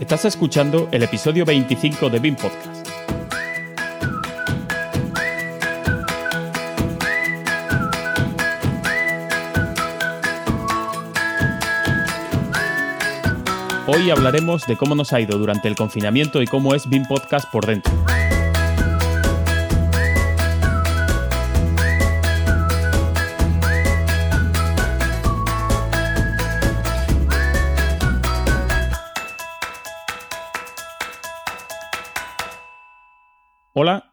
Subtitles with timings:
[0.00, 2.88] Estás escuchando el episodio 25 de BIM Podcast.
[13.88, 17.50] Hoy hablaremos de cómo nos ha ido durante el confinamiento y cómo es BIM Podcast
[17.50, 17.92] por dentro.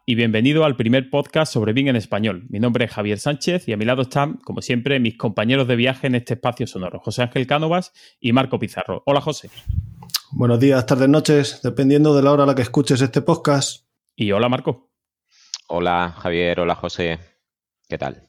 [0.08, 2.44] Y bienvenido al primer podcast sobre BIM en español.
[2.48, 5.74] Mi nombre es Javier Sánchez y a mi lado están, como siempre, mis compañeros de
[5.74, 9.02] viaje en este espacio sonoro, José Ángel Cánovas y Marco Pizarro.
[9.04, 9.50] Hola, José.
[10.30, 13.84] Buenos días, tardes, noches, dependiendo de la hora a la que escuches este podcast.
[14.14, 14.92] Y hola, Marco.
[15.66, 16.60] Hola, Javier.
[16.60, 17.18] Hola, José.
[17.88, 18.22] ¿Qué tal?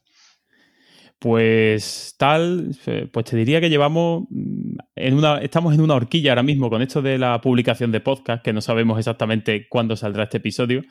[1.20, 6.32] Pues tal, eh, pues te diría que llevamos mm, en una, estamos en una horquilla
[6.32, 10.24] ahora mismo con esto de la publicación de podcast, que no sabemos exactamente cuándo saldrá
[10.24, 10.84] este episodio,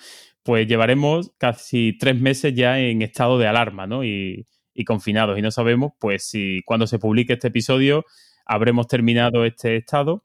[0.46, 4.04] pues llevaremos casi tres meses ya en estado de alarma, ¿no?
[4.04, 4.46] Y,
[4.86, 5.36] confinados.
[5.38, 8.04] Y no sabemos, pues, si cuando se publique este episodio
[8.46, 10.24] habremos terminado este estado.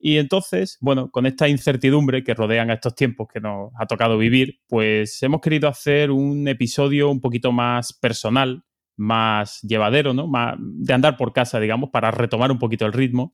[0.00, 4.18] Y entonces, bueno, con esta incertidumbre que rodean a estos tiempos que nos ha tocado
[4.18, 8.64] vivir, pues hemos querido hacer un episodio un poquito más personal,
[8.96, 10.26] más llevadero, ¿no?
[10.26, 13.32] Más de andar por casa, digamos, para retomar un poquito el ritmo,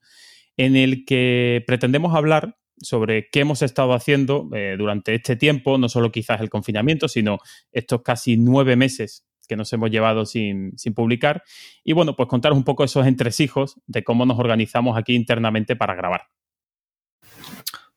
[0.58, 5.88] en el que pretendemos hablar sobre qué hemos estado haciendo eh, durante este tiempo, no
[5.88, 7.38] solo quizás el confinamiento, sino
[7.72, 11.42] estos casi nueve meses que nos hemos llevado sin, sin publicar.
[11.82, 15.94] Y bueno, pues contaros un poco esos entresijos de cómo nos organizamos aquí internamente para
[15.94, 16.22] grabar.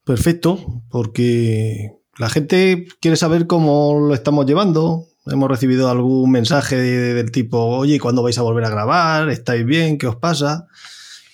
[0.03, 7.31] Perfecto, porque la gente quiere saber cómo lo estamos llevando, hemos recibido algún mensaje del
[7.31, 9.29] tipo, oye, ¿cuándo vais a volver a grabar?
[9.29, 9.97] ¿Estáis bien?
[9.97, 10.67] ¿Qué os pasa?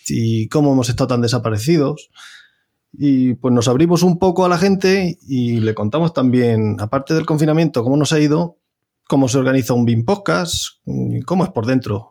[0.07, 2.09] ¿Y cómo hemos estado tan desaparecidos?
[2.97, 7.25] Y pues nos abrimos un poco a la gente y le contamos también, aparte del
[7.25, 8.58] confinamiento, cómo nos ha ido,
[9.08, 10.80] cómo se organiza un BIM podcast,
[11.25, 12.09] cómo es por dentro.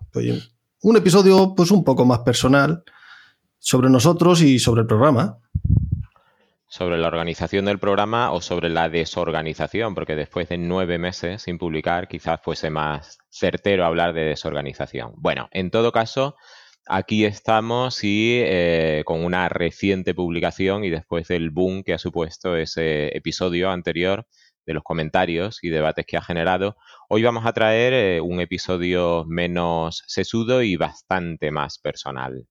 [0.82, 2.84] Un episodio pues un poco más personal
[3.58, 5.40] sobre nosotros y sobre el programa
[6.68, 11.58] sobre la organización del programa o sobre la desorganización, porque después de nueve meses sin
[11.58, 15.12] publicar quizás fuese más certero hablar de desorganización.
[15.16, 16.36] Bueno, en todo caso,
[16.86, 22.56] aquí estamos y eh, con una reciente publicación y después del boom que ha supuesto
[22.56, 24.26] ese episodio anterior
[24.64, 26.76] de los comentarios y debates que ha generado,
[27.08, 32.46] hoy vamos a traer eh, un episodio menos sesudo y bastante más personal.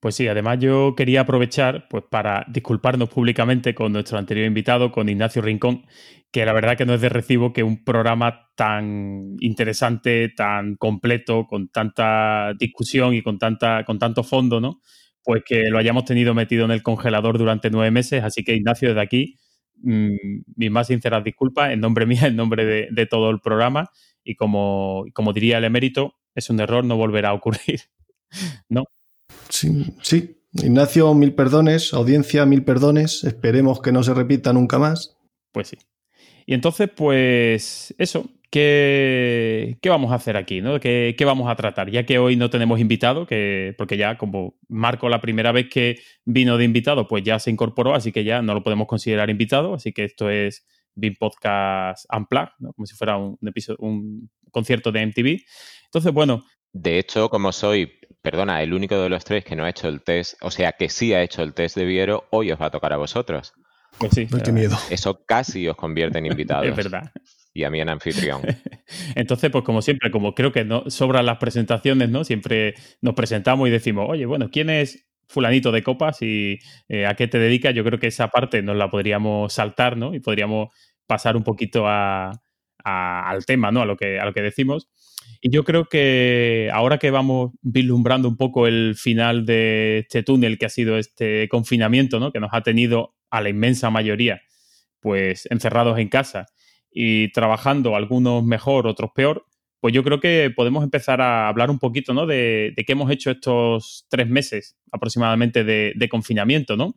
[0.00, 5.10] Pues sí, además yo quería aprovechar pues, para disculparnos públicamente con nuestro anterior invitado, con
[5.10, 5.84] Ignacio Rincón,
[6.32, 11.46] que la verdad que no es de recibo que un programa tan interesante, tan completo,
[11.46, 14.80] con tanta discusión y con, tanta, con tanto fondo, ¿no?
[15.22, 18.24] Pues que lo hayamos tenido metido en el congelador durante nueve meses.
[18.24, 19.36] Así que Ignacio, desde aquí,
[19.82, 20.14] mmm,
[20.56, 23.90] mis más sinceras disculpas en nombre mío, en nombre de, de todo el programa.
[24.24, 27.80] Y como, como diría el emérito, es un error, no volverá a ocurrir.
[28.70, 28.84] ¿No?
[29.50, 30.36] Sí, sí.
[30.52, 31.92] Ignacio, mil perdones.
[31.92, 33.24] Audiencia, mil perdones.
[33.24, 35.16] Esperemos que no se repita nunca más.
[35.52, 35.76] Pues sí.
[36.46, 40.60] Y entonces, pues eso, ¿qué, qué vamos a hacer aquí?
[40.60, 40.80] ¿no?
[40.80, 41.90] ¿Qué, ¿Qué, vamos a tratar?
[41.90, 46.00] Ya que hoy no tenemos invitado, que, porque ya como Marco la primera vez que
[46.24, 49.74] vino de invitado, pues ya se incorporó, así que ya no lo podemos considerar invitado,
[49.74, 52.72] así que esto es BIM Podcast Unplugged, ¿no?
[52.72, 55.38] como si fuera un, episodio, un concierto de MTV.
[55.84, 56.44] Entonces, bueno.
[56.72, 60.02] De hecho, como soy perdona, el único de los tres que no ha hecho el
[60.02, 62.70] test, o sea, que sí ha hecho el test de Viero, hoy os va a
[62.70, 63.52] tocar a vosotros.
[63.98, 64.28] Pues sí.
[64.44, 64.76] qué miedo.
[64.90, 66.66] Eso casi os convierte en invitados.
[66.66, 67.12] es verdad.
[67.52, 68.42] Y a mí en anfitrión.
[69.14, 72.24] Entonces, pues como siempre, como creo que no sobran las presentaciones, ¿no?
[72.24, 76.58] Siempre nos presentamos y decimos, oye, bueno, ¿quién es fulanito de copas y
[76.88, 77.74] eh, a qué te dedicas?
[77.74, 80.14] Yo creo que esa parte nos la podríamos saltar, ¿no?
[80.14, 80.68] Y podríamos
[81.06, 82.30] pasar un poquito a,
[82.84, 83.82] a, al tema, ¿no?
[83.82, 84.88] A lo que, a lo que decimos.
[85.40, 90.58] Y yo creo que ahora que vamos vislumbrando un poco el final de este túnel
[90.58, 92.30] que ha sido este confinamiento, ¿no?
[92.30, 94.42] Que nos ha tenido a la inmensa mayoría,
[95.00, 96.46] pues encerrados en casa
[96.90, 99.46] y trabajando, algunos mejor, otros peor,
[99.80, 102.26] pues yo creo que podemos empezar a hablar un poquito, ¿no?
[102.26, 106.96] De, qué hemos hecho estos tres meses aproximadamente de, de confinamiento, ¿no?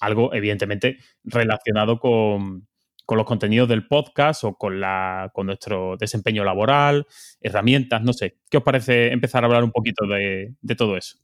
[0.00, 2.66] Algo, evidentemente, relacionado con,
[3.04, 7.06] con los contenidos del podcast o con, la, con nuestro desempeño laboral,
[7.40, 8.36] herramientas, no sé.
[8.48, 11.18] ¿Qué os parece empezar a hablar un poquito de, de todo eso?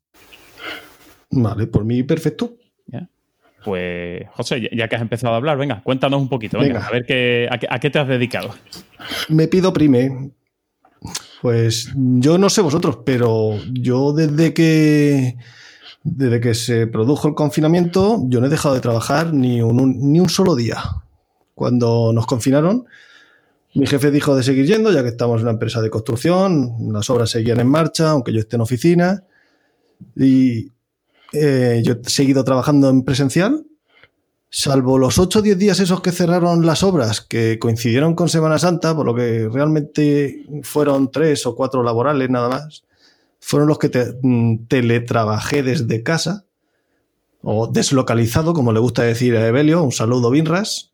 [1.31, 2.57] Vale, por mí perfecto.
[2.87, 3.09] ¿Ya?
[3.65, 6.87] Pues, José, ya que has empezado a hablar, venga, cuéntanos un poquito, venga, venga.
[6.87, 8.55] a ver qué, a, qué, a, qué, te has dedicado.
[9.29, 10.31] Me pido prime.
[11.43, 15.37] Pues yo no sé vosotros, pero yo desde que
[16.03, 20.21] Desde que se produjo el confinamiento, yo no he dejado de trabajar ni un, ni
[20.21, 20.79] un solo día.
[21.59, 22.87] Cuando nos confinaron,
[23.75, 27.11] mi jefe dijo de seguir yendo, ya que estamos en una empresa de construcción, las
[27.11, 29.25] obras seguían en marcha, aunque yo esté en oficina.
[30.15, 30.71] Y
[31.33, 33.67] eh, yo he seguido trabajando en presencial,
[34.49, 38.61] salvo los 8 o 10 días esos que cerraron las obras, que coincidieron con Semana
[38.61, 42.85] Santa, por lo que realmente fueron tres o cuatro laborales nada más,
[43.41, 43.91] fueron los que
[44.23, 46.45] mm, teletrabajé desde casa,
[47.43, 50.88] o deslocalizado, como le gusta decir a Evelio, un saludo Binras.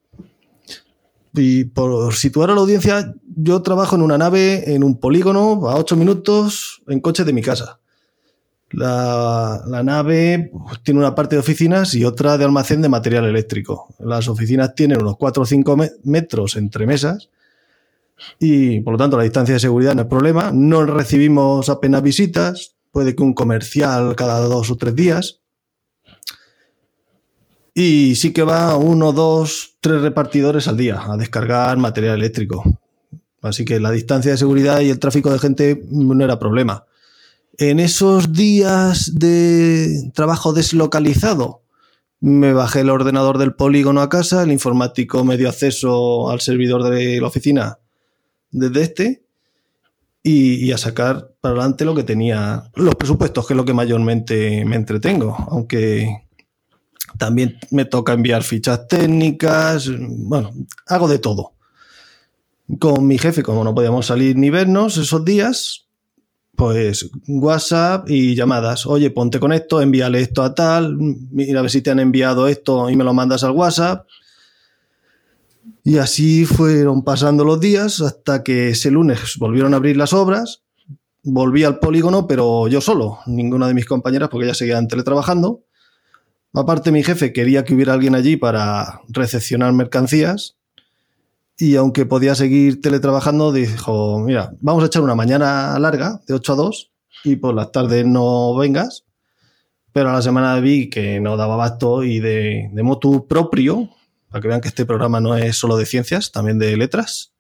[1.35, 5.77] Y por situar a la audiencia, yo trabajo en una nave, en un polígono, a
[5.77, 7.81] 8 minutos, en coche de mi casa.
[8.71, 10.51] La, nave
[10.83, 13.95] tiene una parte de oficinas y otra de almacén de material eléctrico.
[13.99, 17.31] Las oficinas tienen unos 4 o 5 metros entre mesas
[18.39, 20.51] y por lo tanto la distancia de seguridad no es problema.
[20.53, 25.41] No recibimos apenas visitas, puede que un comercial cada dos o tres días.
[27.75, 32.62] Y sí que va uno, dos, tres repartidores al día a descargar material eléctrico.
[33.43, 36.87] Así que la distancia de seguridad y el tráfico de gente no era problema.
[37.59, 41.62] En esos días de trabajo deslocalizado,
[42.21, 46.82] me bajé el ordenador del polígono a casa, el informático me dio acceso al servidor
[46.85, 47.79] de la oficina
[48.50, 49.25] desde este
[50.23, 54.65] y, a sacar para adelante lo que tenía, los presupuestos, que es lo que mayormente
[54.65, 56.24] me entretengo, aunque
[57.19, 60.51] también me toca enviar fichas técnicas, bueno,
[60.87, 61.53] hago de todo.
[62.79, 65.87] Con mi jefe, como no podíamos salir ni vernos esos días,
[66.57, 68.87] pues WhatsApp y llamadas.
[68.87, 72.49] Oye, ponte con esto, envíale esto a tal, mira a ver si te han enviado
[72.49, 74.07] esto y me lo mandas al WhatsApp.
[75.83, 80.63] Y así fueron pasando los días hasta que ese lunes volvieron a abrir las obras.
[81.23, 85.65] Volví al polígono, pero yo solo, ninguna de mis compañeras, porque ya seguían teletrabajando.
[86.55, 90.56] Aparte, mi jefe quería que hubiera alguien allí para recepcionar mercancías
[91.59, 96.53] y aunque podía seguir teletrabajando, dijo, mira, vamos a echar una mañana larga de 8
[96.53, 96.93] a 2
[97.25, 99.05] y por las tardes no vengas.
[99.93, 103.91] Pero a la semana vi que no daba basto y de, de motu propio,
[104.29, 107.33] para que vean que este programa no es solo de ciencias, también de letras,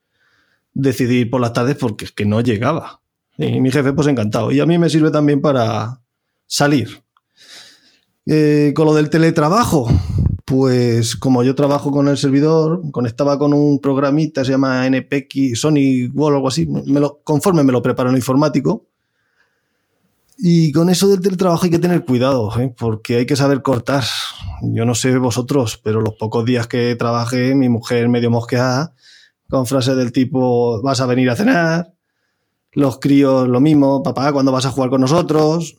[0.72, 3.00] decidí ir por las tardes porque es que no llegaba.
[3.38, 4.50] Y mi jefe pues encantado.
[4.50, 6.00] Y a mí me sirve también para
[6.46, 7.03] salir.
[8.26, 9.86] Eh, con lo del teletrabajo,
[10.44, 16.08] pues como yo trabajo con el servidor, conectaba con un programita, se llama NPX, Sony
[16.12, 18.86] Wall o algo así, me lo, conforme me lo preparo en informático.
[20.36, 22.74] Y con eso del teletrabajo hay que tener cuidado, ¿eh?
[22.76, 24.04] porque hay que saber cortar.
[24.62, 28.94] Yo no sé vosotros, pero los pocos días que trabajé, mi mujer medio mosqueada,
[29.48, 31.94] con frases del tipo, vas a venir a cenar,
[32.72, 35.76] los críos lo mismo, papá, ¿cuándo vas a jugar con nosotros?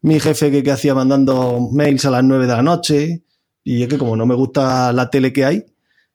[0.00, 3.24] Mi jefe que, que hacía mandando mails a las 9 de la noche,
[3.64, 5.66] y es que como no me gusta la tele que hay,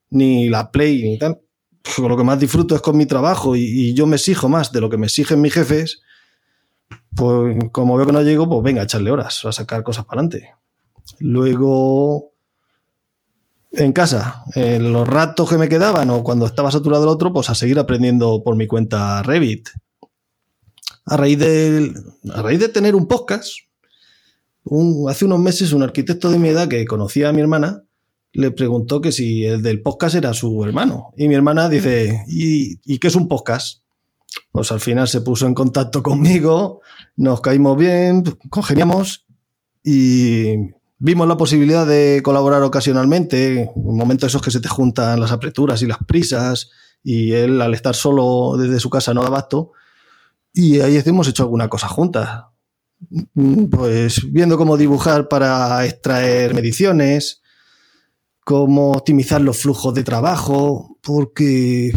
[0.10, 1.40] ni la Play, ni tal,
[1.84, 4.80] pues lo que más disfruto es con mi trabajo y, yo me exijo más de
[4.80, 6.02] lo que me exigen mis jefes,
[7.16, 10.22] pues como veo que no llego, pues venga, a echarle horas, a sacar cosas para
[10.22, 10.54] adelante.
[11.20, 12.32] Luego,
[13.72, 17.50] en casa, en los ratos que me quedaban o cuando estaba saturado el otro, pues
[17.50, 19.70] a seguir aprendiendo por mi cuenta Revit.
[21.06, 21.94] A raíz de,
[22.34, 23.52] a raíz de tener un podcast,
[25.10, 27.84] hace unos meses un arquitecto de mi edad que conocía a mi hermana
[28.34, 31.14] le preguntó que si el del podcast era su hermano.
[31.16, 33.84] Y mi hermana dice, ¿y, qué es un podcast?
[34.52, 36.82] Pues al final se puso en contacto conmigo,
[37.16, 39.28] nos caímos bien, congeniamos
[39.84, 40.56] y
[40.98, 45.82] vimos la posibilidad de colaborar ocasionalmente, en momentos esos que se te juntan las apreturas
[45.84, 46.72] y las prisas,
[47.04, 49.74] y él al estar solo desde su casa no da abasto,
[50.54, 52.46] y ahí hemos hecho alguna cosa juntas.
[53.72, 57.42] Pues viendo cómo dibujar para extraer mediciones,
[58.44, 61.92] cómo optimizar los flujos de trabajo, porque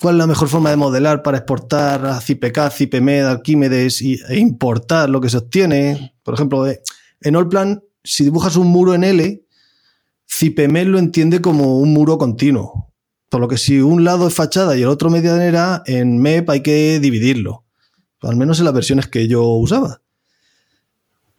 [0.00, 5.08] cuál es la mejor forma de modelar para exportar a CIPK, CIPMED, Arquímedes e importar
[5.08, 6.14] lo que se obtiene.
[6.22, 6.80] Por ejemplo, eh,
[7.20, 9.44] en Allplan, si dibujas un muro en L,
[10.28, 12.92] CIPMED lo entiende como un muro continuo.
[13.30, 16.62] Por lo que si un lado es fachada y el otro medianera, en MEP hay
[16.62, 17.67] que dividirlo
[18.22, 20.00] al menos en las versiones que yo usaba.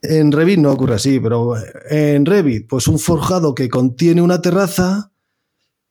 [0.02, 1.56] En Revit no ocurre así, pero
[1.90, 5.12] en Revit, pues un forjado que contiene una terraza,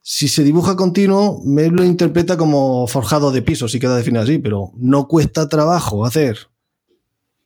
[0.01, 4.39] si se dibuja continuo, me lo interpreta como forjado de piso, si queda definido así,
[4.39, 6.49] pero no cuesta trabajo hacer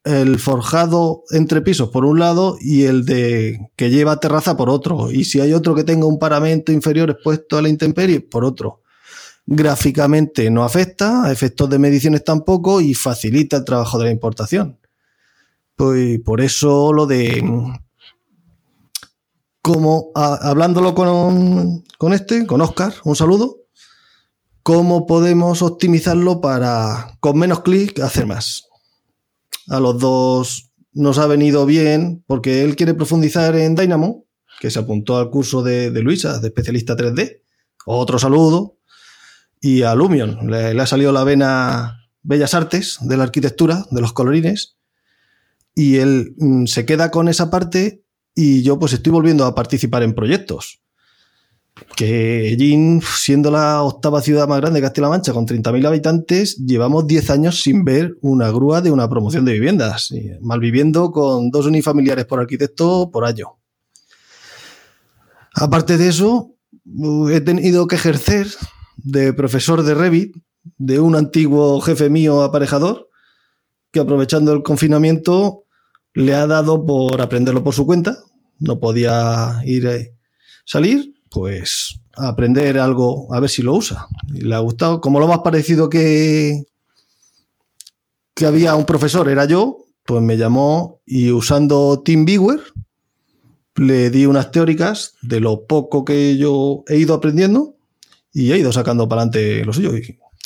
[0.05, 5.11] el forjado entre pisos por un lado y el de que lleva terraza por otro.
[5.11, 8.82] Y si hay otro que tenga un paramento inferior expuesto a la intemperie, por otro
[9.47, 14.79] gráficamente no afecta, a efectos de mediciones tampoco y facilita el trabajo de la importación.
[15.77, 17.43] Pues por eso lo de
[19.63, 23.63] como hablándolo con, con este, con Oscar, un saludo,
[24.63, 28.69] cómo podemos optimizarlo para con menos clic hacer más.
[29.69, 34.27] A los dos nos ha venido bien porque él quiere profundizar en Dynamo,
[34.61, 37.41] que se apuntó al curso de, Luisa, de especialista 3D.
[37.87, 38.79] Otro saludo.
[39.65, 44.13] Y a Lumion, le, ha salido la vena Bellas Artes de la arquitectura, de los
[44.13, 44.77] colorines.
[45.73, 48.03] Y él mm, se queda con esa parte
[48.35, 50.81] y yo pues estoy volviendo a participar en proyectos.
[51.95, 57.07] Que Jin, siendo la octava ciudad más grande de Castilla-La Mancha, con 30.000 habitantes, llevamos
[57.07, 62.25] 10 años sin ver una grúa de una promoción de viviendas, malviviendo con dos unifamiliares
[62.27, 63.59] por arquitecto por año.
[65.55, 66.57] Aparte de eso,
[67.31, 68.49] he tenido que ejercer
[69.05, 70.37] de profesor de Revit
[70.79, 73.09] de un antiguo jefe mío aparejador
[73.91, 75.65] que aprovechando el confinamiento
[76.15, 78.19] le ha dado por aprenderlo por su cuenta.
[78.59, 80.15] No podía ir a eh,
[80.65, 84.07] salir, pues aprender algo, a ver si lo usa.
[84.35, 85.01] Y le ha gustado.
[85.01, 86.65] Como lo más parecido que,
[88.35, 92.61] que había un profesor era yo, pues me llamó y usando TeamViewer
[93.77, 97.77] le di unas teóricas de lo poco que yo he ido aprendiendo
[98.33, 99.93] y he ido sacando para adelante lo suyo.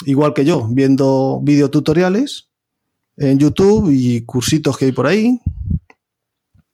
[0.04, 2.48] Igual que yo, viendo videotutoriales
[3.16, 5.40] en YouTube y cursitos que hay por ahí.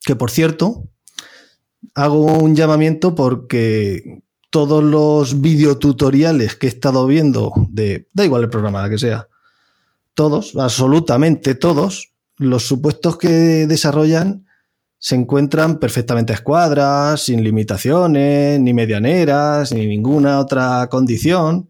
[0.01, 0.89] Que por cierto,
[1.95, 8.49] hago un llamamiento porque todos los videotutoriales que he estado viendo de, da igual el
[8.49, 9.27] programa, que sea,
[10.13, 13.29] todos, absolutamente todos, los supuestos que
[13.67, 14.45] desarrollan
[15.03, 21.69] se encuentran perfectamente a escuadras, sin limitaciones, ni medianeras, ni ninguna otra condición.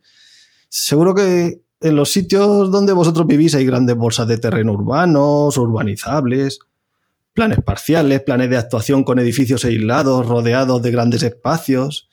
[0.69, 6.59] Seguro que en los sitios donde vosotros vivís hay grandes bolsas de terreno urbanos, urbanizables,
[7.33, 12.09] planes parciales, planes de actuación con edificios aislados, rodeados de grandes espacios.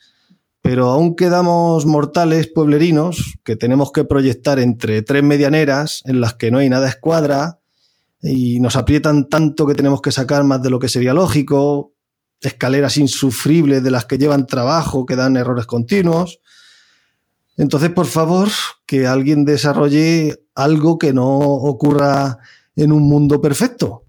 [0.63, 6.49] Pero aún quedamos mortales pueblerinos que tenemos que proyectar entre tres medianeras en las que
[6.49, 7.60] no hay nada escuadra
[8.21, 11.93] y nos aprietan tanto que tenemos que sacar más de lo que sería lógico,
[12.39, 16.39] escaleras insufribles de las que llevan trabajo, que dan errores continuos.
[17.57, 18.49] Entonces, por favor,
[18.85, 22.37] que alguien desarrolle algo que no ocurra
[22.75, 24.05] en un mundo perfecto.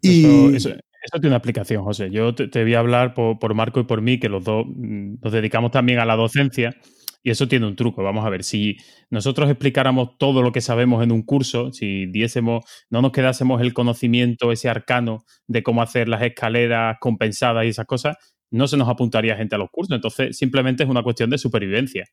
[0.00, 0.56] Y...
[0.56, 0.70] Eso,
[1.14, 2.10] tiene una aplicación, José.
[2.10, 5.32] Yo te, voy a hablar por, Marco y por mí, que los dos mm, nos
[5.32, 6.76] dedicamos también a la docencia.
[7.22, 8.02] Y eso tiene un truco.
[8.02, 8.76] Vamos a ver, si
[9.10, 13.72] nosotros explicáramos todo lo que sabemos en un curso, si diésemos, no nos quedásemos el
[13.72, 18.16] conocimiento, ese arcano de cómo hacer las escaleras compensadas y esas cosas,
[18.50, 19.94] no se nos apuntaría gente a los cursos.
[19.94, 22.04] Entonces, simplemente es una cuestión de supervivencia.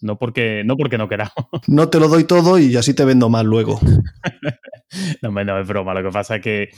[0.00, 1.34] No porque, no porque no queramos.
[1.68, 3.78] No te lo doy todo y así te vendo más luego.
[5.22, 5.94] no, no, es broma.
[5.94, 6.68] Lo que pasa es que,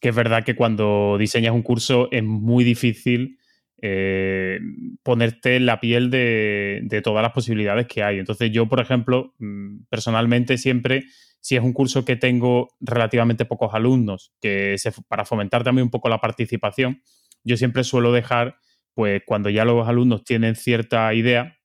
[0.00, 3.38] es verdad que cuando diseñas un curso es muy difícil
[3.82, 4.60] eh,
[5.02, 8.18] ponerte en la piel de, todas las posibilidades que hay.
[8.18, 11.04] Entonces yo, por ejemplo, mm, personalmente siempre,
[11.40, 15.90] si es un curso que tengo relativamente pocos alumnos, que se, para fomentar también un
[15.90, 17.02] poco la participación,
[17.44, 18.56] yo siempre suelo dejar,
[18.94, 21.56] pues cuando ya los alumnos tienen cierta idea,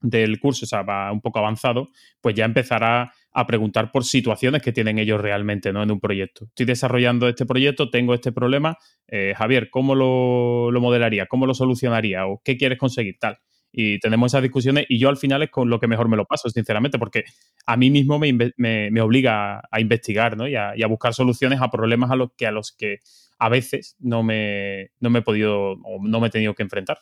[0.00, 1.88] del curso, o sea, va un poco avanzado,
[2.20, 5.82] pues ya empezará a preguntar por situaciones que tienen ellos realmente ¿no?
[5.82, 6.46] en un proyecto.
[6.46, 8.78] Estoy desarrollando este proyecto, tengo este problema.
[9.06, 11.26] Eh, Javier, ¿cómo lo, modelaría?
[11.26, 12.26] ¿Cómo lo solucionaría?
[12.26, 13.16] ¿O qué quieres conseguir?
[13.18, 13.38] Tal.
[13.70, 16.24] Y tenemos esas discusiones y yo al final es con lo que mejor me lo
[16.24, 17.24] paso, sinceramente, porque
[17.66, 20.48] a mí mismo me, obliga a investigar ¿no?
[20.48, 23.00] y, a, buscar soluciones a problemas a los que a los que
[23.38, 26.98] a veces no me, no me he podido o no me he tenido que enfrentar.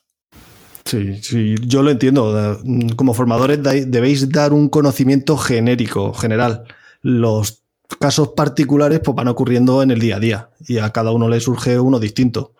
[0.86, 2.60] Sí, sí, yo lo entiendo.
[2.94, 6.64] Como formadores debéis dar un conocimiento genérico, general.
[7.02, 7.64] Los
[8.00, 11.40] casos particulares pues, van ocurriendo en el día a día y a cada uno le
[11.40, 12.52] surge uno distinto.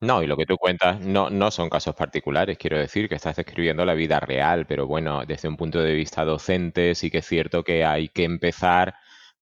[0.00, 3.36] No, y lo que tú cuentas no, no son casos particulares, quiero decir que estás
[3.36, 7.26] describiendo la vida real, pero bueno, desde un punto de vista docente sí que es
[7.26, 8.94] cierto que hay que empezar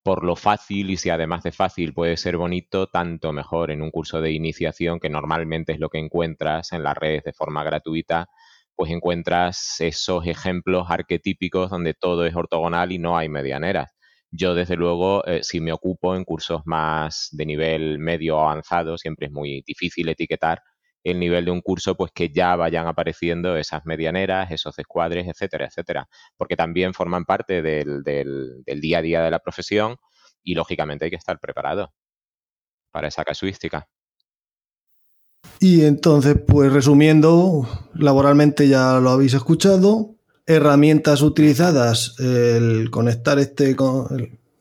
[0.03, 3.89] por lo fácil y si además de fácil puede ser bonito, tanto mejor en un
[3.91, 8.29] curso de iniciación que normalmente es lo que encuentras en las redes de forma gratuita,
[8.75, 13.91] pues encuentras esos ejemplos arquetípicos donde todo es ortogonal y no hay medianeras.
[14.29, 19.27] Yo desde luego, eh, si me ocupo en cursos más de nivel medio avanzado, siempre
[19.27, 20.61] es muy difícil etiquetar
[21.03, 25.65] el nivel de un curso, pues que ya vayan apareciendo esas medianeras, esos escuadres, etcétera,
[25.65, 26.07] etcétera,
[26.37, 29.97] porque también forman parte del, del, día a día de la profesión
[30.43, 31.93] y lógicamente hay que estar preparado
[32.91, 33.87] para esa casuística.
[35.59, 43.75] Y entonces, pues resumiendo, laboralmente ya lo habéis escuchado, herramientas utilizadas, el conectar este,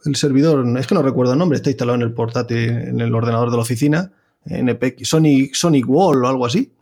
[0.05, 3.15] el servidor, es que no recuerdo el nombre, está instalado en el portátil, en el
[3.15, 4.13] ordenador de la oficina,
[4.47, 6.73] NPX, Sonic, Sonic Wall o algo así.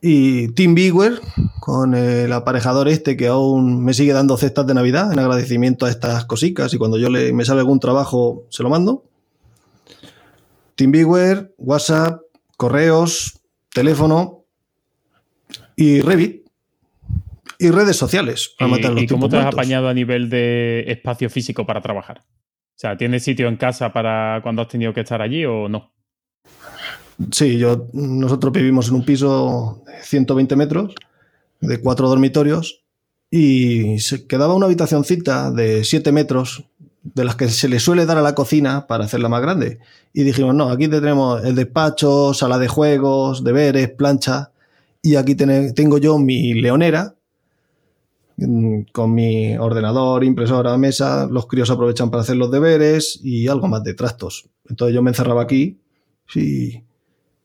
[0.00, 1.20] Y TeamViewer,
[1.58, 5.90] con el aparejador este que aún me sigue dando cestas de Navidad en agradecimiento a
[5.90, 9.04] estas cositas y cuando yo le, me sale algún trabajo se lo mando.
[10.76, 12.20] TeamViewer, WhatsApp,
[12.56, 13.40] correos,
[13.72, 14.44] teléfono
[15.74, 16.46] y Revit
[17.58, 21.30] y redes sociales para matar los ¿Y cómo te has apañado a nivel de espacio
[21.30, 22.20] físico para trabajar?
[22.20, 25.95] O sea, ¿tienes sitio en casa para cuando has tenido que estar allí o no?
[27.32, 30.94] Sí, yo, nosotros vivimos en un piso de 120 metros,
[31.60, 32.84] de cuatro dormitorios,
[33.30, 36.68] y se quedaba una habitacioncita de 7 metros,
[37.02, 39.78] de las que se le suele dar a la cocina para hacerla más grande.
[40.12, 44.50] Y dijimos, no, aquí tenemos el despacho, sala de juegos, deberes, plancha,
[45.00, 47.14] y aquí tengo yo mi leonera,
[48.36, 53.68] mm, con mi ordenador, impresora, mesa, los críos aprovechan para hacer los deberes y algo
[53.68, 54.48] más de trastos.
[54.68, 55.78] Entonces yo me encerraba aquí
[56.34, 56.82] y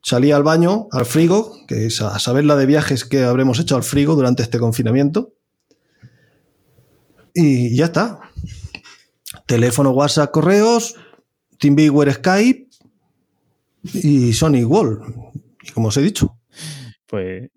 [0.03, 3.75] Salí al baño, al frigo, que es a saber la de viajes que habremos hecho
[3.75, 5.33] al frigo durante este confinamiento.
[7.33, 8.19] Y ya está.
[9.45, 10.95] Teléfono, WhatsApp, correos,
[11.59, 12.67] TeamViewer, Skype
[13.93, 15.01] y Sony Wall.
[15.61, 16.39] Y como os he dicho.
[17.05, 17.51] Pues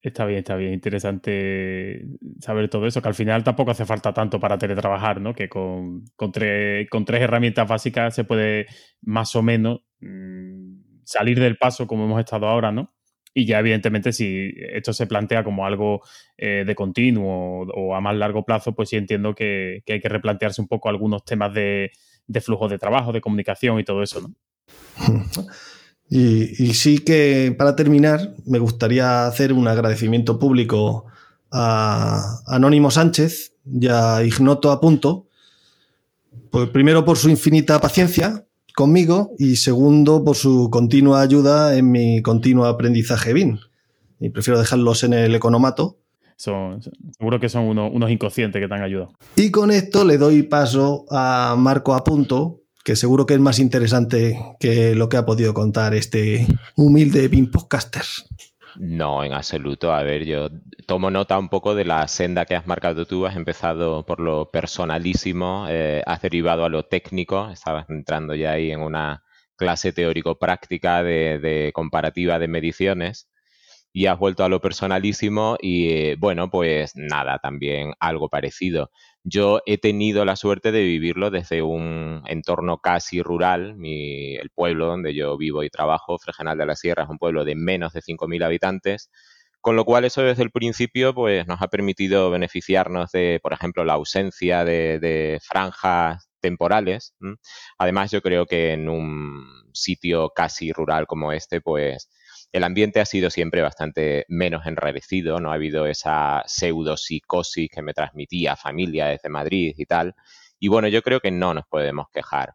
[0.00, 0.72] está bien, está bien.
[0.72, 2.06] Interesante
[2.40, 5.32] saber todo eso, que al final tampoco hace falta tanto para teletrabajar, ¿no?
[5.32, 6.32] Que con, con,
[6.90, 8.66] con tres herramientas básicas se puede
[9.02, 10.61] más o menos mm,
[11.12, 12.92] salir del paso como hemos estado ahora, ¿no?
[13.34, 16.02] Y ya evidentemente si esto se plantea como algo
[16.36, 20.60] eh, de continuo o, a más largo plazo, pues sí entiendo que, hay que replantearse
[20.60, 21.92] un poco algunos temas de,
[22.42, 24.34] flujo de trabajo, de comunicación y todo eso, ¿no?
[26.14, 31.06] Y, sí que para terminar me gustaría hacer un agradecimiento público
[31.50, 35.28] a Anónimo Sánchez y a Ignoto Apunto,
[36.50, 42.22] pues primero por su infinita paciencia, conmigo y segundo por su continua ayuda en mi
[42.22, 43.58] continuo aprendizaje BIM.
[44.20, 45.98] Y prefiero dejarlos en el economato.
[46.36, 46.80] Son,
[47.16, 49.12] seguro que son unos inconscientes que te han ayudado.
[49.36, 54.38] Y con esto le doy paso a Marco Apunto, que seguro que es más interesante
[54.58, 56.46] que lo que ha podido contar este
[56.76, 58.02] humilde BIM podcaster.
[58.74, 59.92] No, en absoluto.
[59.92, 60.48] A ver, yo
[60.86, 63.26] tomo nota un poco de la senda que has marcado tú.
[63.26, 67.50] Has empezado por lo personalísimo, eh, has derivado a lo técnico.
[67.50, 69.22] Estabas entrando ya ahí en una
[69.56, 73.28] clase teórico-práctica de, comparativa de mediciones
[73.92, 78.90] y has vuelto a lo personalísimo y eh, bueno, pues nada, también algo parecido.
[79.24, 83.76] Yo he tenido la suerte de vivirlo desde un entorno casi rural.
[83.84, 87.54] el pueblo donde yo vivo y trabajo, Fregenal de la Sierra, es un pueblo de
[87.54, 89.10] menos de 5.000 habitantes.
[89.60, 93.84] Con lo cual eso desde el principio pues, nos ha permitido beneficiarnos de, por ejemplo,
[93.84, 97.14] la ausencia de, franjas temporales.
[97.78, 102.10] Además, yo creo que en un sitio casi rural como este, pues
[102.52, 107.94] el ambiente ha sido siempre bastante menos enrarecido, no ha habido esa pseudopsicosis que me
[107.94, 110.14] transmitía familia desde Madrid y tal.
[110.58, 112.54] Y bueno, yo creo que no nos podemos quejar.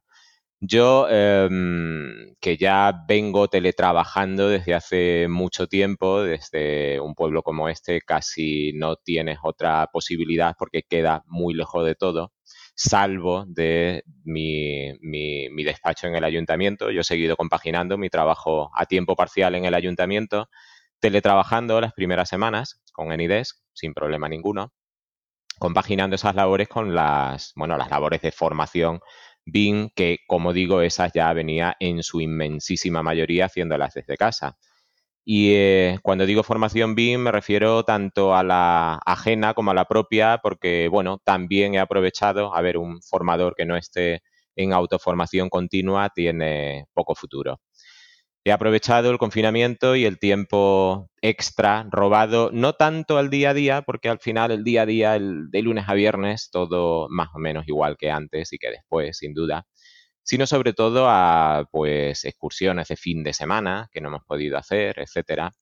[0.59, 8.01] Yo, em, que ya vengo teletrabajando desde hace mucho tiempo, desde un pueblo como este,
[8.01, 12.31] casi no tienes otra posibilidad porque queda muy lejos de todo
[12.77, 16.91] salvo de mi, mi, despacho en el ayuntamiento.
[16.91, 20.47] Yo he seguido compaginando mi trabajo a tiempo parcial en el ayuntamiento,
[20.99, 24.73] teletrabajando las primeras semanas con Enidesk, sin problema ninguno,
[25.57, 28.99] compaginando esas labores con las, bueno, las labores de formación
[29.43, 34.55] BIM, que como digo, esas ya venía en su inmensísima mayoría haciéndolas desde casa.
[35.29, 39.83] Y eh, cuando digo formación BIM me refiero tanto a la ajena como a la
[39.83, 44.21] propia, porque bueno, también he aprovechado, a ver, un formador que no esté
[44.55, 47.59] en autoformación continua tiene poco futuro.
[48.45, 53.81] He aprovechado el confinamiento y el tiempo extra robado, no tanto al día a día,
[53.81, 57.39] porque al final el día a día, el, de lunes a viernes, todo más o
[57.39, 59.65] menos igual que antes y que después, sin duda
[60.27, 64.99] sino sobre todo a pues excursiones de fin de semana que no hemos podido hacer,
[64.99, 65.53] etcétera.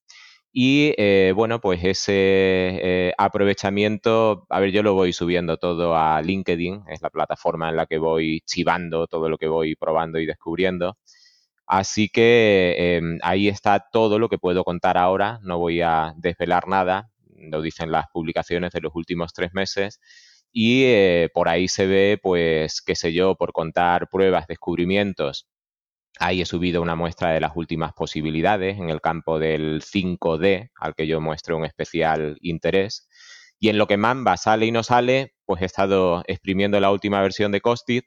[0.51, 6.19] Y eh, bueno, pues ese eh, aprovechamiento, a ver, yo lo voy subiendo todo a
[6.19, 10.25] LinkedIn, es la plataforma en la que voy chivando todo lo que voy probando y
[10.25, 10.97] descubriendo.
[11.67, 16.67] Así que em, ahí está todo lo que puedo contar ahora, no voy a desvelar
[16.67, 19.99] nada, lo dicen las publicaciones de los últimos tres meses,
[20.57, 25.49] y eh, por ahí se ve, pues, qué sé yo, por contar pruebas, descubrimientos.
[26.17, 30.95] Ahí he subido una muestra de las últimas posibilidades en el campo del 5D, al
[30.95, 33.09] que yo muestro un especial interés.
[33.59, 37.21] Y en lo que Mamba sale y no sale, pues he estado exprimiendo la última
[37.21, 38.05] versión de Costit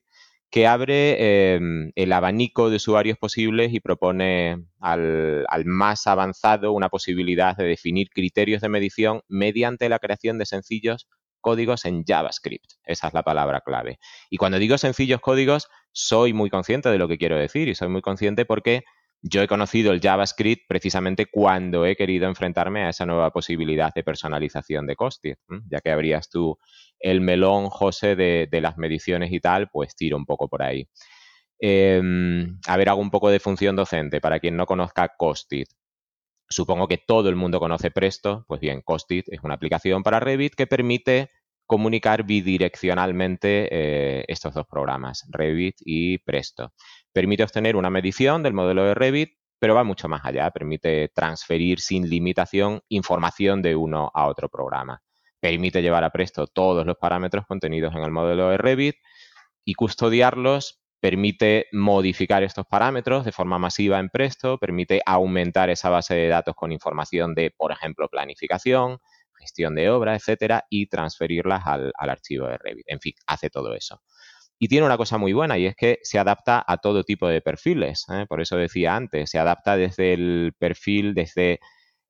[0.51, 7.55] que abre em, el abanico de usuarios posibles y propone al, más avanzado una posibilidad
[7.59, 11.09] de definir criterios de medición mediante la creación de sencillos
[11.41, 12.73] códigos en JavaScript.
[12.85, 13.99] Esa es la palabra clave.
[14.31, 17.89] Y cuando digo sencillos códigos, soy muy consciente de lo que quiero decir y soy
[17.89, 18.85] muy consciente porque
[19.21, 24.05] yo he conocido el JavaScript precisamente cuando he querido enfrentarme a esa nueva posibilidad de
[24.05, 26.57] personalización de Costit, ya que abrías tú
[27.01, 30.89] el melón, José, de, las mediciones y tal, pues tiro un poco por ahí.
[31.61, 34.21] Em, a ver, hago un poco de función docente.
[34.21, 35.69] Para quien no conozca Costit,
[36.49, 38.45] supongo que todo el mundo conoce Presto.
[38.49, 41.31] Pues bien, Costit es una aplicación para Revit que permite
[41.67, 46.73] comunicar bidireccionalmente eh, estos dos programas, Revit y Presto.
[47.13, 50.51] Permite obtener una medición del modelo de Revit, pero va mucho más allá.
[50.51, 55.03] Permite transferir sin limitación información de uno a otro programa.
[55.41, 58.97] Permite llevar a Presto todos los parámetros contenidos en el modelo de Revit
[59.65, 60.81] y custodiarlos.
[61.01, 66.55] Permite modificar estos parámetros de forma masiva en Presto, permite aumentar esa base de datos
[66.57, 68.99] con información de, por ejemplo, planificación,
[69.39, 72.85] gestión de obra, etcétera, y transferirlas al, archivo de Revit.
[72.89, 74.03] En fin, hace todo eso.
[74.59, 77.41] Y tiene una cosa muy buena y es que se adapta a todo tipo de
[77.41, 78.05] perfiles.
[78.13, 78.27] ¿eh?
[78.29, 81.61] Por eso decía antes, se adapta desde el perfil, desde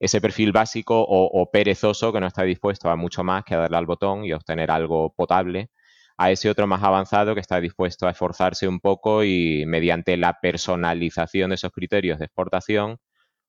[0.00, 3.76] ese perfil básico o, perezoso que no está dispuesto a mucho más que a darle
[3.76, 5.70] al botón y obtener algo potable,
[6.18, 10.38] a ese otro más avanzado que está dispuesto a esforzarse un poco y mediante la
[10.40, 12.98] personalización de esos criterios de exportación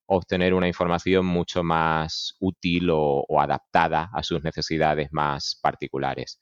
[0.05, 6.39] obtener una información mucho más útil o, adaptada a sus necesidades más particulares.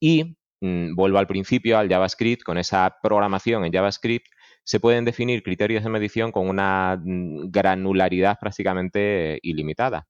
[0.00, 4.26] Y mm, vuelvo al principio, al JavaScript, con esa programación en JavaScript,
[4.64, 10.06] se pueden definir criterios de medición con una mm, granularidad prácticamente ilimitada.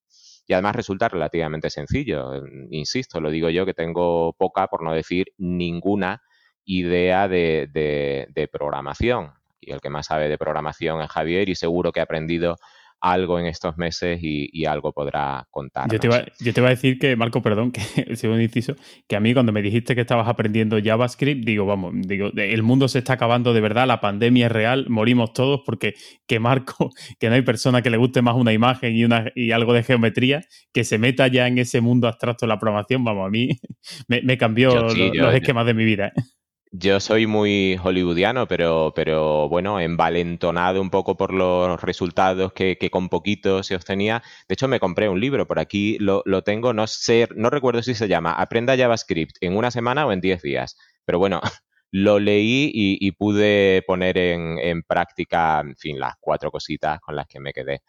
[0.50, 2.44] Y además resulta relativamente sencillo.
[2.72, 6.24] Insisto, lo digo yo que tengo poca, por no decir ninguna,
[6.64, 9.34] idea de, de programación.
[9.60, 12.56] Y el que más sabe de programación es Javier y seguro que ha aprendido
[13.00, 15.90] algo en estos meses y, algo podrá contar.
[15.90, 18.76] Yo te, iba, a decir que, Marco, perdón, que un inciso,
[19.08, 22.88] que a mí cuando me dijiste que estabas aprendiendo JavaScript, digo, vamos, digo, el mundo
[22.88, 25.94] se está acabando de verdad, la pandemia es real, morimos todos porque
[26.26, 29.52] que Marco, que no hay persona que le guste más una imagen y, una, y
[29.52, 33.26] algo de geometría, que se meta ya en ese mundo abstracto de la programación, vamos,
[33.26, 33.48] a mí
[34.08, 36.08] me, cambió los, esquemas de mi vida.
[36.08, 36.22] ¿eh?
[36.72, 43.08] Yo soy muy hollywoodiano, pero, pero bueno, envalentonado un poco por los resultados que, con
[43.08, 44.22] poquito se obtenía.
[44.48, 47.94] De hecho, me compré un libro, por aquí lo, tengo, no sé, no recuerdo si
[47.94, 50.76] se llama Aprenda JavaScript en una semana o en 10 días.
[51.04, 51.40] Pero bueno,
[51.90, 57.26] lo leí y, pude poner en, en, práctica, en fin, las cuatro cositas con las
[57.26, 57.82] que me quedé.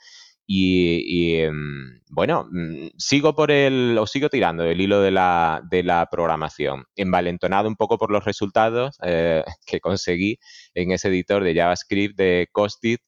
[0.47, 5.83] Y, em, bueno, mm, sigo por el, o sigo tirando el hilo de la, de
[5.83, 10.37] la programación, envalentonado un poco por los resultados eh, que conseguí
[10.73, 13.01] en ese editor de JavaScript de Costit.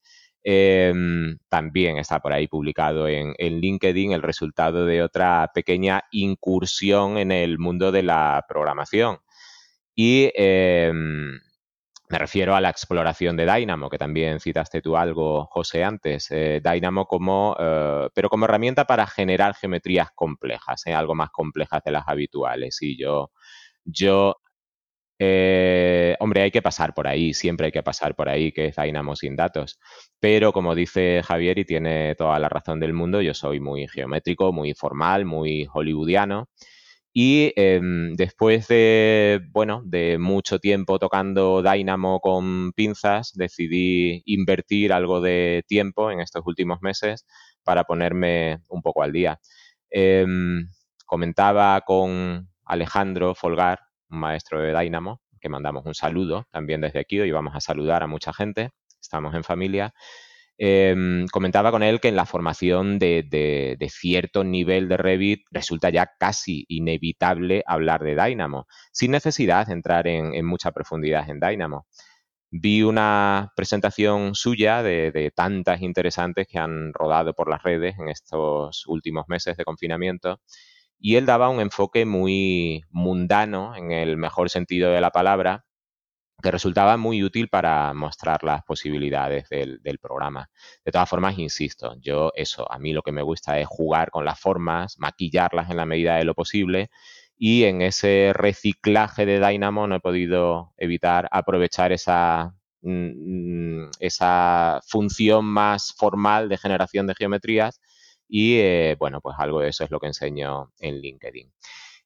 [0.46, 7.32] Em, también está por ahí publicado en, LinkedIn el resultado de otra pequeña incursión en
[7.32, 9.20] el mundo de la programación.
[9.96, 11.40] Y em,
[12.10, 16.28] me refiero a la exploración de Dynamo, que también citaste tú algo, José, antes.
[16.32, 21.82] Eh, Dynamo como, eh, pero como herramienta para generar geometrías complejas, eh, algo más complejas
[21.84, 22.78] de las habituales.
[22.82, 23.32] Y yo,
[23.86, 24.36] yo,
[26.20, 29.16] hombre, hay que pasar por ahí, siempre hay que pasar por ahí, que es Dynamo
[29.16, 29.80] sin datos.
[30.20, 34.52] Pero como dice Javier, y tiene toda la razón del mundo, yo soy muy geométrico,
[34.52, 36.50] muy formal, muy hollywoodiano.
[37.14, 45.22] Y em, después de, bueno, de mucho tiempo tocando Dynamo con pinzas, decidí invertir algo
[45.22, 47.26] de tiempo en estos últimos meses
[47.64, 49.40] para ponerme un poco al día.
[49.92, 50.68] Em,
[51.06, 57.22] comentaba con Alejandro Folgar, un maestro de Dynamo, que mandamos un saludo también desde aquí,
[57.22, 59.94] y vamos a saludar a mucha gente, estamos en familia,
[60.58, 66.12] Em, comentaba con él que en la formación de, cierto nivel de Revit resulta ya
[66.20, 71.88] casi inevitable hablar de Dynamo, sin necesidad de entrar en, mucha profundidad en Dynamo.
[72.52, 78.86] Vi una presentación suya de, tantas interesantes que han rodado por las redes en estos
[78.88, 80.40] últimos meses de confinamiento
[81.00, 85.66] y él daba un enfoque muy mundano, en el mejor sentido de la palabra,
[86.44, 90.50] que resultaba muy útil para mostrar las posibilidades del, programa.
[90.84, 94.26] De todas formas, insisto, yo eso, a mí lo que me gusta es jugar con
[94.26, 96.90] las formas, maquillarlas en la medida de lo posible
[97.38, 105.46] y en ese reciclaje de Dynamo no he podido evitar aprovechar esa, mm, esa función
[105.46, 107.80] más formal de generación de geometrías
[108.28, 111.54] y eh, bueno, pues algo de eso es lo que enseño en LinkedIn.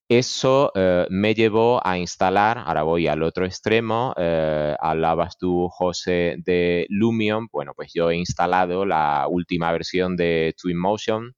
[0.09, 6.35] Eso eh, me llevó a instalar, ahora voy al otro extremo, eh, hablabas tú, José,
[6.45, 11.33] de Lumion, bueno, pues yo he instalado la última versión de Twinmotion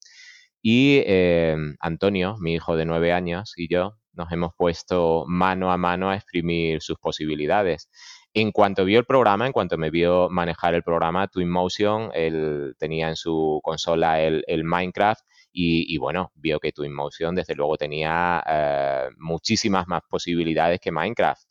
[0.62, 5.78] y eh, Antonio, mi hijo de nueve años, y yo nos hemos puesto mano a
[5.78, 7.90] mano a exprimir sus posibilidades.
[8.36, 13.10] En cuanto vio el programa, en cuanto me vio manejar el programa Twinmotion, él tenía
[13.10, 19.88] en su consola el Minecraft y, bueno, vio que Twinmotion desde luego tenía eh, muchísimas
[19.88, 21.44] más posibilidades que Minecraft.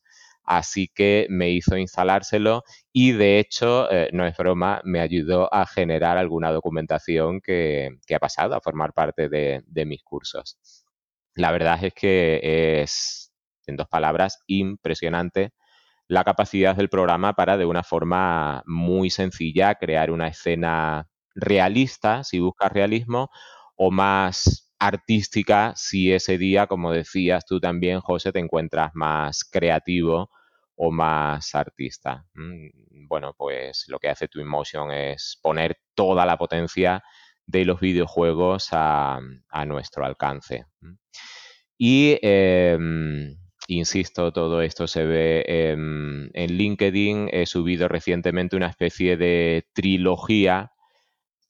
[0.43, 5.67] Así que me hizo instalárselo y de hecho, eh, no es broma, me ayudó a
[5.67, 10.57] generar alguna documentación que, ha pasado a formar parte de, de mis cursos.
[11.35, 13.31] La verdad es que es,
[13.67, 15.51] en dos palabras, impresionante
[16.09, 22.39] la capacidad del programa para de una forma muy sencilla crear una escena realista, si
[22.39, 23.29] buscas realismo,
[23.81, 30.29] o más artística si ese día, como decías tú también, José, te encuentras más creativo
[30.75, 32.25] o más artista.
[32.33, 37.01] Mm, bueno, pues lo que hace Twinmotion es poner toda la potencia
[37.45, 39.21] de los videojuegos a,
[39.65, 40.65] nuestro alcance.
[41.77, 43.37] Y em,
[43.67, 47.29] insisto, todo esto se ve en LinkedIn.
[47.31, 50.73] He subido recientemente una especie de trilogía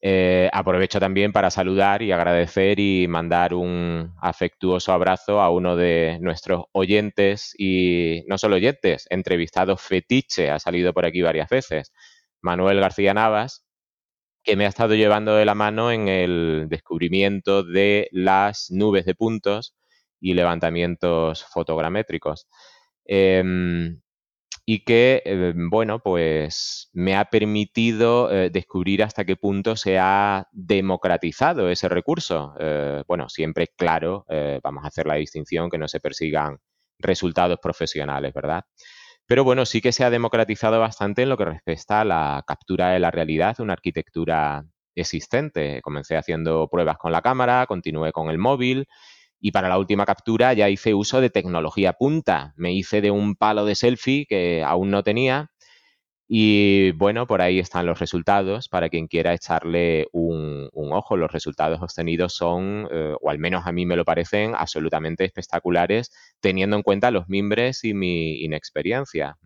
[0.02, 6.20] eh, aprovecho también para saludar y agradecer y mandar un afectuoso abrazo a uno de
[6.22, 11.92] nuestros oyentes y no solo oyentes, entrevistados fetiche, ha salido por aquí varias veces,
[12.42, 13.66] Manuel García Navas,
[14.44, 19.16] que me ha estado llevando de la mano en el descubrimiento de las nubes de
[19.16, 19.76] puntos
[20.22, 22.48] y levantamientos fotogramétricos.
[23.06, 24.02] Em,
[24.72, 30.48] y que, eh, bueno, pues me ha permitido eh, descubrir hasta qué punto se ha
[30.52, 32.54] democratizado ese recurso.
[32.60, 34.28] Eh, bueno, siempre claro,
[34.64, 36.60] vamos a hacer la distinción que no se persigan
[37.00, 38.64] resultados profesionales, ¿verdad?
[39.26, 42.92] Pero bueno, sí que se ha democratizado bastante en lo que respecta a la captura
[42.92, 45.82] de la realidad de una arquitectura existente.
[45.82, 48.86] Comencé haciendo pruebas con la cámara, continué con el móvil
[49.40, 52.54] y para la última captura ya hice uso de tecnología punta.
[52.58, 55.52] Me hice de un palo de selfie que aún no tenía.
[56.32, 61.18] Y bueno, por ahí están los resultados para quien quiera echarle un, ojo.
[61.18, 66.12] Los resultados obtenidos son, eh, o al menos a mí me lo parecen, absolutamente espectaculares,
[66.40, 69.38] teniendo en cuenta los mimbres y mi inexperiencia.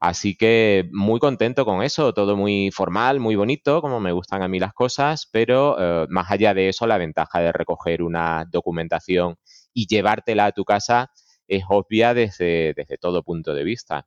[0.00, 4.48] Así que muy contento con eso, todo muy formal, muy bonito, como me gustan a
[4.48, 9.36] mí las cosas, pero eh, más allá de eso, la ventaja de recoger una documentación
[9.74, 11.10] y llevártela a tu casa
[11.46, 14.06] es obvia desde, desde todo punto de vista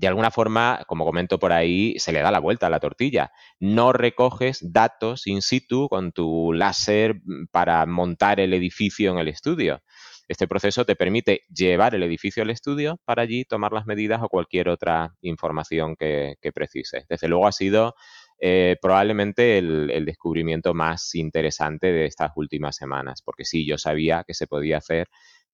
[0.00, 3.32] de alguna forma, como comento por ahí, se le da la vuelta a la tortilla.
[3.58, 9.28] No recoges datos in situ con tu láser mm, para montar el edificio en el
[9.28, 9.82] estudio.
[10.30, 14.28] Este proceso te permite llevar el edificio al estudio para allí tomar las medidas o
[14.28, 17.04] cualquier otra información que, precises.
[17.08, 17.96] Desde luego ha sido
[18.38, 24.34] eh, probablemente el, descubrimiento más interesante de estas últimas semanas, porque sí, yo sabía que
[24.34, 25.08] se podía hacer,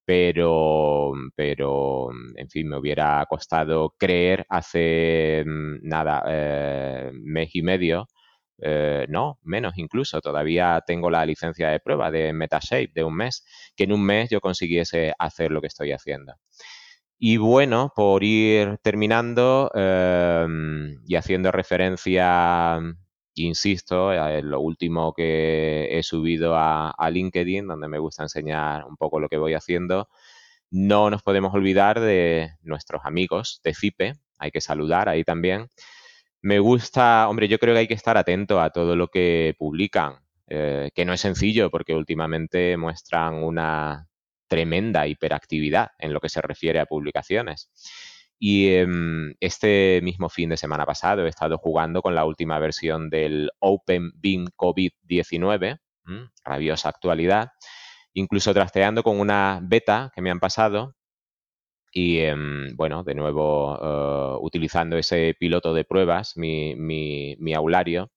[0.04, 8.08] pero, pero en fin, me hubiera costado creer hace mm, nada, eh, mes y medio
[8.58, 10.20] eh, no, menos incluso.
[10.20, 13.44] Todavía tengo la licencia de prueba de Metashape de un mes,
[13.76, 16.34] que en un mes yo consiguiese hacer lo que estoy haciendo.
[17.18, 22.78] Y bueno, por ir terminando em, y haciendo referencia,
[23.34, 28.96] insisto, en lo último que he subido a, a LinkedIn, donde me gusta enseñar un
[28.96, 30.08] poco lo que voy haciendo,
[30.70, 35.68] no nos podemos olvidar de nuestros amigos de FIPE, hay que saludar ahí también,
[36.42, 40.16] me gusta, hombre, yo creo que hay que estar atento a todo lo que publican,
[40.48, 44.08] eh, que no es sencillo porque últimamente muestran una
[44.48, 47.70] tremenda hiperactividad en lo que se refiere a publicaciones.
[48.38, 53.08] Y em, este mismo fin de semana pasado he estado jugando con la última versión
[53.08, 55.78] del Open Beam COVID-19,
[56.44, 57.52] rabiosa actualidad,
[58.12, 60.95] incluso trasteando con una beta que me han pasado
[61.92, 68.10] y em, bueno, de nuevo eh, utilizando ese piloto de pruebas, mi, mi, aulario.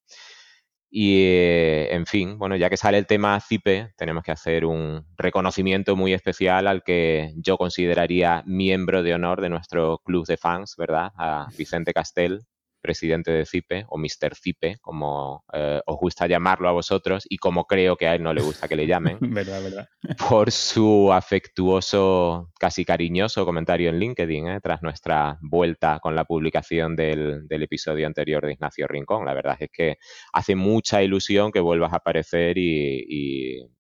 [0.91, 5.05] Y eh, en fin, bueno, ya que sale el tema CIPE, tenemos que hacer un
[5.17, 10.75] reconocimiento muy especial al que yo consideraría miembro de honor de nuestro club de fans,
[10.77, 11.12] ¿verdad?
[11.15, 12.41] A Vicente Castel,
[12.82, 14.36] presidente de CIPE o Mr.
[14.36, 18.34] CIPE, como eh, os gusta llamarlo a vosotros y como creo que a él no
[18.34, 19.89] le gusta que le llamen, verdad, verdad.
[20.30, 26.96] por su afectuoso, casi cariñoso comentario en LinkedIn, eh, tras nuestra vuelta con la publicación
[26.96, 29.26] del, episodio anterior de Ignacio Rincón.
[29.26, 29.98] La verdad es que
[30.34, 33.06] hace mucha ilusión que vuelvas a aparecer y,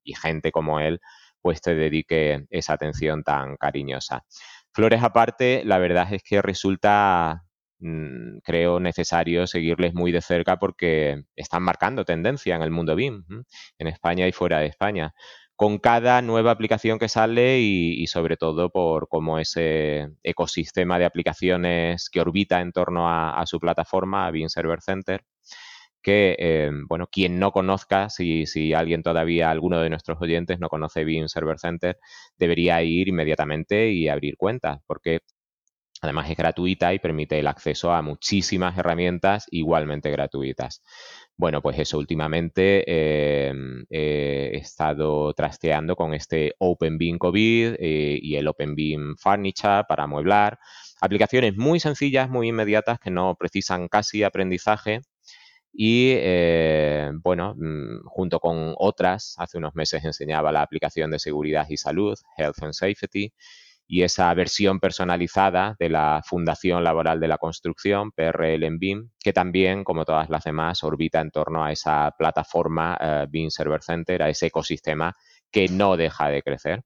[0.03, 0.99] y gente como él
[1.41, 4.25] pues te dedique esa atención tan cariñosa.
[4.71, 7.45] Flores aparte, la verdad es que resulta
[8.43, 13.23] creo necesario seguirles muy de cerca porque están marcando tendencia en el mundo BIM,
[13.77, 15.13] en España y fuera de España.
[15.55, 22.09] Con cada nueva aplicación que sale y, sobre todo por cómo ese ecosistema de aplicaciones
[22.09, 25.25] que orbita en torno a, su plataforma, Beam Server Center,
[26.01, 30.69] que, eh, bueno, quien no conozca, si, si, alguien todavía, alguno de nuestros oyentes no
[30.69, 31.97] conoce Beam Server Center,
[32.37, 35.19] debería ir inmediatamente y abrir cuenta, porque
[36.01, 40.81] además es gratuita y permite el acceso a muchísimas herramientas igualmente gratuitas.
[41.37, 42.83] Bueno, pues eso, últimamente
[43.49, 50.59] em, he estado trasteando con este OpenBeam COVID eh, y el OpenBeam Furniture para amueblar.
[51.01, 55.01] Aplicaciones muy sencillas, muy inmediatas, que no precisan casi aprendizaje.
[55.71, 61.67] Y eh, bueno, mm, junto con otras, hace unos meses enseñaba la aplicación de seguridad
[61.69, 63.31] y salud, Health and Safety,
[63.91, 69.33] y esa versión personalizada de la Fundación Laboral de la Construcción, PRL en BIM, que
[69.33, 74.21] también, como todas las demás, orbita en torno a esa plataforma eh, BIM Server Center,
[74.21, 75.15] a ese ecosistema
[75.51, 76.83] que no deja de crecer.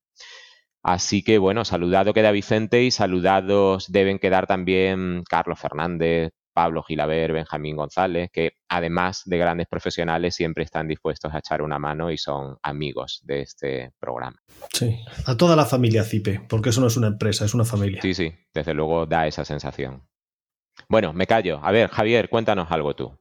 [0.81, 7.33] Así que bueno, saludado queda Vicente y saludados deben quedar también Carlos Fernández, Pablo Gilaber,
[7.33, 12.17] Benjamín González, que además de grandes profesionales siempre están dispuestos a echar una mano y
[12.17, 14.37] son amigos de este programa.
[14.71, 18.01] Sí, a toda la familia CIPE, porque eso no es una empresa, es una familia.
[18.01, 20.07] Sí, sí, desde luego da esa sensación.
[20.87, 21.59] Bueno, me callo.
[21.63, 23.17] A ver, Javier, cuéntanos algo tú.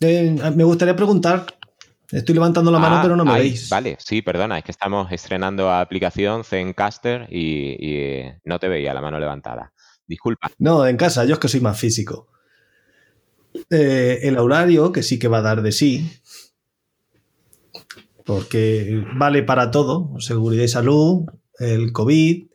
[0.00, 1.46] Eh, me gustaría preguntar,
[2.10, 3.68] estoy levantando la mano, ah, pero no me veis.
[3.68, 9.00] Vale, sí, perdona, es que estamos estrenando aplicación Zencaster y, y no te veía la
[9.00, 9.72] mano levantada.
[10.06, 10.50] Disculpa.
[10.58, 12.28] No, en casa, yo es que soy más físico.
[13.70, 16.10] Eh, el horario, que sí que va a dar de sí,
[18.24, 21.26] porque vale para todo, seguridad y salud,
[21.58, 22.46] el COVID.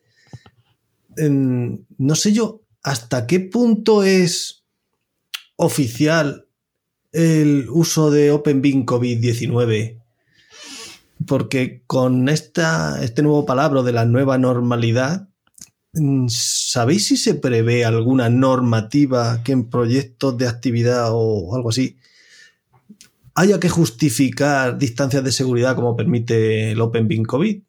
[1.17, 4.63] no sé yo hasta qué punto es
[5.55, 6.47] oficial
[7.11, 10.01] el uso de OpenBeam COVID-19,
[11.25, 15.29] porque con esta, este nuevo palabra de la nueva normalidad,
[16.29, 21.97] ¿Sabéis si se prevé alguna normativa que en proyectos de actividad o algo así
[23.35, 27.61] haya que justificar distancias de seguridad como permite el OpenBeam COVID?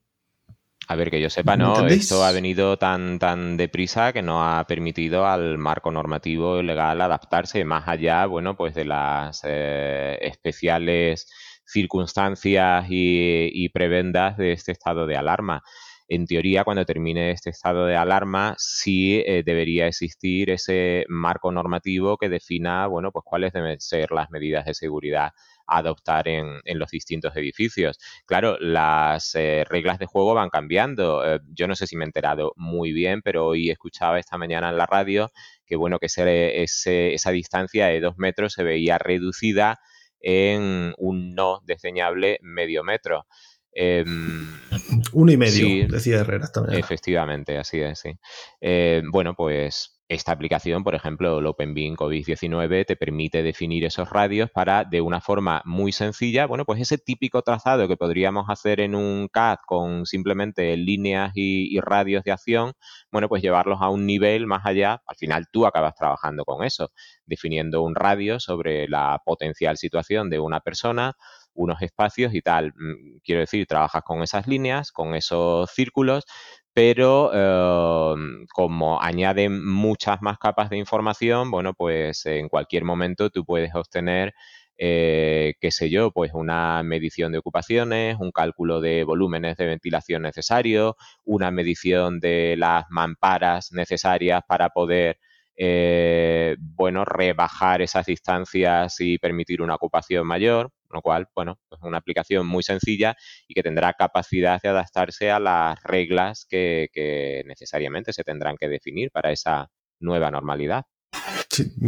[0.90, 4.66] A ver, que yo sepa, no, esto ha venido tan, tan deprisa que no ha
[4.66, 11.30] permitido al marco normativo legal adaptarse más allá, bueno, pues de las eh, especiales
[11.66, 15.62] circunstancias y prebendas de este estado de alarma
[16.08, 22.16] en teoría, cuando termine este estado de alarma, sí eh, debería existir ese marco normativo
[22.16, 25.32] que defina, bueno, pues cuáles deben ser las medidas de seguridad
[25.66, 27.98] a adoptar en, los distintos edificios.
[28.24, 31.22] Claro, las eh, reglas de juego van cambiando.
[31.26, 34.70] Eh, yo no sé si me he enterado muy bien, pero hoy escuchaba esta mañana
[34.70, 35.30] en la radio
[35.66, 39.78] que, bueno, que esa distancia de dos metros se veía reducida
[40.20, 43.26] en un no desdeñable medio metro.
[43.80, 44.58] Em,
[45.12, 46.80] Uno y medio, decía Herrera también.
[46.80, 48.10] Efectivamente, así es, sí.
[48.60, 54.50] Eh, bueno, pues esta aplicación, por ejemplo, el OpenBeam COVID-19, te permite definir esos radios
[54.50, 58.96] para, de una forma muy sencilla, bueno, pues ese típico trazado que podríamos hacer en
[58.96, 62.72] un CAD con simplemente líneas y, y, radios de acción,
[63.12, 65.02] bueno, pues llevarlos a un nivel más allá.
[65.06, 66.90] Al final tú acabas trabajando con eso,
[67.26, 71.14] definiendo un radio sobre la potencial situación de una persona,
[71.58, 72.72] unos espacios y tal.
[72.76, 76.24] Mm, quiero decir, trabajas con esas líneas, con esos círculos,
[76.72, 77.32] pero
[78.14, 83.74] em, como añaden muchas más capas de información, bueno, pues en cualquier momento tú puedes
[83.74, 84.34] obtener,
[84.76, 90.22] eh, qué sé yo, pues una medición de ocupaciones, un cálculo de volúmenes de ventilación
[90.22, 90.94] necesarios,
[91.24, 95.18] una medición de las mamparas necesarias para poder
[95.60, 101.98] eh, bueno, rebajar esas distancias y permitir una ocupación mayor, lo cual, bueno, es una
[101.98, 103.16] aplicación muy sencilla
[103.48, 109.10] y que tendrá capacidad de adaptarse a las reglas que, necesariamente se tendrán que definir
[109.10, 110.84] para esa nueva normalidad.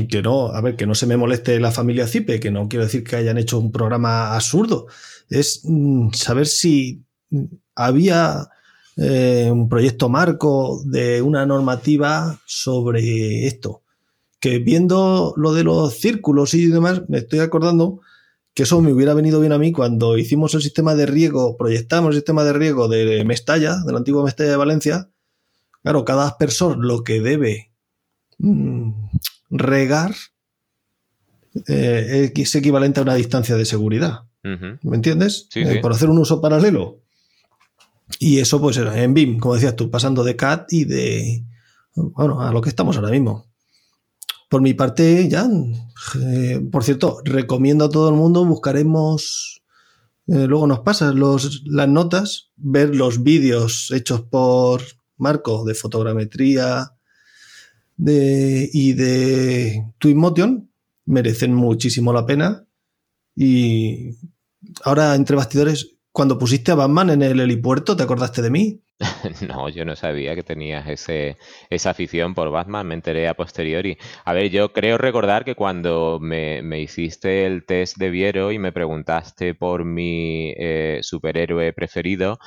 [0.08, 2.86] que no, a ver, que no se me moleste la familia Cipe, que no quiero
[2.86, 4.88] decir que hayan hecho un programa absurdo.
[5.28, 7.04] Es mm, saber si
[7.76, 8.48] había
[8.96, 13.82] eh, un proyecto marco de una normativa sobre esto.
[14.38, 18.00] Que viendo lo de los círculos y demás, me estoy acordando
[18.54, 22.10] que eso me hubiera venido bien a mí cuando hicimos el sistema de riego, proyectamos
[22.10, 25.10] el sistema de riego de Mestalla, del antiguo Mestalla de Valencia.
[25.82, 27.72] Claro, cada aspersor lo que debe
[28.38, 28.90] mm,
[29.50, 30.14] regar
[31.66, 34.24] eh, es equivalente a una distancia de seguridad.
[34.42, 35.48] ¿Me entiendes?
[35.54, 36.99] Eh, por hacer un uso paralelo,
[38.18, 41.44] Y eso pues en BIM, como decías tú, pasando de CAD y de,
[41.94, 43.46] bueno, a lo que estamos ahora mismo.
[44.48, 45.48] Por mi parte, ya,
[46.20, 49.62] eh, por cierto, recomiendo a todo el mundo, buscaremos,
[50.26, 54.82] eh, luego nos pasas los, las notas, ver los vídeos hechos por
[55.16, 56.92] Marco de fotogrametría
[57.96, 60.70] de, y de Twinmotion,
[61.04, 62.64] merecen muchísimo la pena.
[63.36, 64.16] Y
[64.84, 68.82] ahora, entre bastidores, cuando pusiste a Batman en el helipuerto, ¿te acordaste de mí?
[69.48, 71.38] No, yo no sabía que tenías ese,
[71.70, 73.96] esa afición por Batman, me enteré a posteriori.
[74.24, 78.72] A ver, yo creo recordar que cuando me, hiciste el test de Viero y me
[78.72, 82.38] preguntaste por mi eh, superhéroe preferido,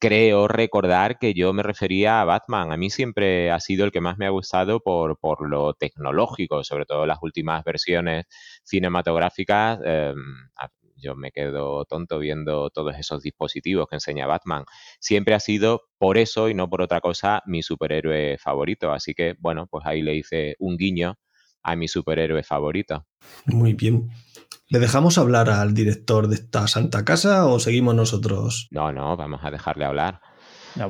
[0.00, 2.72] creo recordar que yo me refería a Batman.
[2.72, 6.64] A mí siempre ha sido el que más me ha gustado por, por lo tecnológico,
[6.64, 8.24] sobre todo las últimas versiones
[8.64, 9.78] cinematográficas.
[9.84, 10.16] Em,
[11.00, 14.64] yo me quedo tonto viendo todos esos dispositivos que enseña Batman.
[15.00, 18.92] Siempre ha sido por eso y no por otra cosa mi superhéroe favorito.
[18.92, 21.18] Así que, bueno, pues ahí le hice un guiño
[21.62, 23.06] a mi superhéroe favorito.
[23.46, 24.10] Muy bien.
[24.68, 28.68] ¿Le dejamos hablar al director de esta santa casa o seguimos nosotros?
[28.70, 30.20] No, no, vamos a dejarle hablar.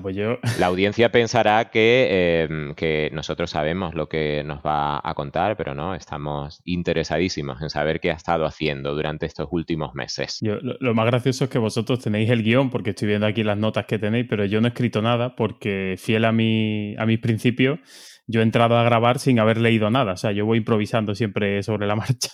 [0.03, 0.39] Pues yo...
[0.59, 5.74] La audiencia pensará que, em, que, nosotros sabemos lo que nos va a contar, pero
[5.74, 10.39] no, estamos interesadísimos en saber qué ha estado haciendo durante estos últimos meses.
[10.43, 13.87] lo, más gracioso es que vosotros tenéis el guion, porque estoy viendo aquí las notas
[13.87, 17.78] que tenéis, pero yo no he escrito nada porque fiel a, mi, a mis principios,
[18.26, 20.12] yo he entrado a grabar sin haber leído nada.
[20.12, 22.31] O sea, yo voy improvisando siempre sobre la marcha.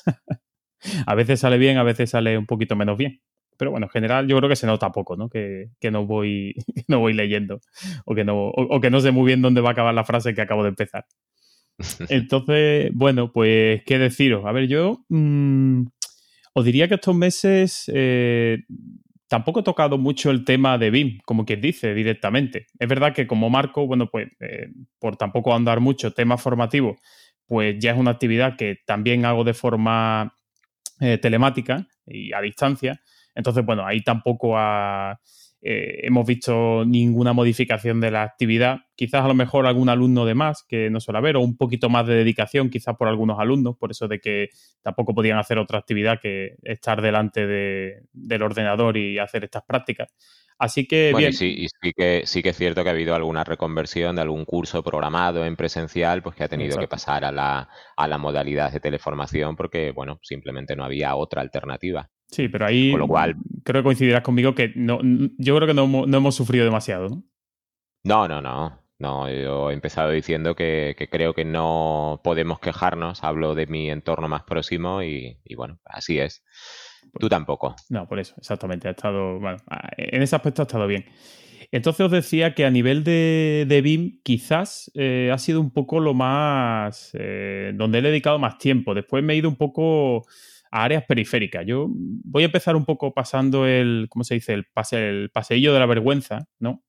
[1.07, 3.21] a veces sale bien, a veces sale un poquito menos bien.
[3.57, 5.29] Pero bueno, en general yo creo que se nota poco, ¿no?
[5.29, 6.55] Que, no, voy,
[6.89, 7.61] no voy leyendo
[8.05, 10.35] o que no, o, que no sé muy bien dónde va a acabar la frase
[10.35, 11.07] que acabo de empezar.
[12.09, 14.47] Entonces, bueno, pues, ¿qué deciros?
[14.47, 15.85] A ver, yo mm,
[16.55, 18.65] os diría que estos meses eh,
[19.29, 22.67] tampoco he tocado mucho el tema de BIM, como quien dice, directamente.
[22.79, 26.97] Es verdad que como marco, bueno, pues, eh, por tampoco andar mucho tema formativo,
[27.47, 30.35] pues ya es una actividad que también hago de forma
[31.01, 33.01] eh, telemática y a distancia.
[33.37, 38.79] Entonces, bueno, ahí tampoco eh, hemos visto ninguna modificación de la actividad.
[38.97, 41.91] Quizás a lo mejor algún alumno de más que no suele haber, o un poquito
[41.91, 44.49] más de dedicación quizás por algunos alumnos, por eso de que
[44.83, 50.09] tampoco podían hacer otra actividad que estar delante del ordenador y hacer estas prácticas.
[50.59, 54.17] Así que bueno, sí, sí que sí que es cierto que ha habido alguna reconversión
[54.17, 58.09] de algún curso programado en presencial, pues que ha tenido que pasar a la, a
[58.09, 62.11] la modalidad de teleformación porque, bueno, simplemente no había otra alternativa.
[62.29, 64.99] Sí, pero ahí lo cual, creo que coincidirás conmigo que no,
[65.39, 67.25] yo creo que no, hemos sufrido demasiado, ¿no?
[68.05, 68.83] No, no, no.
[68.99, 73.23] No, yo he empezado diciendo que, creo que no podemos quejarnos.
[73.23, 76.43] Hablo de mi entorno más próximo y, bueno, así es.
[77.19, 77.75] Tú tampoco.
[77.89, 78.89] No, por eso, exactamente.
[78.89, 79.59] Ha estado, bueno,
[79.97, 81.07] en ese aspecto ha estado bien.
[81.73, 86.01] Entonces os decía que a nivel de, de BIM quizás eh, ha sido un poco
[86.01, 88.95] lo más, eh, donde he dedicado más tiempo.
[88.95, 90.25] Después me he ido un poco
[90.71, 91.65] a áreas periféricas.
[91.67, 94.55] Yo voy a empezar un poco pasando el, ¿cómo se dice?
[94.55, 96.85] El, pase, el paseillo de la vergüenza, ¿no?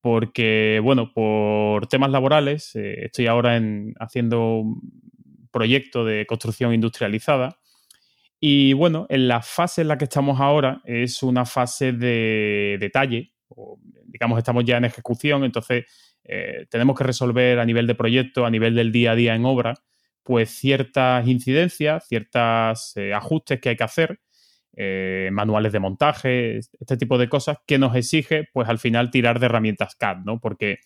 [0.00, 4.80] Porque, bueno, por temas laborales, eh, estoy ahora en, haciendo un
[5.50, 7.58] proyecto de construcción industrializada.
[8.40, 13.32] Y bueno, en la fase en la que estamos ahora es una fase de detalle,
[14.06, 15.86] digamos, estamos ya en ejecución, entonces
[16.24, 19.44] eh, tenemos que resolver a nivel de proyecto, a nivel del día a día en
[19.44, 19.74] obra,
[20.22, 24.20] pues ciertas incidencias, ciertos eh, ajustes que hay que hacer,
[24.76, 29.40] eh, manuales de montaje, este tipo de cosas que nos exige, pues al final tirar
[29.40, 30.40] de herramientas CAD, ¿no?
[30.40, 30.78] Porque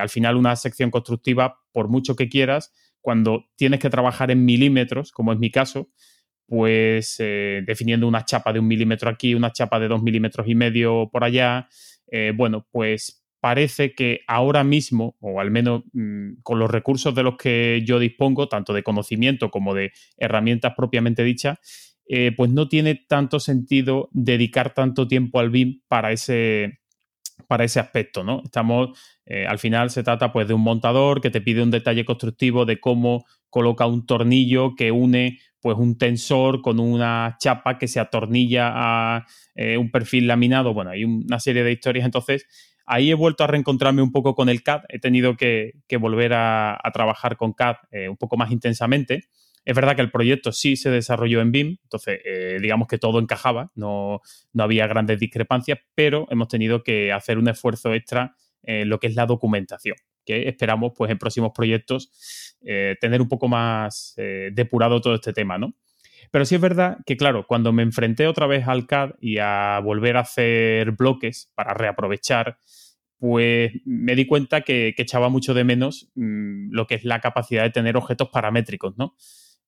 [0.00, 5.10] al final una sección constructiva, por mucho que quieras, cuando tienes que trabajar en milímetros,
[5.10, 5.90] como es mi caso,
[6.46, 11.08] pues definiendo una chapa de un milímetro aquí, una chapa de dos milímetros y medio
[11.12, 11.68] por allá,
[12.34, 17.36] bueno, pues parece que ahora mismo, o al menos mm, con los recursos de los
[17.36, 21.58] que yo dispongo, tanto de conocimiento como de herramientas propiamente dichas,
[22.08, 26.80] eh, pues no tiene tanto sentido dedicar tanto tiempo al BIM para ese,
[27.46, 28.42] para ese aspecto, ¿no?
[28.44, 32.04] Estamos, eh, al final se trata pues de un montador que te pide un detalle
[32.04, 37.88] constructivo de cómo coloca un tornillo que une pues un tensor con una chapa que
[37.88, 40.72] se atornilla a eh, un perfil laminado.
[40.74, 42.04] Bueno, hay una serie de historias.
[42.04, 42.46] Entonces,
[42.88, 46.78] Ahí he vuelto a reencontrarme un poco con el CAD, he tenido que, volver a,
[46.94, 49.24] trabajar con CAD eh, un poco más intensamente.
[49.66, 53.18] Es verdad que el proyecto sí se desarrolló en BIM, entonces eh, digamos que todo
[53.18, 54.22] encajaba, no,
[54.56, 59.14] había grandes discrepancias, pero hemos tenido que hacer un esfuerzo extra en lo que es
[59.14, 65.16] la documentación, que esperamos pues en próximos proyectos eh, tener un poco más depurado todo
[65.16, 65.74] este tema, ¿no?
[66.30, 69.80] Pero sí es verdad que, claro, cuando me enfrenté otra vez al CAD y a
[69.82, 72.58] volver a hacer bloques para reaprovechar,
[73.18, 77.62] pues me di cuenta que, echaba mucho de menos mm, lo que es la capacidad
[77.62, 79.16] de tener objetos paramétricos, ¿no?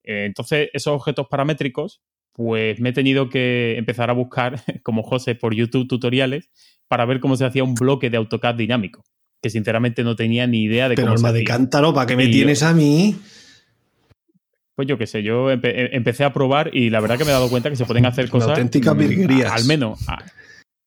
[0.03, 2.01] Eh, entonces, esos objetos paramétricos,
[2.33, 6.49] pues me he tenido que empezar a buscar, como José, por YouTube tutoriales
[6.87, 9.03] para ver cómo se hacía un bloque de AutoCAD dinámico,
[9.41, 11.39] que sinceramente no tenía ni idea de cómo se hacía.
[11.39, 13.15] de cántaro, ¿para qué me tienes a mí?
[14.79, 15.59] Pues yo qué sé, yo eh,
[15.91, 18.29] empecé a probar y la verdad que me he dado cuenta que se pueden hacer
[18.31, 18.51] cosas.
[18.51, 19.51] Auténticas virguerías.
[19.51, 19.99] Al menos.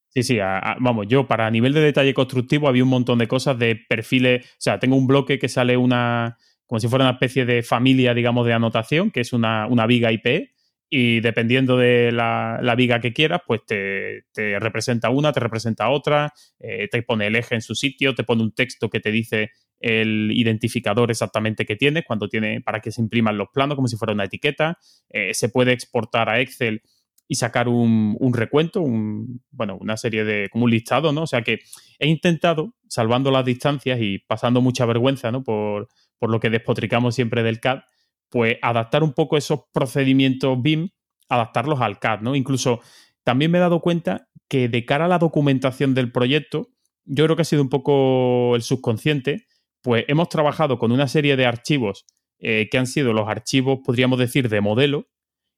[0.09, 0.39] sí, sí,
[0.81, 4.47] vamos, yo para nivel de detalle constructivo había un montón de cosas de perfiles.
[4.47, 6.39] O sea, tengo un bloque que sale una.
[6.73, 10.11] Como si fuera una especie de familia, digamos, de anotación, que es una, una viga
[10.11, 10.53] IP.
[10.89, 14.25] Y dependiendo de la, viga que quieras, pues te,
[14.59, 18.43] representa una, te representa otra, eh, te pone el eje en su sitio, te pone
[18.43, 19.51] un texto que te dice
[19.81, 23.99] el identificador exactamente que tienes, cuando tiene, para que se impriman los planos, como si
[23.99, 24.79] fuera una etiqueta.
[25.11, 26.81] Eh, se puede exportar a Excel
[27.29, 31.25] y sacar un, recuento, un, bueno, una serie de, como un listado, ¿no?
[31.25, 31.59] O sea que
[31.99, 35.43] he intentado, salvando las distancias y pasando mucha vergüenza, ¿no?
[35.43, 35.89] Por,
[36.23, 37.81] por lo que despotricamos siempre del CAD,
[38.29, 40.91] pues adaptar un poco esos procedimientos BIM,
[41.29, 42.37] adaptarlos al CAD, ¿no?
[42.37, 42.79] Incluso
[43.25, 46.69] también me he dado cuenta que de cara a la documentación del proyecto,
[47.05, 49.49] yo creo que ha sido un poco el subconsciente,
[49.83, 52.07] pues hemos trabajado con una serie de archivos
[52.39, 55.09] eh, que han sido los archivos, podríamos decir, de modelo,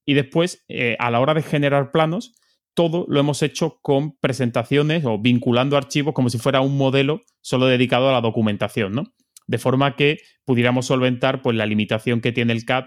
[0.06, 2.32] y después, eh, a la hora de generar planos,
[2.72, 7.66] todo lo hemos hecho con presentaciones o vinculando archivos como si fuera un modelo solo
[7.66, 9.12] dedicado a la documentación, ¿no?
[9.46, 12.84] De forma que pudiéramos solventar pues, la limitación que tiene el CAD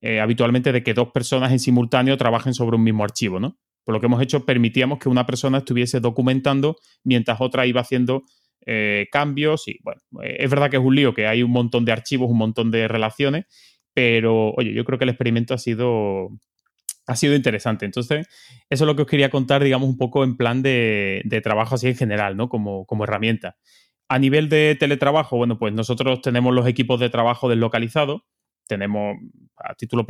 [0.00, 3.58] eh, habitualmente de que dos personas en simultáneo trabajen sobre un mismo archivo, ¿no?
[3.84, 8.22] Por lo que hemos hecho, permitíamos que una persona estuviese documentando mientras otra iba haciendo
[8.66, 11.84] eh, cambios y bueno, eh, es verdad que es un lío, que hay un montón
[11.84, 13.46] de archivos, un montón de relaciones,
[13.94, 16.28] pero oye, yo creo que el experimento ha sido,
[17.06, 17.86] ha sido interesante.
[17.86, 18.28] Entonces,
[18.70, 21.88] eso es lo que os quería contar, digamos, un poco en plan de, trabajo así
[21.88, 22.48] en general, ¿no?
[22.48, 23.56] Como, como herramienta.
[24.08, 28.22] A nivel de teletrabajo, bueno, pues nosotros tenemos los equipos de trabajo deslocalizados.
[28.66, 29.16] Tenemos,
[29.56, 30.06] a título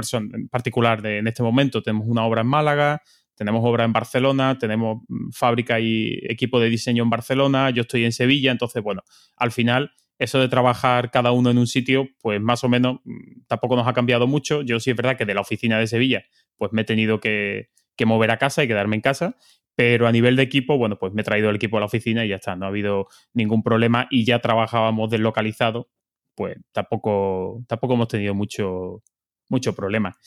[0.50, 3.02] particular de, en este momento, tenemos una obra en Málaga,
[3.34, 8.04] tenemos obra en Barcelona, tenemos mm, fábrica y equipo de diseño en Barcelona, yo estoy
[8.04, 9.02] en Sevilla, entonces, bueno,
[9.36, 13.42] al final eso de trabajar cada uno en un sitio, pues más o menos mm,
[13.46, 14.62] tampoco nos ha cambiado mucho.
[14.62, 16.24] Yo sí es verdad que de la oficina de Sevilla,
[16.56, 17.70] pues me he tenido que,
[18.04, 19.36] mover a casa y quedarme en casa,
[19.78, 22.24] pero a nivel de equipo, bueno, pues me he traído el equipo a la oficina
[22.24, 25.88] y ya está, no ha habido ningún problema y ya trabajábamos deslocalizado,
[26.34, 29.04] pues tampoco, tampoco hemos tenido mucho,
[29.48, 30.18] mucho problema.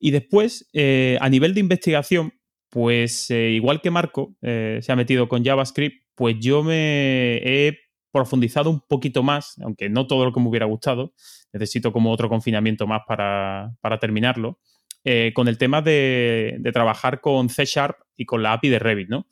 [0.00, 2.34] Y después, eh, a nivel de investigación,
[2.68, 7.78] pues eh, igual que Marco eh, se ha metido con JavaScript, pues yo me he
[8.10, 11.14] profundizado un poquito más, aunque no todo lo que me hubiera gustado,
[11.52, 13.70] necesito como otro confinamiento más para,
[14.00, 14.58] terminarlo,
[15.04, 19.08] eh, con el tema de, trabajar con C Sharp y con la API de Revit,
[19.08, 19.26] ¿no?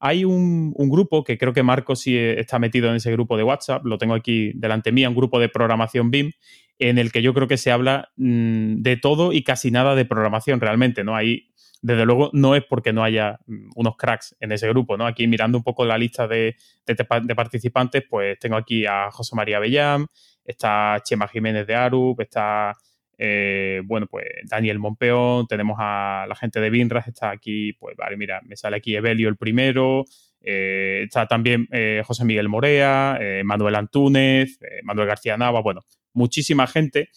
[0.00, 3.86] Hay un, grupo que creo que Marco sí está metido en ese grupo de WhatsApp,
[3.86, 6.32] lo tengo aquí delante mía, un grupo de programación BIM,
[6.78, 10.04] en el que yo creo que se habla mm, de todo y casi nada de
[10.04, 11.16] programación realmente, ¿no?
[11.16, 11.48] Hay
[11.84, 15.06] desde luego no es porque no haya mm, unos cracks en ese grupo, ¿no?
[15.06, 16.56] Aquí mirando un poco la lista de,
[17.36, 20.06] participantes, pues tengo aquí a José María Bellán,
[20.44, 22.74] está Chema Jiménez de Arup, está,
[23.18, 28.16] eh, bueno, pues Daniel Monpeón, tenemos a la gente de Binras, está aquí, pues vale,
[28.16, 30.04] mira, me sale aquí Evelio el primero,
[30.40, 37.10] eh, está también eh, José Miguel Morea, Manuel Antúnez, Manuel García Nava, bueno, muchísima gente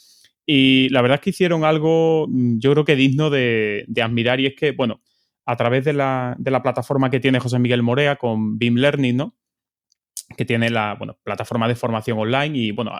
[0.49, 4.47] y la verdad es que hicieron algo, mm, yo creo que digno de, admirar, y
[4.47, 5.01] es que, bueno,
[5.45, 9.35] a través de la, plataforma que tiene José Miguel Morea con BIM Learning, ¿no?
[10.35, 12.91] que tiene la bueno, plataforma de formación online y bueno,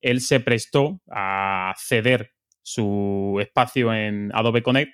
[0.00, 2.35] él se prestó a ceder
[2.66, 4.92] su espacio en Adobe Connect.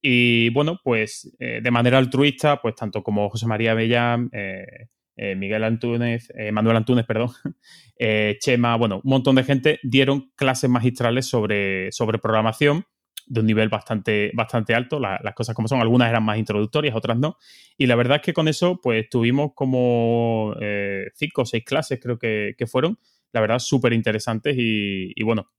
[0.00, 5.34] Y bueno, pues eh, de manera altruista, pues tanto como José María Bellán, eh, eh,
[5.36, 7.28] Miguel Antúnez, Manuel Antúnez, perdón,
[8.40, 12.86] Chema, bueno, un montón de gente dieron clases magistrales sobre, sobre programación
[13.26, 17.18] de un nivel bastante, bastante alto, las cosas como son, algunas eran más introductorias, otras
[17.18, 17.36] no,
[17.76, 20.54] y la verdad es que con eso pues tuvimos como
[21.14, 22.98] cinco o seis clases creo que, fueron,
[23.32, 25.50] la verdad súper interesantes y, bueno,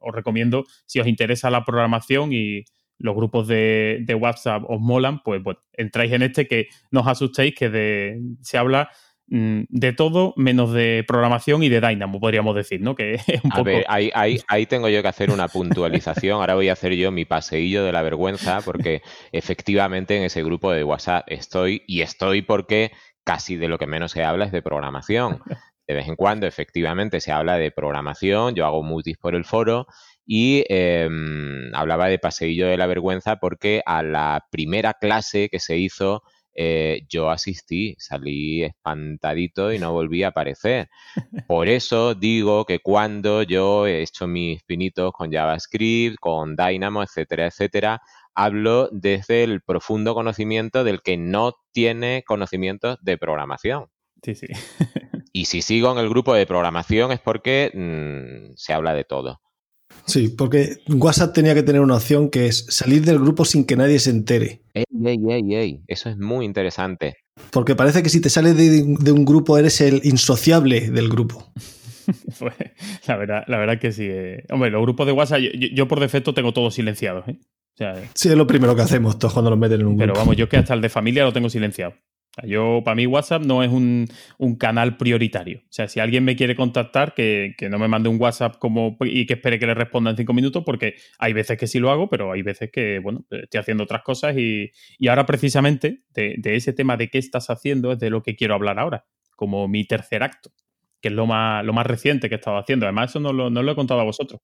[0.00, 2.64] os recomiendo si os interesa la programación y
[2.98, 7.54] los grupos de, WhatsApp os molan, pues bueno, entráis en este que no os asustéis,
[7.54, 8.90] que se habla
[9.26, 12.94] mm, de todo menos de programación y de Dynamo, podríamos decir, ¿no?
[12.94, 13.20] Que
[13.50, 14.10] a ver, ahí,
[14.48, 16.40] ahí, tengo yo que hacer una puntualización.
[16.40, 20.72] Ahora voy a hacer yo mi paseillo de la vergüenza porque efectivamente en ese grupo
[20.72, 22.92] de WhatsApp estoy y estoy porque
[23.24, 25.40] casi de lo que menos se habla es de programación.
[25.86, 29.86] De vez en cuando efectivamente se habla de programación, yo hago mutis por el foro
[30.26, 35.78] y em, hablaba de paseillo de la vergüenza porque a la primera clase que se
[35.78, 36.22] hizo
[36.58, 40.88] eh, yo asistí, salí espantadito y no volví a aparecer.
[41.46, 47.46] Por eso digo que cuando yo he hecho mis pinitos con JavaScript, con Dynamo, etcétera,
[47.46, 48.00] etcétera,
[48.34, 53.88] hablo desde el profundo conocimiento del que no tiene conocimientos de programación.
[54.22, 54.46] Sí, sí.
[55.36, 59.42] y si sigo en el grupo de programación es porque mm, se habla de todo.
[60.06, 63.76] Sí, porque WhatsApp tenía que tener una opción que es salir del grupo sin que
[63.76, 64.62] nadie se entere.
[64.72, 65.82] Ey, ey, ey, ey.
[65.88, 67.18] Eso es muy interesante.
[67.50, 71.52] Porque parece que si te sales de, un grupo eres el insociable del grupo.
[72.38, 72.54] pues,
[73.06, 74.06] la verdad, la verdad que sí.
[74.08, 74.42] Eh.
[74.48, 77.28] Hombre, los grupos de WhatsApp, yo, por defecto tengo todos silenciados.
[77.28, 77.38] ¿eh?
[78.14, 80.14] sí, es lo primero que hacemos todos cuando nos meten en un grupo.
[80.14, 81.92] Pero vamos, yo que hasta el de familia lo tengo silenciado.
[82.44, 84.06] Yo, para mí, WhatsApp no es un,
[84.58, 85.60] canal prioritario.
[85.60, 89.26] O sea, si alguien me quiere contactar, que, no me mande un WhatsApp como y
[89.26, 92.10] que espere que le responda en cinco minutos, porque hay veces que sí lo hago,
[92.10, 94.36] pero hay veces que, bueno, estoy haciendo otras cosas.
[94.36, 94.70] Y,
[95.08, 98.78] ahora, precisamente, de, ese tema de qué estás haciendo, es de lo que quiero hablar
[98.78, 100.52] ahora, como mi tercer acto,
[101.00, 102.84] que es lo más, lo más reciente que he estado haciendo.
[102.84, 104.42] Además, eso no lo, no lo he contado a vosotros.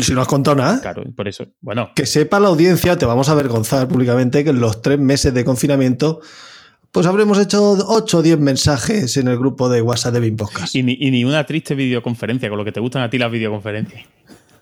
[0.00, 0.80] Si no has contado nada.
[0.80, 1.46] Claro, por eso.
[1.60, 1.90] Bueno.
[1.94, 5.44] Que sepa la audiencia, te vamos a avergonzar públicamente que en los tres meses de
[5.44, 6.20] confinamiento
[6.94, 10.76] pues habremos hecho 8 o 10 mensajes en el grupo de WhatsApp de BIM Podcast.
[10.76, 14.06] Y ni, una triste videoconferencia, con lo que te gustan a ti las videoconferencias.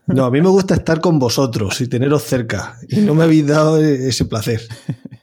[0.07, 2.77] No, a mí me gusta estar con vosotros y teneros cerca.
[2.89, 4.63] Y no me habéis dado ese placer.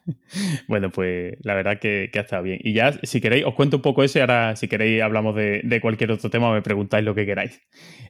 [0.67, 2.59] bueno, pues la verdad que, ha estado bien.
[2.61, 5.79] Y ya, si queréis, os cuento un poco eso y ahora, si queréis, hablamos de,
[5.81, 7.59] cualquier otro tema o me preguntáis lo que queráis.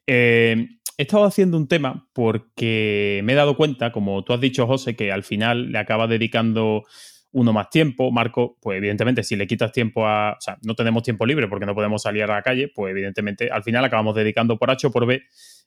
[0.08, 4.68] Eh, he estado haciendo un tema porque me he dado cuenta, como tú has dicho,
[4.68, 6.84] José, que al final le acaba dedicando
[7.32, 8.12] uno más tiempo.
[8.12, 10.34] Marco, pues evidentemente, si le quitas tiempo a.
[10.34, 13.50] O sea, no tenemos tiempo libre porque no podemos salir a la calle, pues evidentemente
[13.50, 15.22] al final acabamos dedicando por H o por B,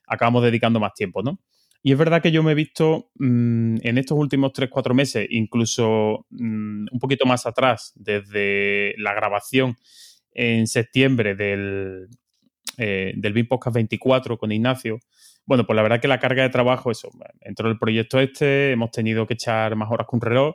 [0.07, 1.39] acabamos dedicando más tiempo, ¿no?
[1.85, 6.27] Y es verdad que yo me he visto mm, en estos últimos 3-4 meses, incluso
[6.31, 9.77] mm, un poquito más atrás, desde la grabación
[10.33, 12.09] en septiembre del,
[12.79, 14.99] eh, del BIM Podcast 24 con Ignacio.
[15.45, 17.11] Bueno, pues la verdad que la carga de trabajo, eso,
[17.41, 20.55] entró el proyecto este, hemos tenido que echar más horas un reloj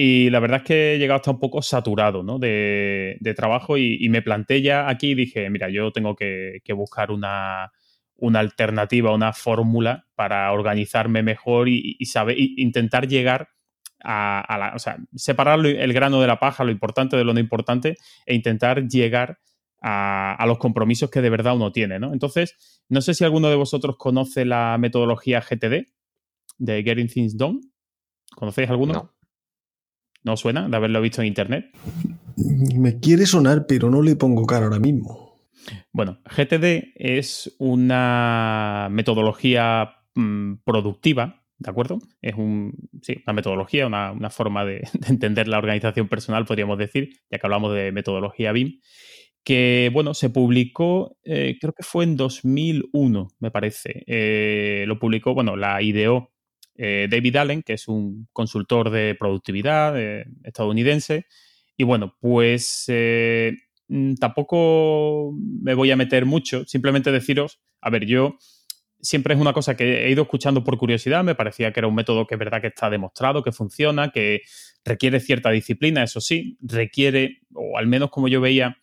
[0.00, 2.38] y la verdad es que he llegado hasta un poco saturado ¿no?
[2.38, 7.72] de, trabajo y, me planteé ya aquí y dije, mira, yo tengo que, buscar una,
[8.34, 13.48] alternativa, una fórmula para organizarme mejor y, saber, intentar llegar
[14.04, 17.40] a, la, o sea, separar el grano de la paja, lo importante de lo no
[17.40, 19.40] importante, e intentar llegar
[19.82, 21.98] a, los compromisos que de verdad uno tiene.
[21.98, 22.12] ¿no?
[22.12, 25.88] Entonces, no sé si alguno de vosotros conoce la metodología GTD
[26.58, 27.58] de Getting Things Done.
[28.36, 28.92] ¿Conocéis alguno?
[28.92, 29.17] No.
[30.24, 31.70] ¿No suena de haberlo visto en internet?
[32.36, 35.28] Me quiere sonar, pero no le pongo cara ahora mismo.
[35.92, 41.98] Bueno, GTD es una metodología mm, productiva, ¿de acuerdo?
[42.22, 47.38] Es un, sí, una metodología, una, forma de, entender la organización personal, podríamos decir, ya
[47.38, 48.80] que hablamos de metodología BIM,
[49.44, 54.04] que, bueno, se publicó, eh, creo que fue en 2001, me parece.
[54.06, 56.32] Eh, lo publicó, bueno, la ideó
[56.78, 61.26] eh, David Allen, que es un consultor de productividad eh, estadounidense.
[61.76, 63.52] Y bueno, pues eh,
[63.88, 68.38] mm, tampoco me voy a meter mucho, simplemente deciros, a ver, yo
[69.00, 71.94] siempre es una cosa que he ido escuchando por curiosidad, me parecía que era un
[71.94, 74.42] método que es verdad que está demostrado, que funciona, que
[74.84, 78.78] requiere cierta disciplina, eso sí, requiere, o al menos como yo veía,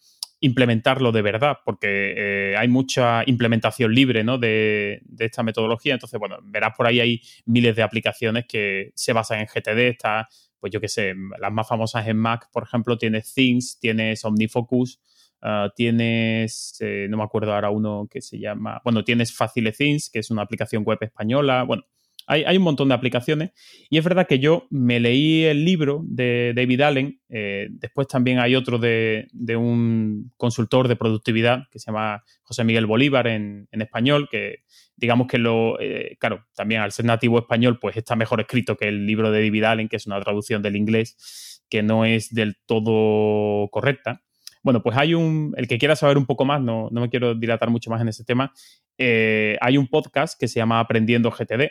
[0.46, 4.38] implementarlo de verdad, porque eh, hay mucha implementación libre ¿no?
[4.38, 5.93] de, esta metodología.
[5.93, 9.80] Entonces, bueno, verás por ahí hay miles de aplicaciones que se basan en GTD.
[9.89, 10.28] Está,
[10.60, 15.00] pues yo qué sé, las más famosas en Mac, por ejemplo, tienes Things, tienes OmniFocus,
[15.41, 20.12] ah, tienes, eh, no me acuerdo ahora uno que se llama, bueno, tienes Facile Things,
[20.12, 21.64] que es una aplicación web española.
[21.64, 21.84] Bueno,
[22.28, 23.51] hay, un montón de aplicaciones
[23.89, 28.39] y es verdad que yo me leí el libro de David Allen, eh, después también
[28.39, 34.28] hay otro de, un consultor de productividad que se llama José Miguel Bolívar en, español,
[34.30, 34.63] que
[34.95, 38.88] digamos que lo, eh, claro, también al ser nativo español, pues está mejor escrito que
[38.88, 42.57] el libro de David Allen, que es una traducción del inglés que no es del
[42.65, 44.21] todo correcta.
[44.63, 47.69] Bueno, pues hay un, el que quiera saber un poco más, no, me quiero dilatar
[47.69, 48.51] mucho más en ese tema,
[48.97, 51.69] eh, hay un podcast que se llama Aprendiendo GTD,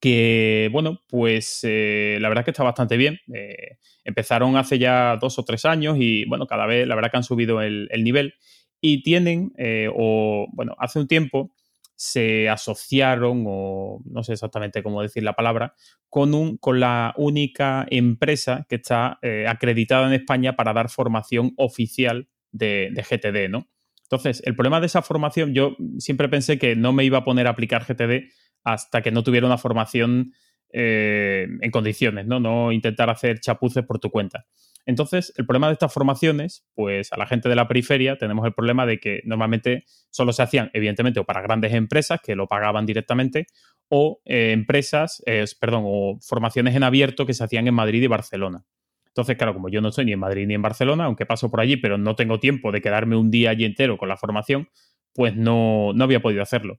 [0.00, 3.18] que, bueno, pues eh, la verdad es que está bastante bien.
[3.34, 7.16] Eh, empezaron hace ya dos o tres años y, bueno, cada vez la verdad que
[7.18, 8.34] han subido el, nivel
[8.80, 11.52] y tienen, eh, o, bueno, hace un tiempo
[11.94, 15.74] se asociaron, o no sé exactamente cómo decir la palabra,
[16.08, 19.18] con, un, con la única empresa que está
[19.48, 23.68] acreditada en España para dar formación oficial de, de GTD, ¿no?
[24.10, 27.46] Entonces, el problema de esa formación, yo siempre pensé que no me iba a poner
[27.46, 28.30] a aplicar GTD
[28.64, 30.32] hasta que no tuviera una formación
[30.70, 32.40] en condiciones, ¿no?
[32.40, 34.44] No intentar hacer chapuces por tu cuenta.
[34.88, 38.54] Entonces, el problema de estas formaciones, pues a la gente de la periferia tenemos el
[38.54, 42.86] problema de que normalmente solo se hacían, evidentemente, o para grandes empresas que lo pagaban
[42.86, 43.48] directamente,
[43.90, 48.06] o eh, empresas, eh, perdón, o formaciones en abierto que se hacían en Madrid y
[48.06, 48.64] Barcelona.
[49.08, 51.60] Entonces, claro, como yo no estoy ni en Madrid ni en Barcelona, aunque paso por
[51.60, 54.70] allí, pero no tengo tiempo de quedarme un día allí entero con la formación,
[55.12, 56.78] pues no, no había podido hacerlo.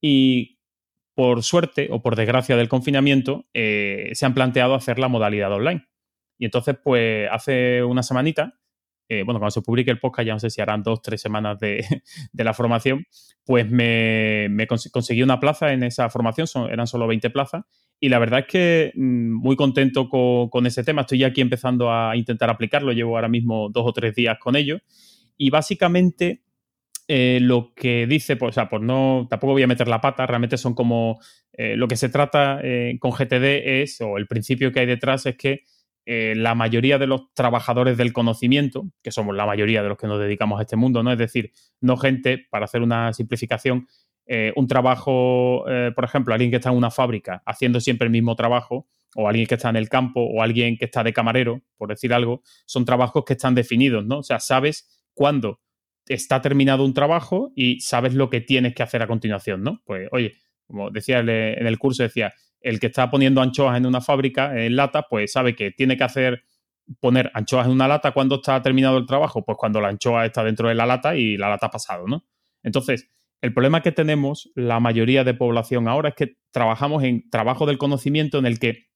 [0.00, 0.59] Y
[1.14, 5.86] por suerte o por desgracia del confinamiento, eh, se han planteado hacer la modalidad online.
[6.38, 8.60] Y entonces, pues hace una semanita,
[9.10, 11.58] eh, bueno, cuando se publique el podcast, ya no sé si harán dos, tres semanas
[11.58, 11.84] de,
[12.32, 13.04] la formación,
[13.44, 17.64] pues me, conseguí una plaza en esa formación, eran solo 20 plazas,
[17.98, 21.02] y la verdad es que mm, muy contento con, ese tema.
[21.02, 24.78] Estoy aquí empezando a intentar aplicarlo, llevo ahora mismo dos o tres días con ello,
[25.36, 26.44] y básicamente
[27.12, 30.26] eh, lo que dice, pues, o sea, pues no, tampoco voy a meter la pata,
[30.26, 31.18] realmente son como,
[31.52, 32.60] eh, lo que se trata
[33.00, 35.64] con GTD es, o el principio que hay detrás es que
[36.06, 40.06] eh, la mayoría de los trabajadores del conocimiento, que somos la mayoría de los que
[40.06, 41.12] nos dedicamos a este mundo, ¿no?
[41.12, 43.86] Es decir, no gente, para hacer una simplificación,
[44.26, 48.10] eh, un trabajo, eh, por ejemplo, alguien que está en una fábrica haciendo siempre el
[48.10, 51.62] mismo trabajo, o alguien que está en el campo, o alguien que está de camarero,
[51.76, 54.18] por decir algo, son trabajos que están definidos, ¿no?
[54.18, 55.60] O sea, sabes cuándo
[56.14, 59.80] está terminado un trabajo y sabes lo que tienes que hacer a continuación, ¿no?
[59.84, 60.34] Pues, oye,
[60.66, 61.28] como decía en
[61.66, 65.54] el curso, decía, el que está poniendo anchoas en una fábrica, en lata, pues sabe
[65.54, 66.42] que tiene que hacer
[66.98, 70.42] poner anchoas en una lata cuando está terminado el trabajo, pues cuando la anchoa está
[70.42, 72.26] dentro de la lata y la lata ha pasado, ¿no?
[72.62, 73.08] Entonces,
[73.40, 77.78] el problema que tenemos la mayoría de población ahora es que trabajamos en trabajo del
[77.78, 78.88] conocimiento en el que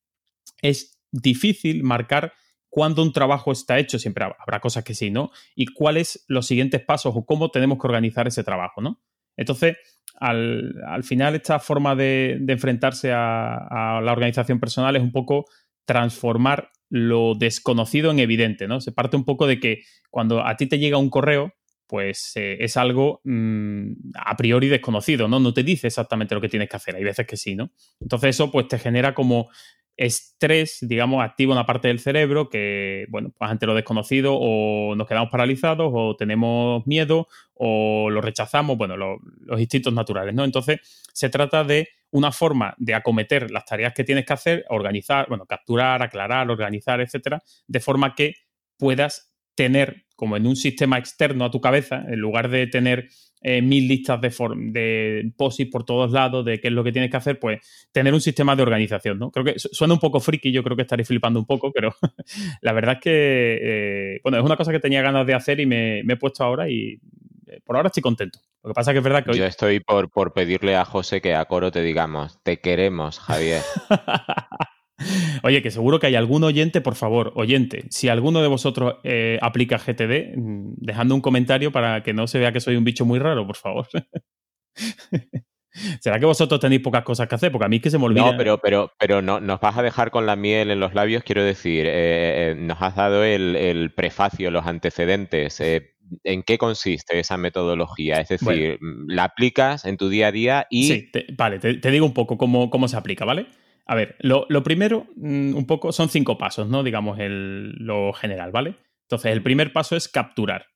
[0.60, 2.32] es difícil marcar
[2.74, 5.30] cuándo un trabajo está hecho, siempre habrá cosas que sí, ¿no?
[5.54, 9.00] Y cuáles los siguientes pasos o cómo tenemos que organizar ese trabajo, ¿no?
[9.36, 9.76] Entonces,
[10.16, 15.44] al, final esta forma de, enfrentarse a, la organización personal es un poco
[15.84, 18.80] transformar lo desconocido en evidente, ¿no?
[18.80, 21.54] Se parte un poco de que cuando a ti te llega un correo,
[21.86, 25.38] pues eh, es algo mm, a priori desconocido, ¿no?
[25.38, 27.70] No te dice exactamente lo que tienes que hacer, hay veces que sí, ¿no?
[28.00, 29.48] Entonces eso pues te genera como
[29.96, 35.06] estrés, digamos, activa una parte del cerebro que, bueno, pues ante lo desconocido o nos
[35.06, 40.44] quedamos paralizados o tenemos miedo o lo rechazamos, bueno, los instintos naturales, ¿no?
[40.44, 40.80] Entonces,
[41.12, 45.46] se trata de una forma de acometer las tareas que tienes que hacer, organizar, bueno,
[45.46, 48.34] capturar, aclarar, organizar, etcétera, de forma que
[48.78, 53.08] puedas tener como en un sistema externo a tu cabeza, en lugar de tener
[53.46, 54.32] eh, mil listas de,
[54.72, 57.60] de POSIT por todos lados de qué es lo que tienes que hacer, pues
[57.92, 59.30] tener un sistema de organización, ¿no?
[59.30, 61.94] Creo que suena un poco friki, yo creo que estaré flipando un poco, pero
[62.62, 65.66] la verdad es que, eh, bueno, es una cosa que tenía ganas de hacer y
[65.66, 66.98] me, he puesto ahora y
[67.46, 68.38] eh, por ahora estoy contento.
[68.62, 69.38] Lo que pasa es que es verdad que hoy...
[69.38, 73.60] Yo estoy por, por pedirle a José que a Coro te digamos, te queremos, Javier.
[75.42, 79.38] Oye, que seguro que hay algún oyente, por favor, oyente, si alguno de vosotros eh,
[79.42, 83.04] aplica GTD, mm, dejando un comentario para que no se vea que soy un bicho
[83.04, 83.88] muy raro, por favor.
[86.00, 87.50] ¿Será que vosotros tenéis pocas cosas que hacer?
[87.50, 88.30] Porque a mí es que se me olvida.
[88.30, 91.24] No, pero, pero, pero no, nos vas a dejar con la miel en los labios,
[91.24, 95.60] quiero decir, eh, eh, nos has dado el, prefacio, los antecedentes.
[96.22, 98.20] ¿En qué consiste esa metodología?
[98.20, 98.78] Es decir,
[99.08, 100.84] ¿la aplicas en tu día a día y...
[100.84, 103.48] Sí, vale, te, te, digo un poco cómo, cómo se aplica, ¿vale?
[103.86, 106.82] A ver, lo, primero, mm, un poco, son cinco pasos, ¿no?
[106.82, 108.76] Digamos, el, lo general, ¿vale?
[109.02, 110.66] Entonces, el primer paso es capturar.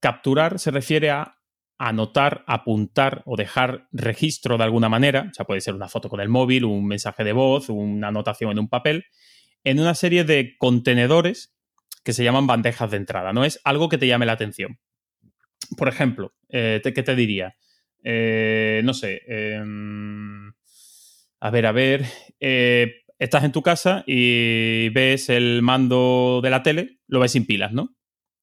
[0.00, 1.38] Capturar se refiere a
[1.78, 6.20] anotar, apuntar o dejar registro de alguna manera, o sea, puede ser una foto con
[6.20, 9.06] el móvil, un mensaje de voz, una anotación en un papel,
[9.64, 11.54] en una serie de contenedores
[12.04, 13.44] que se llaman bandejas de entrada, ¿no?
[13.44, 14.78] Es algo que te llame la atención.
[15.76, 17.56] Por ejemplo, eh, ¿qué te diría?
[18.04, 20.43] Eh, no sé, em,
[21.44, 22.06] a ver, a ver,
[22.40, 27.44] eh, estás en tu casa y ves el mando de la tele, lo ves sin
[27.44, 27.94] pilas, ¿no?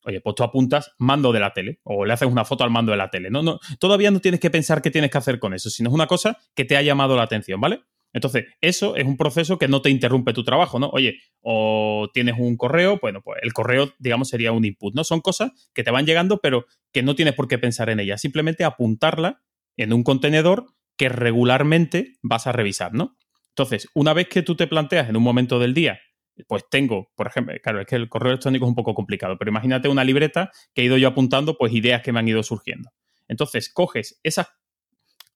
[0.04, 2.92] Oye, pues tú apuntas mando de la tele o le haces una foto al mando
[2.92, 3.32] de la tele.
[3.32, 5.96] No, no, todavía no tienes que pensar qué tienes que hacer con eso, sino es
[5.96, 7.82] una cosa que te ha llamado la atención, ¿vale?
[8.14, 10.90] Entonces, eso es un proceso que no te interrumpe tu trabajo, ¿no?
[10.90, 15.04] Oye, o tienes un correo, bueno, pues el correo, digamos, sería un input, ¿no?
[15.04, 18.22] Son cosas que te van llegando, pero que no tienes por qué pensar en ellas.
[18.22, 19.42] Simplemente apuntarla
[19.76, 20.68] en un contenedor
[21.02, 23.18] que regularmente vas a revisar, ¿no?
[23.50, 26.00] Entonces, una vez que tú te planteas en un momento del día,
[26.48, 29.50] pues tengo, por ejemplo, claro, es que el correo electrónico es un poco complicado, pero
[29.50, 32.92] imagínate una libreta que he ido yo apuntando, pues ideas que me han ido surgiendo.
[33.28, 34.50] Entonces, coges esas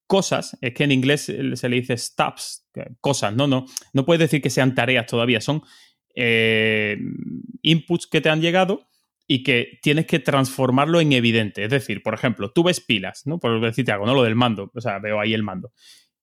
[0.05, 2.70] cosas, es que en inglés se le dice steps,
[3.01, 3.47] cosas, ¿no?
[3.47, 5.63] No, no puedes decir que sean tareas todavía, son
[6.13, 6.95] eh,
[7.63, 8.88] inputs que te han llegado
[9.28, 11.63] y que tienes que transformarlo en evidente.
[11.63, 13.39] Es decir, por ejemplo, tú ves pilas, ¿no?
[13.39, 14.13] Por decirte algo, ¿no?
[14.13, 15.71] Lo del mando, o sea, veo ahí el mando.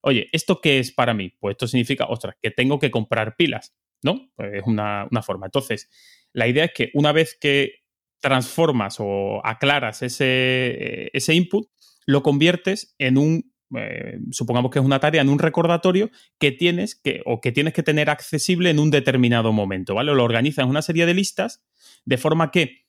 [0.01, 1.31] oye, ¿esto qué es para mí?
[1.39, 4.31] Pues esto significa, ostras, que tengo que comprar pilas, ¿no?
[4.37, 5.47] Pues es una, forma.
[5.47, 5.89] Entonces,
[6.33, 7.83] la idea es que una vez que
[8.21, 11.69] transformas o aclaras ese, ese input,
[12.07, 16.95] lo conviertes en un, eh, supongamos que es una tarea, en un recordatorio que tienes
[16.95, 20.15] que, o que tienes que tener accesible en un determinado momento, ¿vale?
[20.15, 21.63] lo organizas en una serie de listas
[22.05, 22.82] de forma que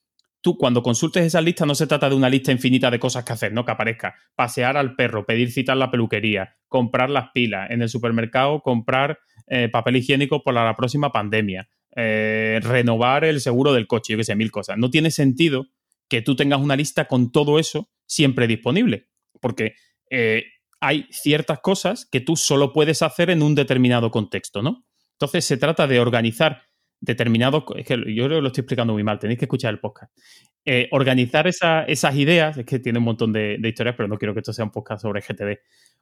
[0.43, 3.31] tú cuando consultes esa lista no se trata de una lista infinita de cosas que
[3.31, 3.63] hacer, ¿no?
[3.63, 7.87] Que aparezca pasear al perro, pedir cita en la peluquería, comprar las pilas, en el
[7.87, 14.13] supermercado comprar eh, papel higiénico para la próxima pandemia, eh, renovar el seguro del coche,
[14.13, 14.77] yo que sé, mil cosas.
[14.77, 15.67] No tiene sentido
[16.09, 19.07] que tú tengas una lista con todo eso siempre disponible,
[19.39, 19.75] porque
[20.09, 20.43] eh,
[20.81, 24.85] hay ciertas cosas que tú solo puedes hacer en un determinado contexto, ¿no?
[25.13, 26.63] Entonces se trata de organizar
[27.03, 30.17] determinados, es que yo lo estoy explicando muy mal, tenéis que escuchar el podcast.
[30.63, 34.39] Eh, organizar esas ideas, es que tiene un montón de, historias, pero no quiero que
[34.39, 35.59] esto sea un podcast sobre GTD.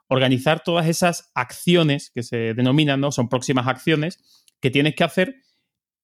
[0.10, 3.12] Organizar todas esas acciones que se denominan, ¿no?
[3.12, 5.38] Son próximas acciones que tienes que hacer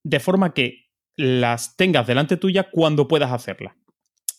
[0.04, 3.76] de forma que las tengas delante tuya cuando puedas hacerlas.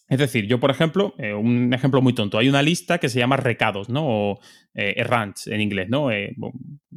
[0.09, 3.19] Es decir, yo, por ejemplo, eh, un ejemplo muy tonto, hay una lista que se
[3.19, 4.07] llama recados, ¿no?
[4.07, 4.41] O
[4.75, 5.05] eh,
[5.47, 6.11] en inglés, ¿no?
[6.11, 6.35] Eh,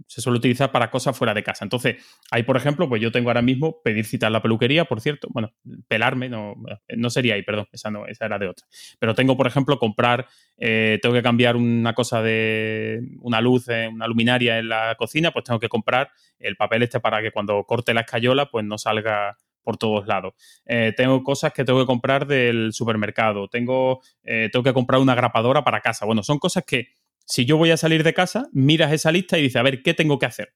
[0.07, 1.65] se suele utilizar para cosas fuera de casa.
[1.65, 1.97] Entonces,
[2.31, 5.27] ahí, por ejemplo, pues yo tengo ahora mismo pedir cita en la peluquería, por cierto.
[5.31, 5.51] Bueno,
[5.89, 6.55] pelarme, no,
[6.95, 8.65] no sería ahí, perdón, esa no, esa era de otra.
[8.97, 14.57] Pero tengo, por ejemplo, comprar, tengo que cambiar una cosa de una luz, una luminaria
[14.57, 18.01] en la cocina, pues tengo que comprar el papel este para que cuando corte la
[18.01, 20.33] escayola, pues no salga por todos lados.
[20.65, 23.47] Eh, tengo cosas que tengo que comprar del supermercado.
[23.47, 26.05] Tengo, eh, tengo que comprar una grapadora para casa.
[26.05, 26.87] Bueno, son cosas que
[27.25, 29.93] si yo voy a salir de casa, miras esa lista y dices, a ver, ¿qué
[29.93, 30.53] tengo que hacer?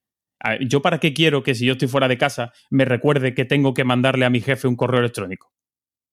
[0.67, 3.73] ¿Yo para qué quiero que si yo estoy fuera de casa me recuerde que tengo
[3.73, 5.53] que mandarle a mi jefe un correo electrónico?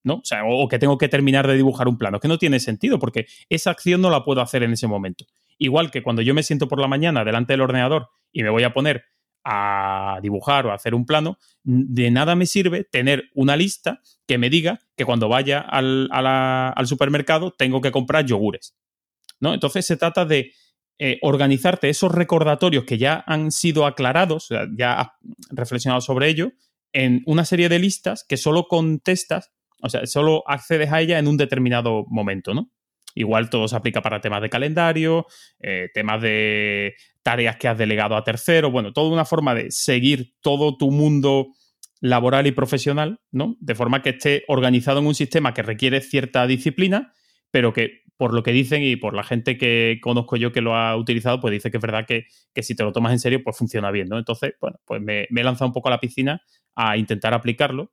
[0.05, 0.22] ¿no?
[0.45, 3.26] O, o que tengo que terminar de dibujar un plano, que no tiene sentido porque
[3.49, 5.26] esa acción no la puedo hacer en ese momento.
[5.59, 8.64] Igual que cuando yo me siento por la mañana delante del ordenador y me voy
[8.64, 9.05] a poner
[9.45, 14.38] a dibujar o a hacer un plano, de nada me sirve tener una lista que
[14.38, 18.76] me diga que cuando vaya al, supermercado tengo que comprar yogures.
[19.40, 19.55] ¿no?
[19.55, 20.53] Entonces se trata de
[20.99, 25.09] eh, organizarte esos recordatorios que ya han sido aclarados, ya has
[25.51, 26.53] reflexionado sobre ello,
[26.93, 31.26] en una serie de listas que solo contestas, o sea, solo accedes a ella en
[31.26, 32.70] un determinado momento, ¿no?
[33.15, 35.27] Igual todo se aplica para temas de calendario,
[35.61, 40.35] eh, temas de tareas que has delegado a terceros, bueno, toda una forma de seguir
[40.41, 41.49] todo tu mundo
[42.01, 43.57] laboral y profesional, ¿no?
[43.61, 47.13] De forma que esté organizado en un sistema que requiere cierta disciplina,
[47.51, 50.77] pero que por lo que dicen y por la gente que conozco yo que lo
[50.77, 52.27] ha utilizado, pues dice que es verdad que,
[52.63, 54.19] si te lo tomas en serio, pues funciona bien, ¿no?
[54.19, 56.43] Entonces, bueno, pues me, me he lanzado un poco a la piscina
[56.75, 57.91] a intentar aplicarlo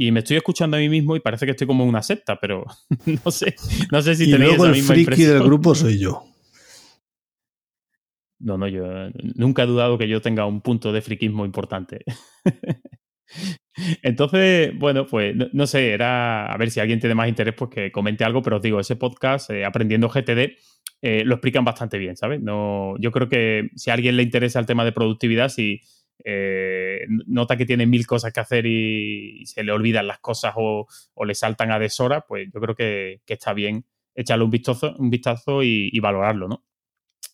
[0.00, 2.64] y me estoy escuchando a mí mismo y parece que estoy como una secta, pero
[3.24, 3.56] no sé,
[3.90, 6.24] no sé si y tenéis luego el friki del grupo soy yo.
[8.38, 8.86] No, no, yo
[9.34, 12.04] nunca he dudado que yo tenga un punto de friquismo importante.
[14.02, 17.90] Entonces, bueno, pues no, sé, era a ver si alguien tiene más interés, pues que
[17.90, 20.56] comente algo, pero os digo, ese podcast, eh, Aprendiendo GTD,
[21.02, 22.40] eh, lo explican bastante bien, ¿sabes?
[22.40, 25.80] No, yo creo que si a alguien le interesa el tema de productividad, si,
[26.24, 30.86] eh, nota que tiene mil cosas que hacer y, se le olvidan las cosas o,
[31.24, 35.62] le saltan a deshora, pues yo creo que, está bien echarle un vistazo, un vistazo
[35.62, 36.64] y, valorarlo, ¿no?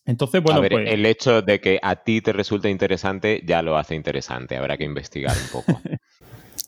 [0.05, 0.87] Entonces, bueno, pues...
[0.91, 4.83] El hecho de que a ti te resulte interesante ya lo hace interesante, habrá que
[4.83, 5.81] investigar un poco.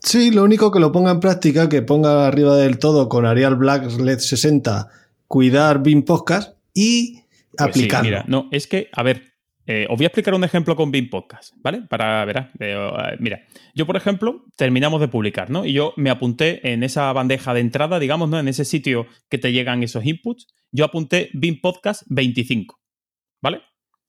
[0.01, 3.55] sí, lo único que lo ponga en práctica, que ponga arriba del todo con Arial
[3.55, 4.89] Black LED 60,
[5.28, 7.22] cuidar BIM Podcast y
[7.55, 8.09] pues aplicarlo.
[8.09, 9.36] mira, no, es que, a ver,
[9.70, 11.82] eh, os voy a explicar un ejemplo con BIM Podcast, ¿vale?
[11.89, 13.45] Para ver, eh, eh, mira,
[13.76, 15.65] yo por ejemplo, terminamos de publicar, ¿no?
[15.65, 18.39] Y yo me apunté en esa bandeja de entrada, digamos, ¿no?
[18.39, 22.80] En ese sitio que te llegan esos inputs, yo apunté BIM Podcast 25,
[23.41, 23.61] ¿vale?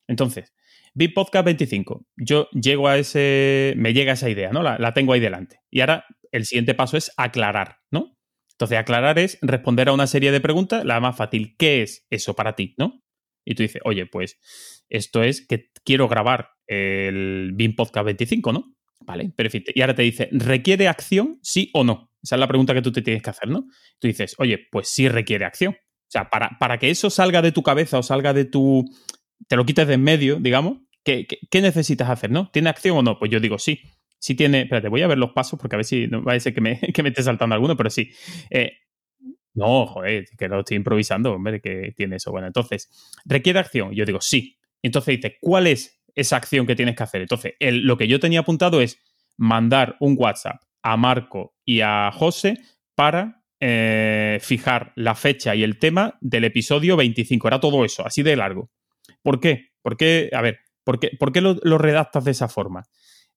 [0.07, 0.55] Entonces,
[0.95, 4.63] BIM Podcast 25, yo llego a ese, me llega esa idea, ¿no?
[4.63, 5.59] La, la tengo ahí delante.
[5.73, 8.17] Y ahora el siguiente paso es aclarar, ¿no?
[8.53, 12.35] Entonces, aclarar es responder a una serie de preguntas, la más fácil, ¿qué es eso
[12.37, 13.03] para ti, ¿no?
[13.49, 14.39] Y tú dices, oye, pues
[14.89, 18.77] esto es que quiero grabar el BIM Podcast 25, ¿no?
[19.01, 19.73] Vale, perfecto.
[19.75, 22.13] Y ahora te dice, ¿requiere acción, sí o no?
[22.23, 23.67] Esa es la pregunta que tú te tienes que hacer, ¿no?
[23.99, 25.73] Tú dices, oye, pues sí requiere acción.
[25.73, 28.85] O sea, para, para que eso salga de tu cabeza o salga de tu...
[29.49, 32.51] te lo quites de en medio, digamos, ¿qué, qué, necesitas hacer, no?
[32.51, 33.19] ¿Tiene acción o no?
[33.19, 33.81] Pues yo digo sí.
[34.19, 34.63] Sí tiene...
[34.63, 36.61] Espérate, voy a ver los pasos porque a ver si no va a ser que
[36.61, 38.11] me, que me esté saltando alguno, pero sí.
[38.51, 38.73] Eh,
[39.59, 42.31] no, joder, que lo estoy improvisando, hombre, que tiene eso.
[42.31, 42.89] Bueno, entonces,
[43.25, 43.93] ¿requiere acción?
[43.93, 44.57] Yo digo sí.
[44.83, 47.23] Entonces dice, ¿cuál es esa acción que tienes que hacer?
[47.23, 48.99] Entonces, lo que yo tenía apuntado es
[49.37, 52.59] mandar un WhatsApp a Marco y a José
[52.95, 57.49] para eh, fijar la fecha y el tema del episodio 25.
[57.49, 58.71] Era todo eso, así de largo.
[59.23, 59.71] ¿Por qué?
[59.83, 60.31] ¿Por qué?
[60.33, 62.85] A ver, ¿por qué, por qué lo, lo, redactas de esa forma?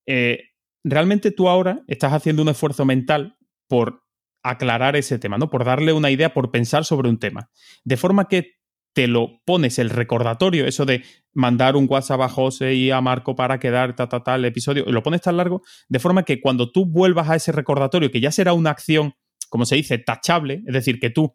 [0.05, 0.51] Eh,
[0.83, 4.03] realmente tú ahora estás haciendo un esfuerzo mental por
[4.43, 5.49] aclarar ese tema, ¿no?
[5.49, 7.49] Por darle una idea, por pensar sobre un tema.
[7.83, 8.61] De forma que
[8.93, 13.35] te lo pones el recordatorio, eso de mandar un WhatsApp a José y a Marco
[13.35, 16.71] para quedar ta, ta, ta, el episodio, lo pones tan largo, de forma que cuando
[16.71, 19.13] tú vuelvas a ese recordatorio, que ya será una acción,
[19.49, 21.33] como se dice, tachable, es decir, que tú,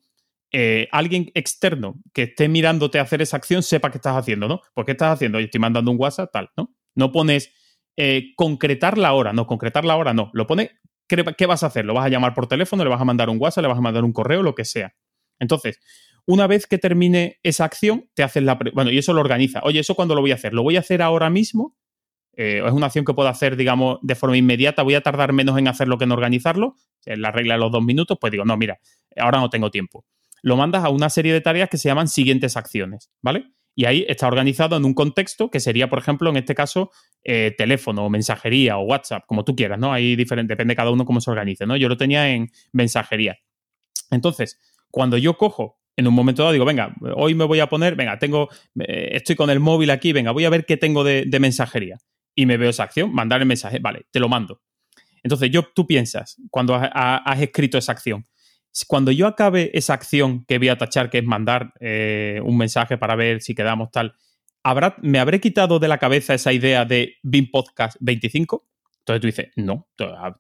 [0.53, 4.61] eh, alguien externo que esté mirándote hacer esa acción, sepa qué estás haciendo, ¿no?
[4.75, 5.41] ¿Por qué estás haciendo?
[5.41, 6.75] Yo estoy mandando un WhatsApp, tal, ¿no?
[6.95, 7.53] No pones
[7.97, 10.71] eh, concretar la hora, no, concretar la hora no, lo pones,
[11.07, 11.85] ¿qué vas a hacer?
[11.85, 12.85] ¿Lo vas a llamar por teléfono?
[12.85, 13.63] ¿Le vas a mandar un WhatsApp?
[13.63, 14.43] ¿Le vas a mandar un correo?
[14.43, 14.95] Lo que sea.
[15.39, 15.81] Entonces,
[16.27, 18.59] una vez que termine esa acción, te haces la...
[18.75, 19.61] Bueno, y eso lo organiza.
[19.63, 20.53] Oye, ¿eso cuándo lo voy a hacer?
[20.53, 21.77] ¿Lo voy a hacer ahora mismo?
[22.37, 24.83] Eh, ¿Es una acción que puedo hacer, digamos, de forma inmediata?
[24.83, 26.75] ¿Voy a tardar menos en hacerlo que en organizarlo?
[27.05, 28.79] En la regla de los dos minutos, pues digo, no, mira,
[29.17, 30.05] ahora no tengo tiempo.
[30.43, 33.53] Lo mandas a una serie de tareas que se llaman siguientes acciones, ¿vale?
[33.79, 36.91] Y ahí está organizado en un contexto que sería, por ejemplo, en este caso,
[37.23, 39.93] eh, teléfono mensajería o WhatsApp, como tú quieras, ¿no?
[39.93, 41.77] Ahí diferente, depende cada uno cómo se organice, ¿no?
[41.77, 43.37] Yo lo tenía en mensajería.
[44.11, 44.59] Entonces,
[44.91, 48.19] cuando yo cojo en un momento dado digo, venga, hoy me voy a poner, venga,
[48.19, 48.49] tengo,
[48.81, 51.99] eh, estoy con el móvil aquí, venga, voy a ver qué tengo de, mensajería.
[52.35, 54.61] Y me veo esa acción, mandar el mensaje, vale, te lo mando.
[55.23, 58.27] Entonces, yo, tú piensas, cuando has, escrito esa acción,
[58.85, 62.99] cuando yo acabe esa acción que voy a tachar, que es mandar eh, un mensaje
[62.99, 64.15] para ver si quedamos tal,
[64.63, 68.69] ¿habrá, ¿me habré quitado de la cabeza esa idea de BIM Podcast 25?
[68.99, 69.89] Entonces tú dices, no,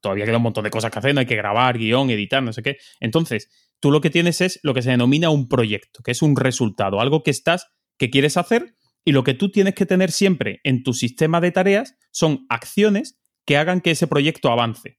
[0.01, 2.53] todavía queda un montón de cosas que hacer, no hay que grabar, guion, editar, no
[2.53, 2.79] sé qué.
[2.99, 6.35] Entonces, tú lo que tienes es lo que se denomina un proyecto, que es un
[6.35, 8.75] resultado, algo que estás, que quieres hacer,
[9.05, 13.21] y lo que tú tienes que tener siempre en tu sistema de tareas son acciones
[13.45, 14.99] que hagan que ese proyecto avance.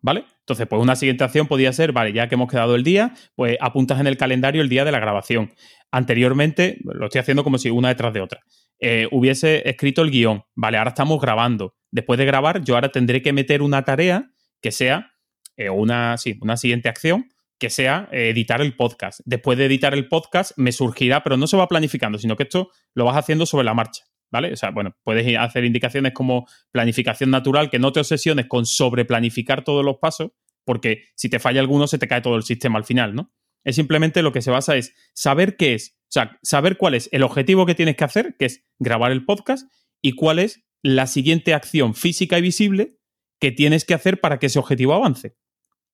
[0.00, 0.24] ¿Vale?
[0.42, 3.56] Entonces, pues una siguiente acción podría ser, vale, ya que hemos quedado el día, pues
[3.60, 5.52] apuntas en el calendario el día de la grabación.
[5.92, 8.40] Anteriormente, lo estoy haciendo como si una detrás de otra.
[8.80, 11.76] Eh, hubiese escrito el guion, vale, ahora estamos grabando.
[11.92, 14.30] Después de grabar, yo ahora tendré que meter una tarea
[14.60, 15.12] que sea
[15.56, 17.28] eh, una, sí, una siguiente acción
[17.58, 19.20] que sea eh, editar el podcast.
[19.24, 22.70] Después de editar el podcast me surgirá, pero no se va planificando, sino que esto
[22.94, 24.02] lo vas haciendo sobre la marcha.
[24.32, 24.52] ¿Vale?
[24.52, 29.62] O sea, bueno, puedes hacer indicaciones como planificación natural, que no te obsesiones con sobreplanificar
[29.62, 30.32] todos los pasos,
[30.64, 33.30] porque si te falla alguno se te cae todo el sistema al final, ¿no?
[33.62, 37.10] Es simplemente lo que se basa es saber qué es, o sea, saber cuál es
[37.12, 39.70] el objetivo que tienes que hacer, que es grabar el podcast,
[40.00, 42.98] y cuál es la siguiente acción física y visible
[43.38, 45.36] que tienes que hacer para que ese objetivo avance.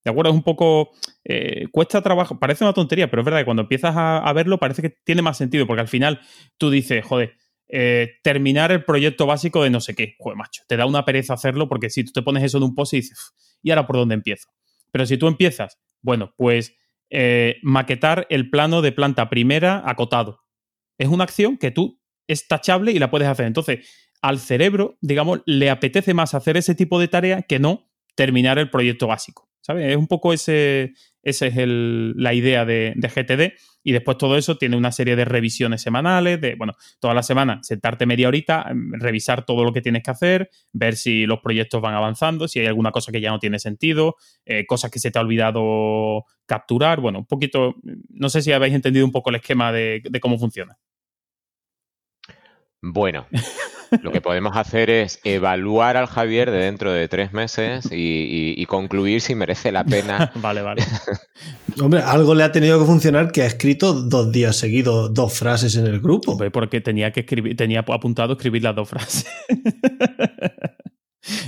[0.03, 0.31] ¿De acuerdo?
[0.31, 0.91] Es un poco.
[1.25, 2.39] Eh, cuesta trabajo.
[2.39, 5.37] Parece una tontería, pero es verdad que cuando empiezas a, verlo parece que tiene más
[5.37, 6.21] sentido, porque al final
[6.57, 7.35] tú dices, joder,
[7.69, 10.15] eh, terminar el proyecto básico de no sé qué.
[10.17, 12.75] Joder, macho, te da una pereza hacerlo porque si tú te pones eso en un
[12.75, 14.49] post y dices, ¿y ahora por dónde empiezo?
[14.91, 16.75] Pero si tú empiezas, bueno, pues
[17.11, 20.43] eh, maquetar el plano de planta primera acotado.
[20.97, 23.45] Es una acción que tú es tachable y la puedes hacer.
[23.45, 23.87] Entonces,
[24.21, 28.69] al cerebro, digamos, le apetece más hacer ese tipo de tarea que no terminar el
[28.69, 29.49] proyecto básico.
[29.61, 29.91] ¿Sabes?
[29.91, 30.93] Es un poco ese,
[31.29, 33.57] esa es la idea de, GTD.
[33.81, 37.59] Y después todo eso tiene una serie de revisiones semanales, de, bueno, toda la semana
[37.63, 41.81] sentarte media horita, em, revisar todo lo que tienes que hacer, ver si los proyectos
[41.81, 44.15] van avanzando, si hay alguna cosa que ya no tiene sentido,
[44.45, 46.99] eh, cosas que se te ha olvidado capturar.
[46.99, 47.75] Bueno, un poquito,
[48.09, 50.77] no sé si habéis entendido un poco el esquema de cómo funciona.
[52.81, 53.27] Bueno,
[54.01, 59.21] lo que podemos hacer es evaluar al Javier de dentro de tres meses y, concluir
[59.21, 60.31] si merece la pena.
[60.35, 60.83] vale, vale.
[61.81, 65.75] Hombre, algo le ha tenido que funcionar que ha escrito dos días seguidos dos frases
[65.75, 66.37] en el grupo.
[66.51, 69.25] porque tenía que escribir, tenía apuntado escribir las dos frases.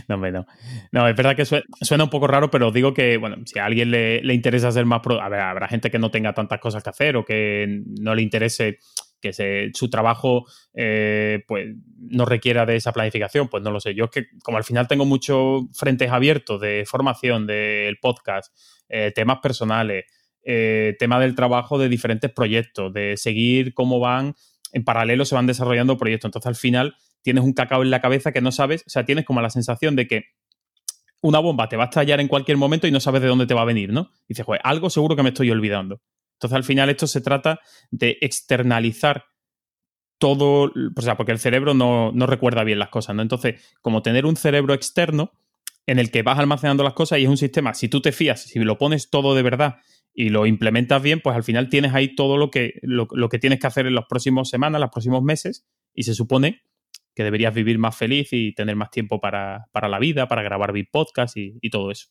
[0.07, 0.45] No, no.
[0.91, 3.89] No, es verdad que suena, un poco raro, pero digo que, bueno, si a alguien
[3.89, 4.99] le, le interesa ser más...
[5.01, 8.13] Pro, a ver, habrá gente que no tenga tantas cosas que hacer o que no
[8.13, 8.79] le interese
[9.21, 13.93] que su trabajo eh, pues no requiera de esa planificación, pues no lo sé.
[13.93, 18.53] Yo es que como al final tengo muchos frentes abiertos de formación, del podcast,
[18.89, 20.05] eh, temas personales,
[20.43, 24.35] eh, tema del trabajo de diferentes proyectos, de seguir cómo van,
[24.73, 26.29] en paralelo se van desarrollando proyectos.
[26.29, 29.25] Entonces al final tienes un cacao en la cabeza que no sabes, o sea, tienes
[29.25, 30.23] como la sensación de que
[31.21, 33.53] una bomba te va a estallar en cualquier momento y no sabes de dónde te
[33.53, 34.09] va a venir, ¿no?
[34.23, 36.01] Y dices, joder, algo seguro que me estoy olvidando.
[36.41, 37.59] Entonces, al final, esto se trata
[37.91, 39.25] de externalizar
[40.17, 43.21] todo, o sea, porque el cerebro no, recuerda bien las cosas, ¿no?
[43.21, 45.33] Entonces, como tener un cerebro externo
[45.85, 48.41] en el que vas almacenando las cosas y es un sistema, si tú te fías,
[48.41, 49.77] si lo pones todo de verdad
[50.15, 53.59] y lo implementas bien, pues al final tienes ahí todo lo que, lo, que tienes
[53.59, 56.63] que hacer en las próximas semanas, los próximos meses, y se supone
[57.13, 60.89] que deberías vivir más feliz y tener más tiempo para, la vida, para grabar big
[60.89, 62.07] podcast y todo eso.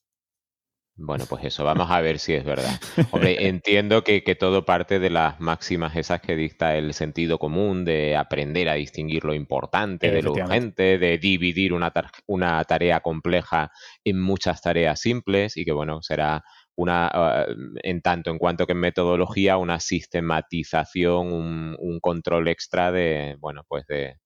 [0.97, 2.78] Bueno, pues eso, vamos a ver si es verdad.
[3.11, 8.16] Hombre, entiendo que, todo parte de las máximas esas que dicta el sentido común, de
[8.16, 11.93] aprender a distinguir lo importante de lo urgente, de dividir una,
[12.26, 13.72] una tarea compleja
[14.05, 16.45] en muchas tareas simples y que, bueno, será
[16.76, 17.47] una, ah,
[17.82, 23.64] en tanto en cuanto que en metodología, una sistematización, un, un control extra de, bueno,
[23.68, 24.16] pues de,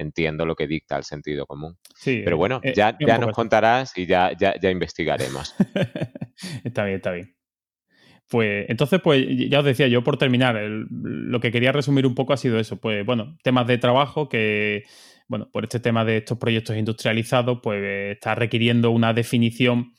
[0.00, 1.76] entiendo lo que dicta el sentido común.
[1.94, 5.54] Sí, Pero bueno, eh, ya, ya nos contarás y ya, ya, ya investigaremos.
[6.64, 7.34] está bien, está bien.
[8.28, 12.32] Pues entonces, pues ya os decía yo por terminar, lo que quería resumir un poco
[12.32, 14.84] ha sido eso, pues bueno, temas de trabajo que,
[15.26, 17.82] bueno, por este tema de estos proyectos industrializados, pues
[18.14, 19.92] está requiriendo una definición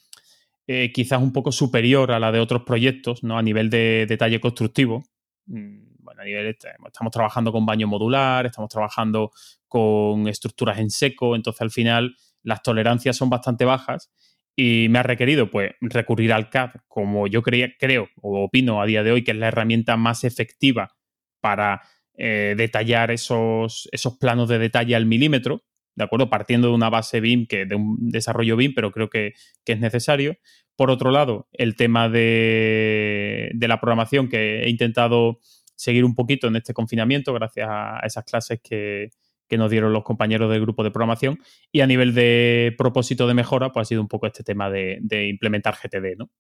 [0.68, 3.38] eh, quizás un poco superior a la de otros proyectos, ¿no?
[3.38, 5.04] A nivel de detalle constructivo.
[5.48, 5.91] Mm,
[6.24, 9.32] este, estamos trabajando con baño modular, estamos trabajando
[9.68, 14.12] con estructuras en seco, entonces al final las tolerancias son bastante bajas
[14.56, 18.86] y me ha requerido pues recurrir al CAD como yo creía, creo o opino a
[18.86, 20.96] día de hoy que es la herramienta más efectiva
[21.40, 21.82] para
[22.18, 25.64] eh, detallar esos, esos planos de detalle al milímetro,
[25.96, 26.30] ¿de acuerdo?
[26.30, 29.34] Partiendo de una base BIM, que, de un desarrollo BIM, pero creo que,
[29.66, 30.38] que es necesario.
[30.76, 35.40] Por otro lado, el tema de, de, la programación que he intentado
[35.82, 39.10] seguir un poquito en este confinamiento gracias a esas clases que,
[39.52, 41.40] que nos dieron los compañeros del grupo de programación.
[41.74, 45.28] Y a nivel de propósito de mejora, pues ha sido un poco este tema de,
[45.28, 46.32] implementar GTD, ¿no?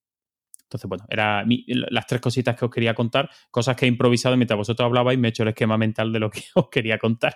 [0.63, 4.55] Entonces, bueno, eran las tres cositas que os quería contar, cosas que he improvisado mientras
[4.55, 7.35] vosotros hablabais, me he hecho el esquema mental de lo que os quería contar.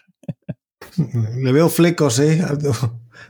[1.41, 2.41] Le veo flecos, ¿eh?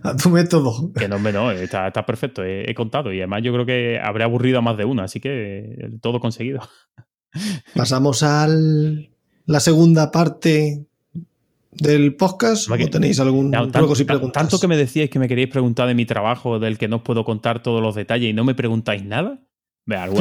[0.04, 0.94] A tu, método.
[0.94, 4.60] Que no, no, está, perfecto, he, he, contado y además yo creo que habré aburrido
[4.60, 6.60] a más de una, así que todo conseguido.
[7.76, 10.86] Pasamos a la segunda parte
[11.72, 16.06] del podcast o tenéis algún tanto, que me decíais que me queríais preguntar de mi
[16.06, 19.42] trabajo, del que no os puedo contar todos los detalles y no me preguntáis nada.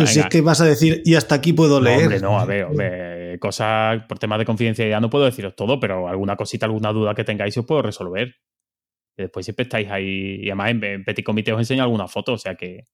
[0.06, 2.02] Si es que vas a decir, y hasta aquí puedo leer.
[2.02, 6.36] Hombre, no, a ver, cosas por temas de confidencialidad no puedo deciros todo, pero alguna
[6.36, 8.34] cosita, alguna duda que tengáis os puedo resolver.
[9.16, 12.38] Y después siempre estáis ahí, y además en Petit Comité os enseño alguna foto, o
[12.38, 12.88] sea que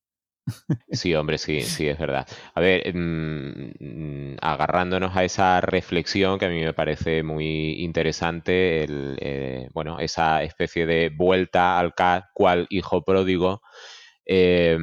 [0.92, 2.26] Sí, hombre, sí, sí, es verdad.
[2.54, 8.82] A ver, mm, mm, agarrándonos a esa reflexión que a mí me parece muy interesante,
[8.84, 11.94] el, eh, bueno, esa especie de vuelta al
[12.34, 13.62] cual hijo pródigo,
[14.26, 14.78] eh,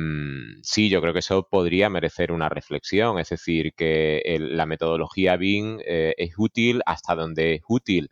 [0.63, 5.79] sí, yo creo que eso podría merecer una reflexión, es decir, que la metodología BIM
[5.85, 8.09] eh, es útil hasta donde es útil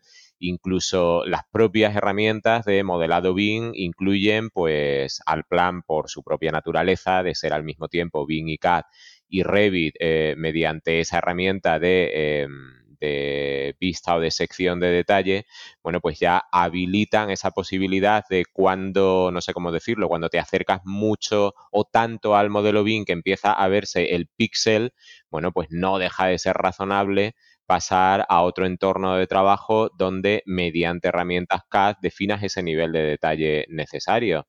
[0.48, 7.24] Incluso las propias herramientas de modelado BIM incluyen pues al plan por su propia naturaleza
[7.24, 8.84] de ser al mismo tiempo BIM y CAD
[9.28, 12.52] y Revit eh, mediante esa herramienta de, em,
[13.00, 15.46] de, vista o de sección de detalle,
[15.82, 20.82] bueno, pues ya habilitan esa posibilidad de cuando, no sé cómo decirlo, cuando te acercas
[20.86, 24.93] mucho o tanto al modelo BIM que empieza a verse el píxel,
[25.32, 27.36] bueno, pues no deja de ser razonable
[27.66, 33.66] pasar a otro entorno de trabajo donde mediante herramientas CAD definas ese nivel de detalle
[33.70, 34.47] necesario.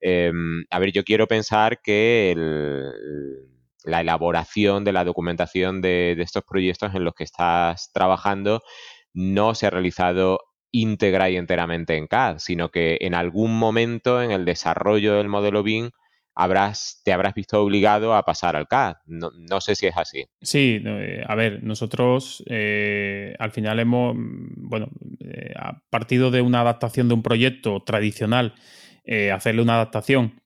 [0.00, 2.34] Em, a ver, yo quiero pensar que
[3.84, 8.62] la elaboración de la documentación de, estos proyectos en los que estás trabajando
[9.14, 10.40] no se ha realizado
[10.70, 15.62] íntegra y enteramente en CAD, sino que en algún momento en el desarrollo del modelo
[15.62, 15.90] BIM
[16.38, 18.98] habrás, te habrás visto obligado a pasar al CAD.
[19.06, 20.24] No, sé si es así.
[20.40, 26.40] Sí, eh, a ver, nosotros eh, al final hemos, mm, bueno, eh, a partido de
[26.40, 28.54] una adaptación de un proyecto tradicional,
[29.32, 30.42] hacerle una adaptación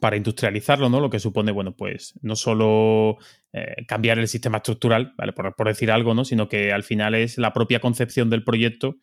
[0.00, 1.00] para industrializarlo, ¿no?
[1.00, 3.18] Lo que supone, bueno, pues no solo
[3.86, 5.34] cambiar el sistema estructural, ¿vale?
[5.34, 6.24] Por, por, decir algo, ¿no?
[6.24, 8.96] Sino que al final es la propia concepción del proyecto,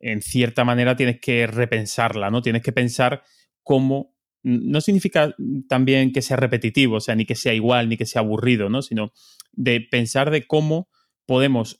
[0.00, 2.40] en cierta manera tienes que repensarla, ¿no?
[2.40, 3.22] Tienes que pensar
[3.62, 4.11] cómo
[4.42, 5.34] no significa
[5.68, 8.82] también que sea repetitivo, o sea, ni que sea igual, ni que sea aburrido, ¿no?
[8.82, 9.12] Sino
[9.52, 10.88] de pensar de cómo
[11.26, 11.78] podemos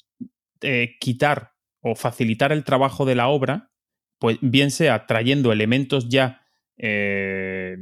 [0.60, 3.70] eh, quitar o facilitar el trabajo de la obra,
[4.18, 7.76] pues bien sea trayendo elementos ya eh,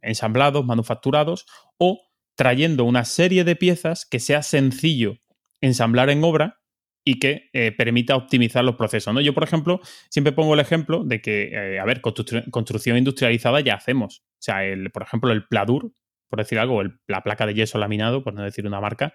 [0.00, 1.46] ensamblados, manufacturados,
[1.78, 2.00] o
[2.34, 5.18] trayendo una serie de piezas que sea sencillo
[5.60, 6.61] ensamblar en obra
[7.04, 9.12] y que eh, permita optimizar los procesos.
[9.12, 9.20] ¿no?
[9.20, 13.74] Yo, por ejemplo, siempre pongo el ejemplo de que, eh, a ver, construcción industrializada ya
[13.74, 14.22] hacemos.
[14.34, 15.92] O sea, el, por ejemplo, el Pladur,
[16.28, 19.14] por decir algo, la placa de yeso laminado, por no decir una marca,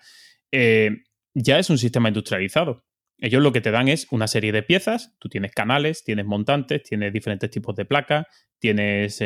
[0.51, 1.03] eh,
[1.33, 2.85] ya es un sistema industrializado.
[3.19, 6.83] Ellos lo que te dan es una serie de piezas, tú tienes canales, tienes montantes,
[6.83, 8.27] tienes diferentes tipos de placa,
[8.59, 9.19] tienes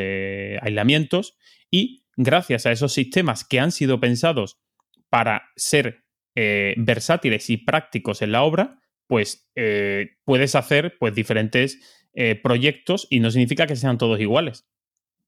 [0.61, 1.37] aislamientos
[1.69, 4.61] y gracias a esos sistemas que han sido pensados
[5.09, 6.00] para ser
[6.33, 13.05] eh, versátiles y prácticos en la obra, pues eh, puedes hacer pues, diferentes eh, proyectos
[13.09, 14.65] y no significa que sean todos iguales.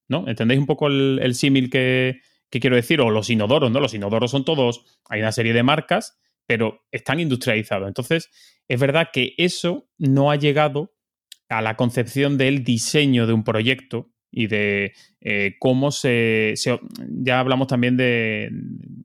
[0.08, 0.28] ¿No?
[0.28, 3.02] ¿Entendéis un poco el, símil que, ¿Qué quiero decir?
[3.02, 3.80] O los inodoros, ¿no?
[3.80, 7.88] Los inodoros son todos, hay una serie de marcas, pero están industrializados.
[7.88, 8.30] Entonces,
[8.68, 10.94] es verdad que eso no ha llegado
[11.50, 14.94] a la concepción del diseño de un proyecto y de
[15.60, 16.54] cómo se,
[17.10, 18.50] Ya hablamos también de,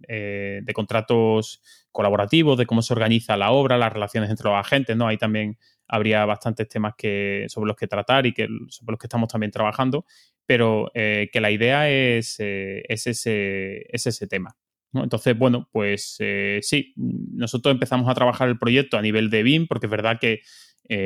[0.09, 1.63] de, contratos
[1.99, 5.09] colaborativos, de cómo se organiza la obra, las relaciones entre los agentes, ¿no?
[5.09, 5.59] Ahí también
[5.89, 9.51] habría bastantes temas que, sobre los que tratar y que, sobre los que estamos también
[9.51, 10.07] trabajando,
[10.47, 14.57] pero eh, que la idea es, es, ese, es ese tema.
[14.93, 16.19] Entonces, bueno, pues
[16.61, 20.43] sí, nosotros empezamos a trabajar el proyecto a nivel de BIM, porque es verdad que,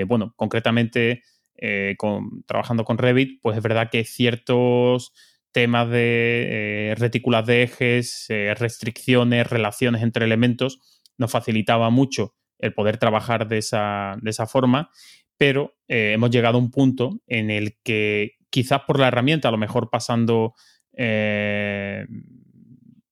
[0.06, 1.22] bueno, concretamente
[1.64, 5.12] eh, con, trabajando con Revit, pues es verdad que ciertos
[5.52, 12.74] temas de eh, retículas de ejes, eh, restricciones, relaciones entre elementos, nos facilitaba mucho el
[12.74, 14.90] poder trabajar de esa, de esa forma,
[15.36, 19.58] pero hemos llegado a un punto en el que quizás por la herramienta, a lo
[19.58, 20.54] mejor pasando,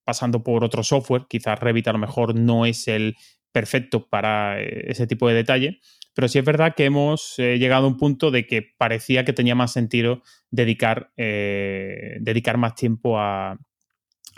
[0.05, 3.17] pasando por otro software, quizás Revit a lo mejor no es el
[3.51, 5.81] perfecto para ese tipo de detalle,
[6.15, 9.32] pero sí es verdad que hemos eh, llegado a un punto de que parecía que
[9.32, 13.59] tenía más sentido dedicar, eh, dedicar más tiempo a,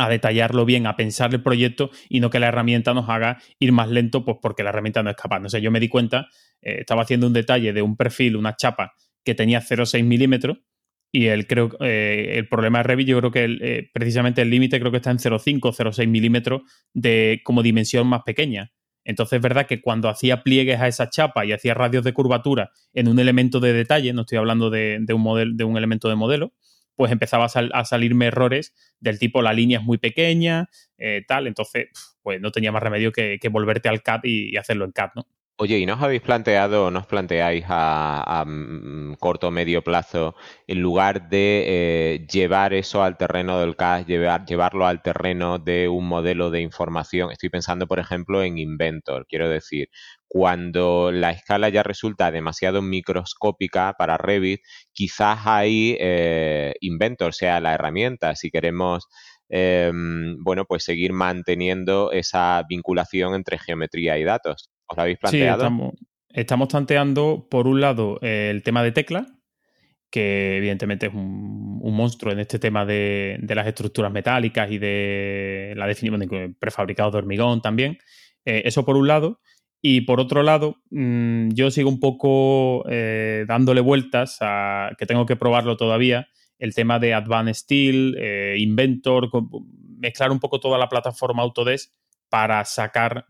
[0.08, 3.88] detallarlo bien, a pensar el proyecto y no que la herramienta nos haga ir más
[3.88, 5.38] lento, pues porque la herramienta no es capaz.
[5.38, 6.26] No sé, yo me di cuenta,
[6.60, 8.94] eh, estaba haciendo un detalle de un perfil, una chapa
[9.24, 10.58] que tenía 0,6 milímetros
[11.12, 14.96] y el, creo, el problema de Revit, yo creo que precisamente el límite creo que
[14.96, 16.62] está en 0,5 0,6 milímetros
[16.94, 18.72] de como dimensión más pequeña.
[19.04, 22.70] Entonces es verdad que cuando hacía pliegues a esa chapa y hacía radios de curvatura
[22.92, 26.52] en un elemento de detalle, no estoy hablando de, un, de un elemento de modelo,
[26.94, 30.68] pues empezaba a, salirme errores del tipo la línea es muy pequeña,
[30.98, 31.46] eh, tal.
[31.46, 31.88] Entonces,
[32.22, 35.26] pues no tenía más remedio que, volverte al CAD y, y, hacerlo en CAD, ¿no?
[35.58, 40.34] Oye, ¿y no os habéis planteado, no os planteáis a, mm, corto o medio plazo,
[40.66, 41.64] en lugar de
[42.16, 46.62] eh, llevar eso al terreno del CAS, llevar, llevarlo al terreno de un modelo de
[46.62, 47.30] información?
[47.30, 49.26] Estoy pensando, por ejemplo, en Inventor.
[49.28, 49.88] Quiero decir,
[50.26, 54.62] cuando la escala ya resulta demasiado microscópica para Revit,
[54.92, 58.34] quizás ahí eh, Inventor sea la herramienta.
[58.34, 59.06] Si queremos
[59.48, 64.70] em, bueno, pues seguir manteniendo esa vinculación entre geometría y datos.
[64.92, 65.68] ¿Os habéis planteado?
[65.68, 69.26] Sí, estamos, tanteando, por un lado, el tema de tecla,
[70.10, 75.86] que evidentemente es un, monstruo en este tema de, las estructuras metálicas y de la
[75.86, 77.98] definición de prefabricados de hormigón también.
[78.44, 79.40] Eh, eso por un lado.
[79.84, 85.26] Y por otro lado, mm, yo sigo un poco eh, dándole vueltas a que tengo
[85.26, 86.28] que probarlo todavía.
[86.58, 89.28] El tema de Advanced Steel, eh, Inventor,
[89.98, 91.92] mezclar un poco toda la plataforma Autodesk
[92.32, 93.26] para sacar,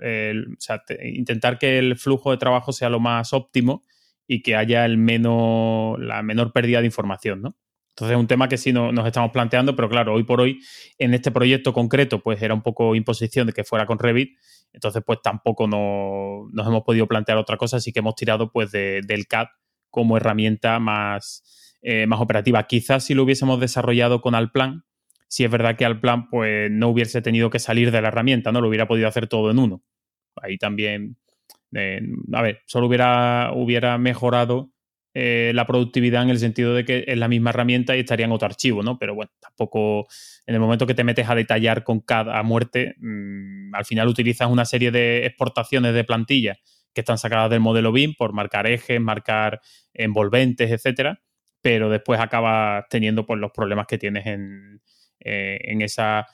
[1.02, 3.82] intentar que el flujo de trabajo sea lo más óptimo
[4.28, 7.56] y que haya el menos, la menor pérdida de información, ¿no?
[7.88, 10.60] Entonces es un tema que sí nos estamos planteando, pero claro, hoy por hoy
[10.98, 14.38] en este proyecto concreto pues era un poco imposición de que fuera con Revit,
[14.72, 18.70] entonces pues tampoco no, nos hemos podido plantear otra cosa, así que hemos tirado pues
[18.70, 19.48] del CAD
[19.90, 22.68] como herramienta más, eh, más operativa.
[22.68, 24.84] Quizás si lo hubiésemos desarrollado con Alplan,
[25.32, 28.52] si es verdad que al plan pues no hubiese tenido que salir de la herramienta,
[28.52, 28.60] ¿no?
[28.60, 29.82] Lo hubiera podido hacer todo en uno.
[30.36, 31.16] Ahí también,
[31.74, 32.02] eh,
[32.34, 34.72] a ver, solo hubiera, hubiera mejorado
[35.14, 38.32] eh, la productividad en el sentido de que es la misma herramienta y estaría en
[38.32, 38.98] otro archivo, ¿no?
[38.98, 40.06] Pero bueno, tampoco
[40.44, 44.50] en el momento que te metes a detallar con cada muerte, mm, al final utilizas
[44.50, 46.58] una serie de exportaciones de plantilla
[46.92, 49.62] que están sacadas del modelo BIM por marcar ejes, marcar
[49.94, 51.22] envolventes, etcétera,
[51.62, 54.82] pero después acabas teniendo pues, los problemas que tienes en,
[55.24, 56.26] eh, en esa,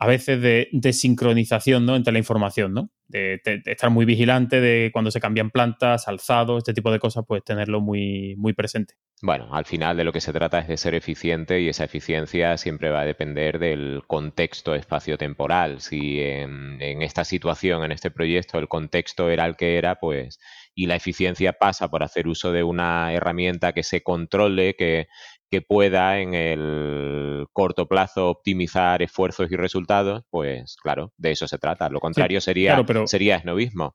[0.00, 1.96] a veces, de, sincronización ¿no?
[1.96, 2.90] entre la información, ¿no?
[3.08, 7.42] De, estar muy vigilante de cuando se cambian plantas, alzados, este tipo de cosas, pues
[7.42, 8.94] tenerlo muy, muy presente.
[9.22, 12.56] Bueno, al final de lo que se trata es de ser eficiente y esa eficiencia
[12.58, 15.80] siempre va a depender del contexto espacio-temporal.
[15.80, 20.38] Si en, en, esta situación, en este proyecto, el contexto era el que era, pues,
[20.74, 25.08] y la eficiencia pasa por hacer uso de una herramienta que se controle, que,
[25.50, 31.58] que pueda en el corto plazo optimizar esfuerzos y resultados, pues claro, de eso se
[31.58, 31.88] trata.
[31.88, 33.94] Lo contrario sería, sería esnovismo.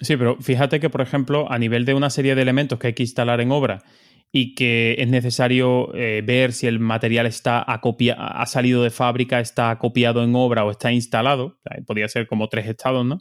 [0.00, 2.92] Sí, pero fíjate que, por ejemplo, a nivel de una serie de elementos que hay
[2.92, 3.82] que instalar en obra
[4.30, 9.70] y que es necesario eh, ver si el material está ha salido de fábrica, está
[9.70, 13.18] acopiado en obra o está instalado, podría ser como tres estados, ¿no?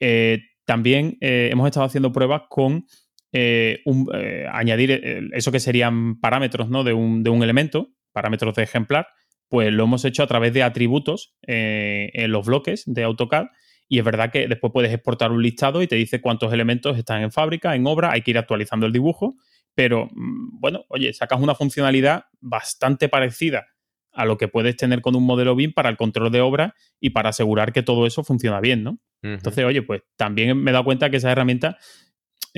[0.00, 2.86] Eh, también eh, hemos estado haciendo pruebas con
[3.36, 3.82] eh,
[4.14, 6.84] eh, añadir eh, eso que serían parámetros ¿no?
[6.84, 9.08] de, un, de, un, elemento, parámetros de ejemplar,
[9.48, 13.46] pues lo hemos hecho a través de atributos en los bloques de AutoCAD.
[13.88, 17.22] Y es verdad que después puedes exportar un listado y te dice cuántos elementos están
[17.22, 19.34] en fábrica, en obra, hay que ir actualizando el dibujo.
[19.74, 23.66] Pero mm, bueno, oye, sacas una funcionalidad bastante parecida
[24.12, 27.10] a lo que puedes tener con un modelo BIM para el control de obra y
[27.10, 29.00] para asegurar que todo eso funciona bien, ¿no?
[29.22, 31.78] Entonces, oye, pues también me he dado cuenta que esa herramienta,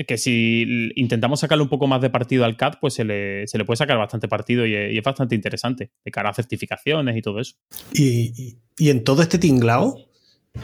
[0.05, 3.77] que si intentamos sacarle un poco más de partido al CAD, pues se le, puede
[3.77, 7.55] sacar bastante partido y es, bastante interesante de cara a certificaciones y todo eso.
[7.93, 10.07] Y, y en todo este tinglao,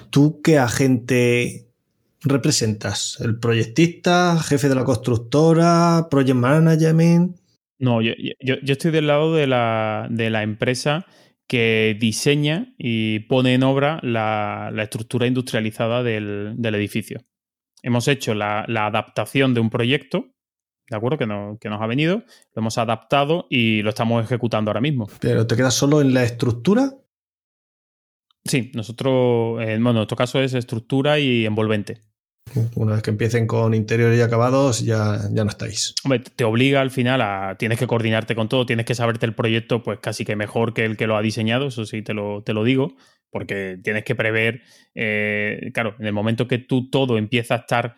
[0.09, 1.67] ¿tú qué agente
[2.21, 3.19] representas?
[3.21, 7.37] ¿El proyectista, jefe de la constructora, project management?
[7.79, 10.07] No, yo, estoy del lado de la,
[10.41, 11.05] empresa
[11.47, 17.19] que diseña y pone en obra la, estructura industrializada del, edificio.
[17.83, 20.33] Hemos hecho la, adaptación de un proyecto,
[20.89, 21.17] ¿de acuerdo?
[21.17, 21.27] Que,
[21.59, 22.23] que nos ha venido,
[22.55, 25.07] lo hemos adaptado y lo estamos ejecutando ahora mismo.
[25.19, 26.91] ¿Pero te quedas solo en la estructura?
[28.45, 32.01] Sí, nosotros, eh, bueno, en nuestro caso es estructura y envolvente.
[32.75, 35.95] Una vez que empiecen con interiores y acabados, ya, ya no estáis.
[36.03, 37.55] Hombre, te obliga al final a.
[37.57, 40.85] Tienes que coordinarte con todo, tienes que saberte el proyecto, pues casi que mejor que
[40.85, 42.95] el que lo ha diseñado, eso sí te lo, te lo digo,
[43.31, 44.61] porque tienes que prever.
[44.93, 47.95] Eh, claro, en el momento que tú todo empieza a estar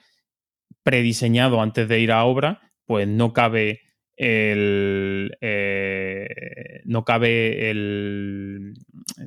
[0.83, 3.81] prediseñado antes de ir a obra, pues no cabe
[4.15, 5.35] el.
[5.41, 8.73] Eh, no cabe el.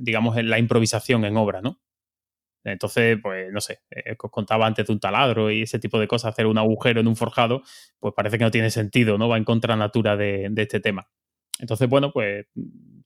[0.01, 1.81] digamos, la improvisación en obra, ¿no?
[2.65, 6.09] Entonces, pues no sé, eh, os contaba antes de un taladro y ese tipo de
[6.09, 7.63] cosas, hacer un agujero en un forjado,
[7.99, 9.29] pues parece que no tiene sentido, ¿no?
[9.29, 11.09] Va en contra natura de, este tema.
[11.61, 12.47] Entonces, bueno, pues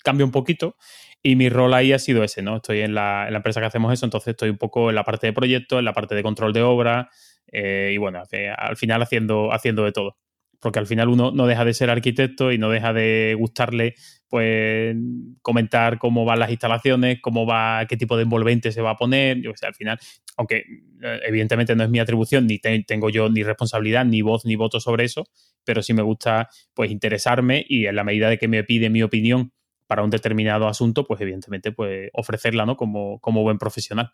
[0.04, 0.76] cambia un poquito
[1.22, 2.56] y mi rol ahí ha sido ese, ¿no?
[2.56, 5.32] Estoy en la, empresa que hacemos eso, entonces estoy un poco en la parte de
[5.32, 7.10] proyecto, en la parte de control de obra
[7.50, 8.22] eh, y bueno,
[8.56, 10.16] al final haciendo, haciendo de todo
[10.62, 13.96] porque al final uno no deja de ser arquitecto y no deja de gustarle
[14.28, 14.96] pues
[15.42, 19.42] comentar cómo van las instalaciones, cómo va, qué tipo de envolvente se va a poner,
[19.42, 19.98] yo sé, al final,
[20.36, 20.58] aunque
[21.02, 24.78] eh, evidentemente no es mi atribución, ni tengo yo ni responsabilidad, ni voz, ni voto
[24.78, 25.26] sobre eso,
[25.64, 29.02] pero sí me gusta pues interesarme y en la medida de que me pide mi
[29.02, 29.52] opinión
[29.88, 32.76] para un determinado asunto, pues evidentemente pues ofrecerla, ¿no?
[32.76, 34.12] Como, como buen profesional.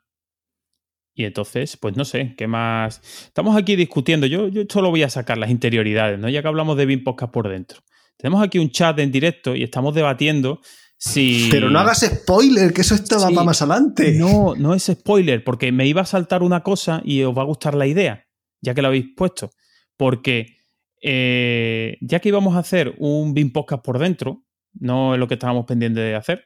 [1.19, 3.01] Y entonces, pues no sé, ¿qué más?
[3.27, 4.25] Estamos aquí discutiendo.
[4.29, 6.29] Yo, yo solo voy a sacar las interioridades, ¿no?
[6.29, 7.81] Ya que hablamos de BIM Podcast por dentro.
[8.17, 10.61] Tenemos aquí un chat en directo y estamos debatiendo
[10.97, 11.49] si.
[11.51, 14.13] Pero no hagas spoiler, que eso estaba para más adelante.
[14.13, 17.47] No, no es spoiler, porque me iba a saltar una cosa y os va a
[17.47, 18.25] gustar la idea,
[18.61, 19.51] ya que lo habéis puesto.
[19.97, 20.55] Porque
[21.03, 25.35] eh, ya que íbamos a hacer un BIM Podcast por dentro, no es lo que
[25.35, 26.45] estábamos pendientes de hacer,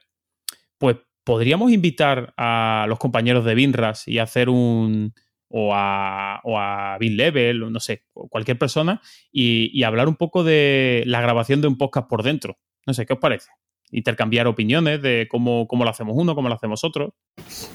[0.79, 5.13] pues podríamos invitar a los compañeros de Binras y hacer un.
[5.49, 9.01] o a, o a Level, o no sé, cualquier persona,
[9.31, 12.57] y, hablar un poco de la grabación de un podcast por dentro.
[12.85, 13.49] No sé, ¿qué os parece?
[13.95, 17.13] intercambiar opiniones de cómo, cómo, lo hacemos uno, cómo lo hacemos otro.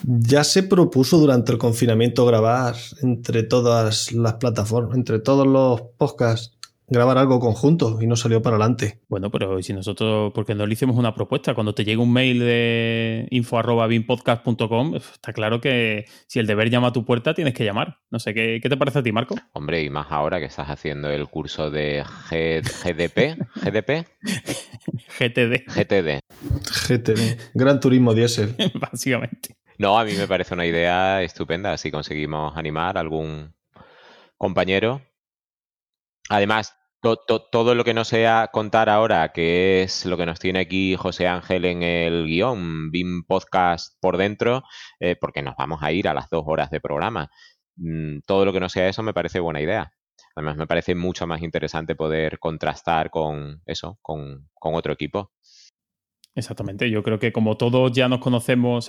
[0.02, 6.57] Ya se propuso durante el confinamiento grabar entre todas las plataformas, entre todos los podcasts
[6.88, 9.00] grabar algo conjunto y no salió para adelante.
[9.08, 12.38] Bueno, pero si nosotros, porque no le hicimos una propuesta, cuando te llega un mail
[12.40, 17.98] de info.binpodcast.com, está claro que si el deber llama a tu puerta, tienes que llamar.
[18.10, 19.36] No sé, ¿qué, te parece a ti, Marco?
[19.52, 24.06] Hombre, y más ahora que estás haciendo el curso de GDP, GDP.
[25.18, 25.64] GTD.
[25.74, 26.20] GTD.
[26.88, 27.50] GTD.
[27.54, 28.54] Gran Turismo Diesel.
[28.74, 29.56] Básicamente.
[29.78, 33.54] No, a mí me parece una idea estupenda si conseguimos animar a algún
[34.36, 35.02] compañero
[36.28, 40.96] Además, todo lo que no sea contar ahora, que es lo que nos tiene aquí
[40.96, 44.64] José Ángel en el guion, BIM Podcast por dentro,
[45.00, 47.30] eh, porque nos vamos a ir a las dos horas de programa.
[47.76, 49.92] Mm, todo lo que no sea eso me parece buena idea.
[50.34, 55.32] Además, me parece mucho más interesante poder contrastar con eso, con otro equipo.
[56.38, 58.88] Exactamente, yo creo que como todos ya nos conocemos,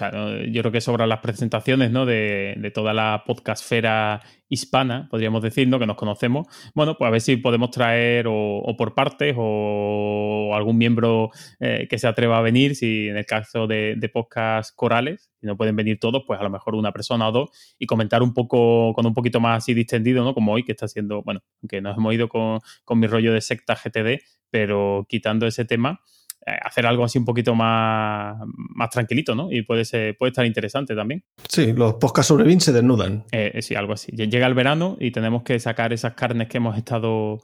[0.52, 2.06] yo creo que sobran las presentaciones ¿no?
[2.06, 5.80] de, toda la podcastfera hispana, podríamos decir, ¿no?
[5.80, 6.46] que nos conocemos.
[6.76, 11.98] Bueno, pues a ver si podemos traer o, por partes o algún miembro eh, que
[11.98, 15.76] se atreva a venir, si en el caso de, de podcast corales, si no pueden
[15.76, 17.50] venir todos, pues a lo mejor una persona o dos
[17.80, 20.36] y comentar un poco, con un poquito más así distendido, ¿no?
[20.36, 23.42] como hoy, que está siendo, bueno, que nos hemos ido con, con mi rollo de
[23.42, 24.22] secta GTD,
[24.52, 26.00] pero quitando ese tema
[26.46, 29.52] hacer algo así un poquito más, más tranquilito, ¿no?
[29.52, 31.24] Y puede, ser, puede estar interesante también.
[31.48, 33.26] Sí, los podcasts sobre Vin se desnudan.
[33.32, 34.12] Eh, eh, sí, algo así.
[34.12, 37.40] Llega el verano y tenemos que sacar esas carnes que hemos estado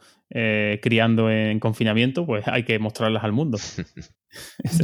[0.82, 3.60] criando en confinamiento, pues hay que mostrarlas al mundo.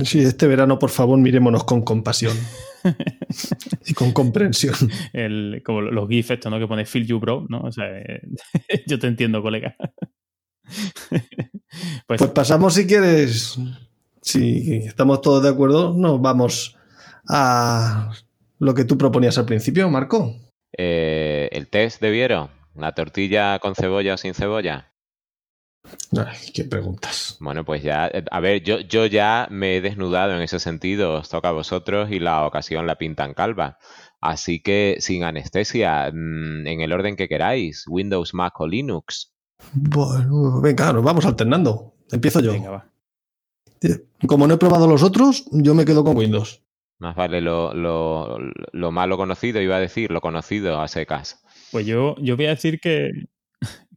[0.06, 2.38] Sí, este verano, por favor, mirémonos con compasión
[3.86, 4.76] y con comprensión.
[5.66, 6.60] como los GIFs, esto, ¿no?
[6.60, 7.62] Que pone Feel You Bro, ¿no?
[7.62, 7.86] O sea,
[8.88, 9.76] yo te entiendo, colega.
[11.10, 13.60] pues, pues pasamos, si quieres,
[14.22, 16.78] si estamos todos de acuerdo, nos vamos
[17.28, 18.12] a
[18.60, 20.36] lo que tú proponías al principio, Marco.
[20.78, 24.92] Eh, el test de Viero, la tortilla con cebolla o sin cebolla.
[26.16, 27.38] Ay, qué preguntas.
[27.40, 31.16] Bueno, pues ya, eh, a ver, yo, yo ya me he desnudado en ese sentido,
[31.16, 33.78] os toca a vosotros y la ocasión la pintan calva.
[34.22, 39.34] Así que sin anestesia, mm, en el orden que queráis, Windows, Mac o Linux.
[39.74, 41.96] Bueno, venga, nos vamos alternando.
[42.12, 42.54] Empiezo yo.
[42.54, 42.92] Venga, va.
[44.28, 46.64] Como no he probado los otros, yo me quedo con Windows.
[47.00, 48.38] Más vale lo, lo,
[48.72, 51.44] lo malo conocido, iba a decir, lo conocido a secas.
[51.72, 53.10] Pues yo, yo voy a decir que,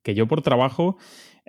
[0.02, 0.96] que yo por trabajo,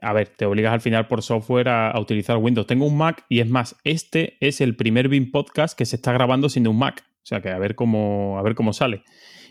[0.01, 2.67] a ver, te obligas al final por software a, a utilizar Windows.
[2.67, 6.11] Tengo un Mac y es más, este es el primer BIM podcast que se está
[6.11, 7.05] grabando sin un Mac.
[7.07, 9.03] O sea que a ver cómo, a ver cómo sale.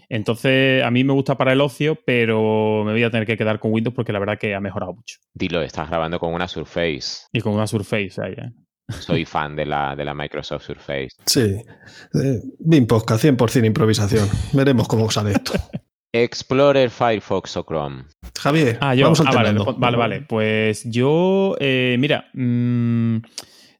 [0.09, 3.59] Entonces, a mí me gusta para el ocio, pero me voy a tener que quedar
[3.59, 5.17] con Windows porque la verdad que ha mejorado mucho.
[5.33, 7.27] Dilo, estás grabando con una Surface.
[7.33, 8.53] Y con una Surface ¿eh?
[8.89, 11.09] Soy fan de la, de la Microsoft Surface.
[11.27, 11.57] Sí.
[12.15, 14.29] Eh, Podcast, 100% improvisación.
[14.53, 15.53] Veremos cómo sale esto.
[16.13, 18.05] Explorer, Firefox o Chrome.
[18.39, 19.05] Javier, Ah, yo.
[19.05, 19.75] vamos Ah, vale, alternando.
[19.79, 20.21] vale, vale.
[20.23, 23.17] Pues yo, eh, mira, mm,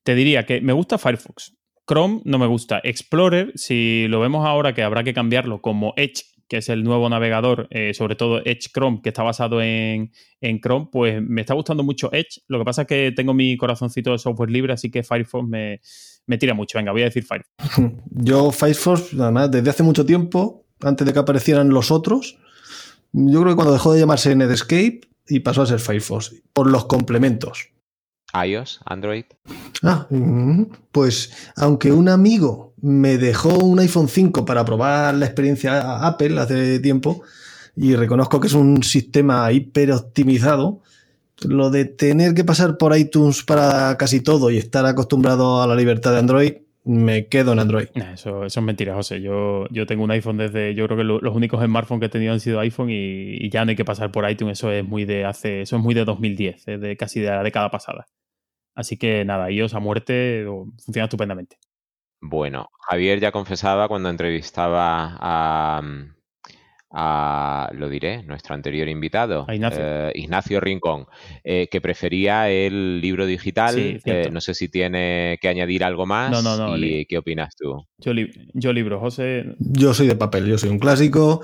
[0.03, 1.53] te diría que me gusta Firefox.
[1.87, 2.81] Chrome no me gusta.
[2.83, 6.25] Explorer, si lo vemos ahora que habrá que cambiarlo como Edge,
[6.55, 10.61] que es el nuevo navegador, eh, sobre todo Edge Chrome, que está basado en, en
[10.61, 12.43] Chrome, pues me está gustando mucho Edge.
[12.47, 15.81] Lo que pasa es que tengo mi corazoncito de software libre, así que Firefox me,
[16.29, 16.79] me tira mucho.
[16.79, 17.51] Venga, voy a decir Firefox.
[18.13, 22.39] Yo Firefox, además, desde hace mucho tiempo, antes de que aparecieran los otros,
[23.11, 26.85] yo creo que cuando dejó de llamarse Netscape y pasó a ser Firefox, por los
[26.85, 27.71] complementos.
[28.33, 29.25] iOS, Android.
[29.83, 36.07] Ah, mm, pues aunque un amigo me dejó un iPhone 5 para probar la experiencia
[36.07, 37.23] Apple hace tiempo,
[37.75, 40.83] y reconozco que es un sistema hiper optimizado,
[41.49, 45.75] lo de tener que pasar por iTunes para casi todo y estar acostumbrado a la
[45.75, 46.53] libertad de Android,
[46.85, 47.87] me quedo en Android.
[47.95, 49.23] Eso, eso es mentira, José.
[49.23, 50.75] Yo, yo tengo un iPhone desde.
[50.75, 53.65] Yo creo que lo- los únicos smartphones que he tenido han sido iPhone y, ya
[53.65, 54.59] no hay que pasar por iTunes.
[54.59, 55.63] Eso es muy de hace.
[55.63, 58.05] Eso es muy de 2010, es de casi de la década pasada.
[58.75, 60.45] Así que nada, iOS a muerte
[60.85, 61.57] funciona estupendamente.
[62.27, 65.83] Bueno, Javier ya confesaba cuando entrevistaba a,
[66.91, 69.81] a, lo diré, nuestro anterior invitado, A Ignacio.
[69.83, 71.07] eh, Ignacio Rincón,
[71.43, 73.75] eh, que prefería el libro digital.
[73.75, 73.99] Sí.
[74.07, 76.31] Eh, no sé si tiene que añadir algo más.
[76.31, 77.85] No, no, no, ¿Y li- qué opinas tú?
[77.99, 79.45] Yo, li- yo libro, José.
[79.59, 81.43] Yo soy de papel, yo soy un clásico.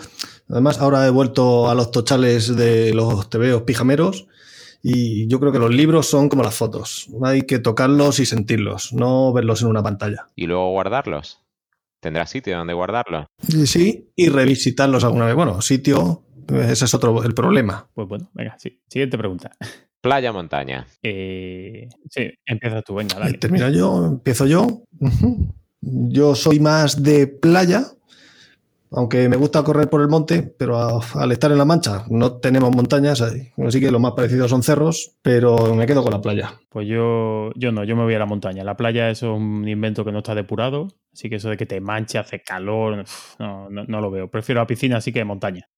[0.49, 4.29] Además, ahora he vuelto a los tochales de los tebeos pijameros
[4.83, 7.09] y yo creo que los libros son como las fotos.
[7.23, 10.29] Hay que tocarlos y sentirlos, no verlos en una pantalla.
[10.35, 11.41] ¿Y luego guardarlos?
[12.01, 13.27] ¿Tendrás sitio donde guardarlos?
[13.67, 15.35] Sí, y revisitarlos alguna vez.
[15.35, 17.89] Bueno, sitio, ese es otro el problema.
[17.95, 18.81] Pues bueno, venga, sí.
[18.89, 19.51] Siguiente pregunta.
[20.01, 20.87] Playa, montaña.
[21.03, 23.37] Eh, sí, empieza tú, venga, dale.
[23.37, 24.85] Termino yo, empiezo yo.
[25.83, 27.85] Yo soy más de playa,
[28.93, 32.39] aunque me gusta correr por el monte, pero a- al estar en la Mancha no
[32.39, 36.61] tenemos montañas, así que lo más parecido son cerros, pero me quedo con la playa.
[36.69, 38.65] Pues yo, yo no, yo me voy a la montaña.
[38.65, 41.67] La playa eso es un invento que no está depurado, así que eso de que
[41.67, 44.29] te manche, hace calor, uf, no, no, no lo veo.
[44.31, 45.69] Prefiero la piscina, así que montaña,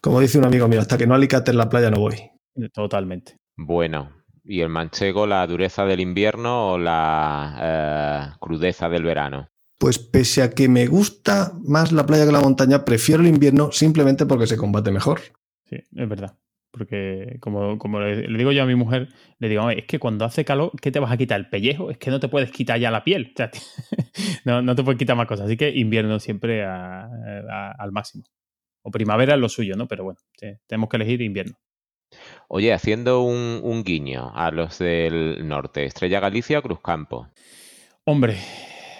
[0.00, 2.16] Como dice un amigo mío, hasta que no alicate en la playa no voy.
[2.72, 3.36] totalmente.
[3.56, 4.10] Bueno,
[4.44, 9.48] ¿y el manchego, la dureza del invierno o la eh, crudeza del verano?
[9.80, 13.72] Pues pese a que me gusta más la playa que la montaña, prefiero el invierno
[13.72, 15.20] simplemente porque se combate mejor.
[15.70, 16.36] Sí, es verdad.
[16.70, 19.08] Porque como, como le, le digo yo a mi mujer,
[19.38, 21.40] le digo, "Oye, es que cuando hace calor, ¿qué te vas a quitar?
[21.40, 21.90] ¿El pellejo?
[21.90, 23.32] Es que no te puedes quitar ya la piel.
[23.34, 23.50] O sea,
[24.44, 25.46] no, no te puedes quitar más cosas.
[25.46, 28.24] Así que invierno siempre a- a- al máximo.
[28.82, 29.88] O primavera es lo suyo, ¿no?
[29.88, 31.56] Pero bueno, te- tenemos que elegir invierno.
[32.48, 37.28] Oye, haciendo un, un guiño a los del norte, Estrella Galicia o Cruzcampo.
[38.04, 38.36] Hombre,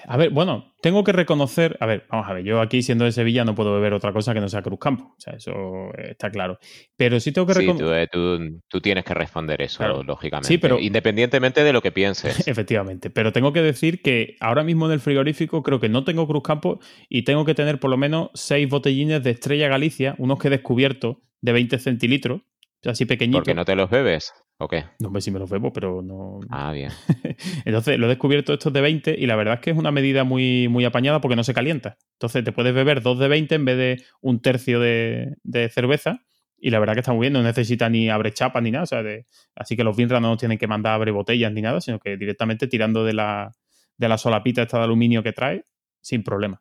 [0.06, 3.12] a ver, bueno, tengo que reconocer, a ver, vamos a ver, yo aquí siendo de
[3.12, 5.52] Sevilla no puedo beber otra cosa que no sea Cruzcampo, o sea, eso
[5.96, 6.58] está claro.
[6.96, 8.08] Pero sí tengo que Sí, reconocer...
[8.08, 10.02] tú, eh, tú- tú tienes que responder eso, Claro.
[10.02, 10.48] lógicamente.
[10.48, 12.46] Sí, pero- Independientemente de lo que pienses.
[12.48, 16.26] Efectivamente, pero tengo que decir que ahora mismo en el frigorífico creo que no tengo
[16.26, 20.48] Cruzcampo y tengo que tener por lo menos seis botellines de Estrella Galicia, unos que
[20.48, 22.42] he descubierto de 20 centilitros,
[22.84, 23.40] así pequeñitos.
[23.40, 24.32] ¿Porque no te los bebes?
[24.58, 24.84] ¿O qué?
[24.98, 26.40] No sé si me los bebo, pero no.
[26.50, 26.90] Ah, bien.
[27.64, 30.24] Entonces lo he descubierto estos de 20 y la verdad es que es una medida
[30.24, 31.96] muy, muy apañada porque no se calienta.
[32.14, 36.20] Entonces te puedes beber dos de 20 en vez de un tercio de, de cerveza
[36.58, 38.84] y la verdad que está muy bien, no necesita ni abre chapa ni nada.
[38.84, 39.24] O sea, de-
[39.56, 41.98] así que los Vinra no nos tienen que mandar a abre botellas ni nada, sino
[41.98, 43.50] que directamente tirando de la,
[43.96, 45.64] de la solapita esta de aluminio que trae,
[46.02, 46.60] sin problema.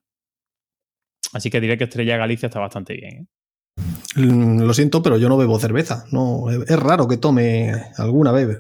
[1.33, 3.13] Así que diré que Estrella Galicia está bastante bien.
[3.23, 3.25] ¿eh?
[4.15, 6.05] Mm, Lo siento, pero yo no bebo cerveza.
[6.11, 8.59] No, es raro que tome alguna vez.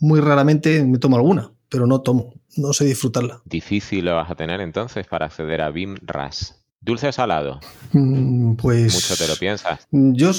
[0.00, 2.34] Muy raramente me tomo alguna, pero no tomo.
[2.56, 3.42] No sé disfrutarla.
[3.44, 6.54] Difícil lo vas a tener entonces para acceder a BIM RAS.
[6.80, 7.58] ¿Dulce o salado?
[7.92, 8.94] Mm, Pues.
[8.94, 9.86] Mucho te lo piensas.
[9.90, 10.30] Yo.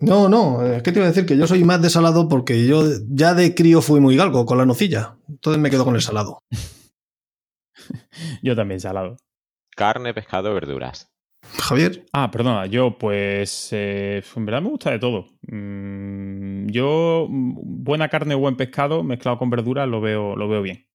[0.00, 2.66] No, no, es que te iba a decir que yo soy más de salado porque
[2.66, 5.16] yo ya de crío fui muy galgo con la nocilla.
[5.28, 6.40] Entonces me quedo con el salado.
[8.42, 9.16] Yo también salado.
[9.74, 11.08] Carne, pescado, verduras.
[11.58, 12.06] Javier.
[12.12, 15.26] Ah, perdona, yo pues eh, en verdad me gusta de todo.
[15.48, 20.62] Mm, yo mm, buena carne o buen pescado mezclado con verduras lo veo, lo veo
[20.62, 20.86] bien.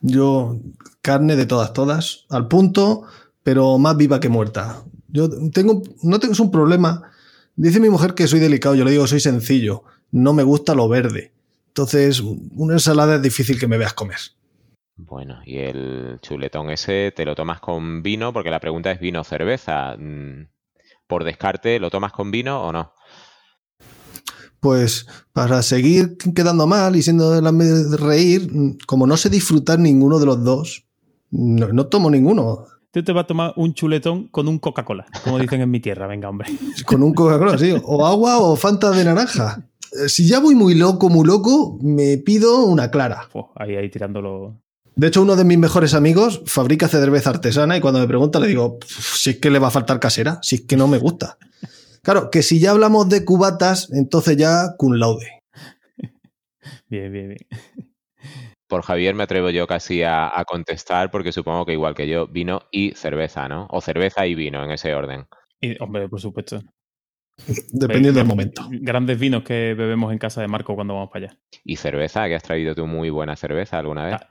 [0.00, 0.60] Yo,
[1.02, 3.04] carne de todas, todas, al punto,
[3.42, 4.84] pero más viva que muerta.
[5.08, 7.10] Yo tengo, no tengo es un problema.
[7.56, 9.84] Dice mi mujer que soy delicado, yo le digo soy sencillo.
[10.10, 11.32] No me gusta lo verde.
[11.68, 12.22] Entonces,
[12.54, 14.18] una ensalada es difícil que me veas comer.
[14.96, 19.20] Bueno, y el chuletón ese te lo tomas con vino, porque la pregunta es vino
[19.20, 19.96] o cerveza.
[19.98, 20.48] Mm,
[21.06, 22.92] Por descarte, ¿lo tomas con vino o no?
[24.60, 28.50] Pues para seguir quedando mal y siendo de la de reír,
[28.86, 30.86] como no sé disfrutar ninguno de los dos,
[31.30, 32.64] no, no tomo ninguno.
[32.90, 36.06] Tú te vas a tomar un chuletón con un Coca-Cola, como dicen en mi tierra,
[36.06, 36.48] venga, hombre.
[36.86, 37.74] Con un Coca-Cola, sí.
[37.84, 39.68] O agua o Fanta de naranja.
[39.92, 43.28] Eh, Si ya voy muy loco, muy loco, me pido una clara.
[43.56, 44.62] Ahí, ahí tirándolo.
[44.96, 48.46] De hecho, uno de mis mejores amigos fabrica cerveza artesana y cuando me pregunta le
[48.46, 50.98] digo, "Pff, si es que le va a faltar casera, si es que no me
[50.98, 51.36] gusta.
[52.02, 55.40] Claro, que si ya hablamos de cubatas, entonces ya cum laude.
[56.88, 57.38] Bien, bien, bien.
[58.68, 62.26] Por Javier me atrevo yo casi a, a contestar, porque supongo que igual que yo,
[62.26, 63.66] vino y cerveza, ¿no?
[63.70, 65.26] O cerveza y vino, en ese orden.
[65.60, 66.62] Y, hombre, por supuesto.
[67.72, 68.66] Dependiendo del momento.
[68.70, 71.38] Grandes vinos que bebemos en casa de Marco cuando vamos para allá.
[71.64, 72.26] ¿Y cerveza?
[72.26, 74.14] ¿Que has traído tú muy buena cerveza alguna vez?
[74.20, 74.28] Ah.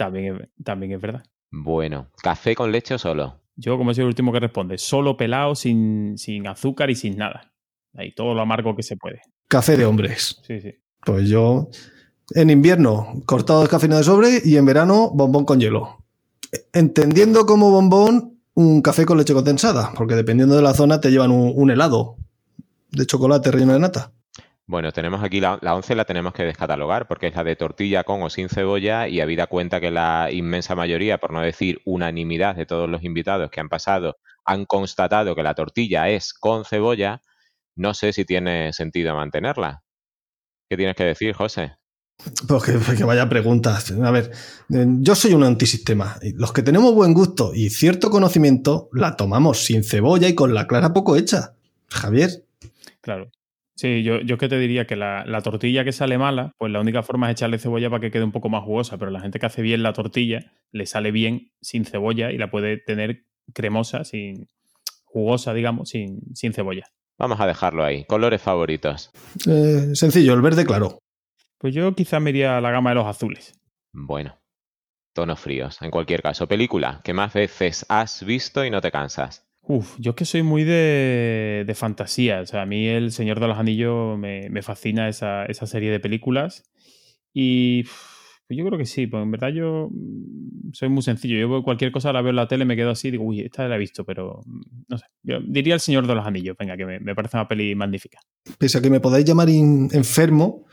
[0.00, 1.22] También es, también es verdad.
[1.50, 3.42] Bueno, ¿café con leche o solo?
[3.54, 7.52] Yo, como soy el último que responde, solo pelado, sin, sin azúcar y sin nada.
[7.94, 9.20] Ahí todo lo amargo que se puede.
[9.46, 10.40] Café de hombres.
[10.46, 10.72] Sí, sí.
[11.04, 11.68] Pues yo,
[12.34, 15.98] en invierno, cortado descafeinado de sobre y en verano, bombón con hielo.
[16.72, 21.30] Entendiendo como bombón un café con leche condensada, porque dependiendo de la zona te llevan
[21.30, 22.16] un, un helado
[22.90, 24.12] de chocolate relleno de nata.
[24.70, 28.04] Bueno, tenemos aquí la, la 11, la tenemos que descatalogar porque es la de tortilla
[28.04, 32.54] con o sin cebolla y habida cuenta que la inmensa mayoría, por no decir unanimidad
[32.54, 37.20] de todos los invitados que han pasado, han constatado que la tortilla es con cebolla,
[37.74, 39.82] no sé si tiene sentido mantenerla.
[40.68, 41.74] ¿Qué tienes que decir, José?
[42.46, 43.90] Pues que, que vaya preguntas.
[43.90, 44.30] A ver,
[44.72, 46.16] eh, yo soy un antisistema.
[46.22, 50.54] Y Los que tenemos buen gusto y cierto conocimiento, la tomamos sin cebolla y con
[50.54, 51.54] la clara poco hecha.
[51.88, 52.44] Javier,
[53.00, 53.32] Claro.
[53.80, 56.70] Sí, yo, yo es que te diría que la, la tortilla que sale mala, pues
[56.70, 59.22] la única forma es echarle cebolla para que quede un poco más jugosa, pero la
[59.22, 63.24] gente que hace bien la tortilla le sale bien sin cebolla y la puede tener
[63.54, 64.48] cremosa, sin
[65.04, 66.84] jugosa, digamos, sin, sin cebolla.
[67.18, 68.04] Vamos a dejarlo ahí.
[68.04, 69.12] Colores favoritos.
[69.48, 70.98] eh, sencillo, el verde claro.
[71.56, 73.58] Pues yo quizá me iría a la gama de los azules.
[73.94, 74.38] Bueno,
[75.14, 75.80] tonos fríos.
[75.80, 79.49] En cualquier caso, película que más veces has visto y no te cansas.
[79.62, 82.40] Uf, yo es que soy muy de, de fantasía.
[82.40, 85.90] O sea, a mí El Señor de los Anillos me, me fascina esa, esa serie
[85.90, 86.64] de películas.
[87.32, 87.84] Y
[88.50, 91.38] pues yo creo que sí, pues en verdad yo mm, soy muy sencillo.
[91.38, 93.76] Yo cualquier cosa, la veo en la tele, me quedo así, digo, uy, esta la
[93.76, 95.04] he visto, pero mm, no sé.
[95.22, 98.18] Yo diría El Señor de los Anillos, venga, que me, me parece una peli magnífica.
[98.58, 100.64] Pese a que me podáis llamar enfermo,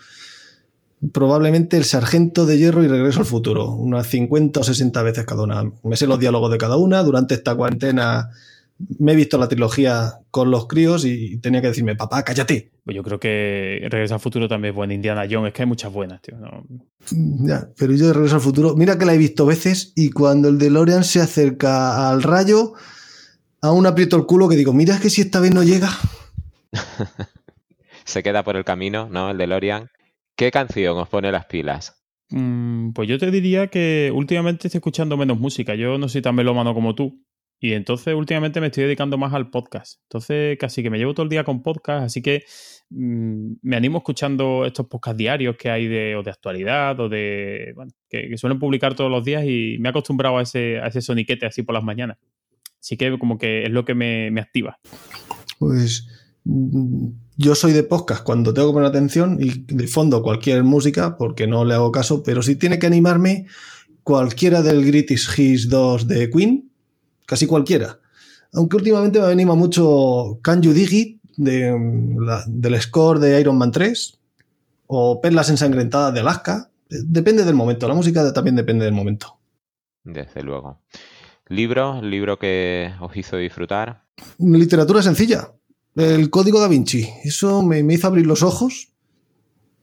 [1.13, 3.69] probablemente el sargento de hierro y regreso al futuro.
[3.73, 5.71] Unas 50 o 60 veces cada una.
[5.83, 7.03] Me sé los diálogos de cada una.
[7.03, 8.31] Durante esta cuarentena
[8.99, 12.71] me he visto la trilogía con los críos y tenía que decirme, papá, cállate.
[12.83, 14.93] Pues yo creo que Regresa al Futuro también es buena.
[14.93, 16.37] Indiana Jones, es que hay muchas buenas, tío.
[16.37, 16.63] ¿no?
[17.45, 20.49] Ya, pero yo de regreso al futuro, mira que la he visto veces y cuando
[20.49, 22.73] el DeLorean se acerca al rayo,
[23.61, 25.89] aún aprieto el culo que digo, mira que si esta vez no llega.
[28.05, 29.31] Se queda por el camino, ¿no?
[29.31, 29.89] El DeLorean.
[30.37, 31.97] ¿Qué canción os pone las pilas?
[32.29, 35.75] Mm, pues yo te diría que últimamente estoy escuchando menos música.
[35.75, 37.21] Yo no soy tan melómano como tú.
[37.59, 39.99] Y entonces últimamente me estoy dedicando más al podcast.
[40.03, 42.43] Entonces casi que me llevo todo el día con podcast, así que
[42.89, 47.71] mm, me animo escuchando estos podcasts diarios que hay de, o de actualidad o de...
[47.75, 51.01] Bueno, que, suelen publicar todos los días y me he acostumbrado a ese, a ese
[51.01, 52.17] soniquete así por las mañanas.
[52.79, 54.79] Así que como que es lo que me, me activa.
[55.57, 56.07] Pues
[56.43, 57.07] mm,
[57.37, 61.47] yo soy de podcast cuando tengo que poner atención y de fondo cualquier música porque
[61.47, 63.47] no le hago caso, pero si tiene que animarme
[64.03, 66.71] cualquiera del Greatest Hits 2 de Queen,
[67.27, 67.99] casi cualquiera.
[68.53, 73.39] Aunque últimamente me anima mucho Can You Dig It de, mm, la- del score de
[73.39, 74.17] Iron Man 3
[74.87, 76.71] o Perlas ensangrentadas de Alaska.
[76.89, 79.37] Eh, Depende del momento, la música también depende del momento.
[80.03, 80.81] Desde luego.
[81.49, 82.01] ¿Libro?
[82.01, 84.03] ¿Libro que os hizo disfrutar?
[84.39, 85.51] Literatura sencilla.
[85.95, 87.07] El Código da Vinci.
[87.23, 88.89] Eso me, me hizo abrir los ojos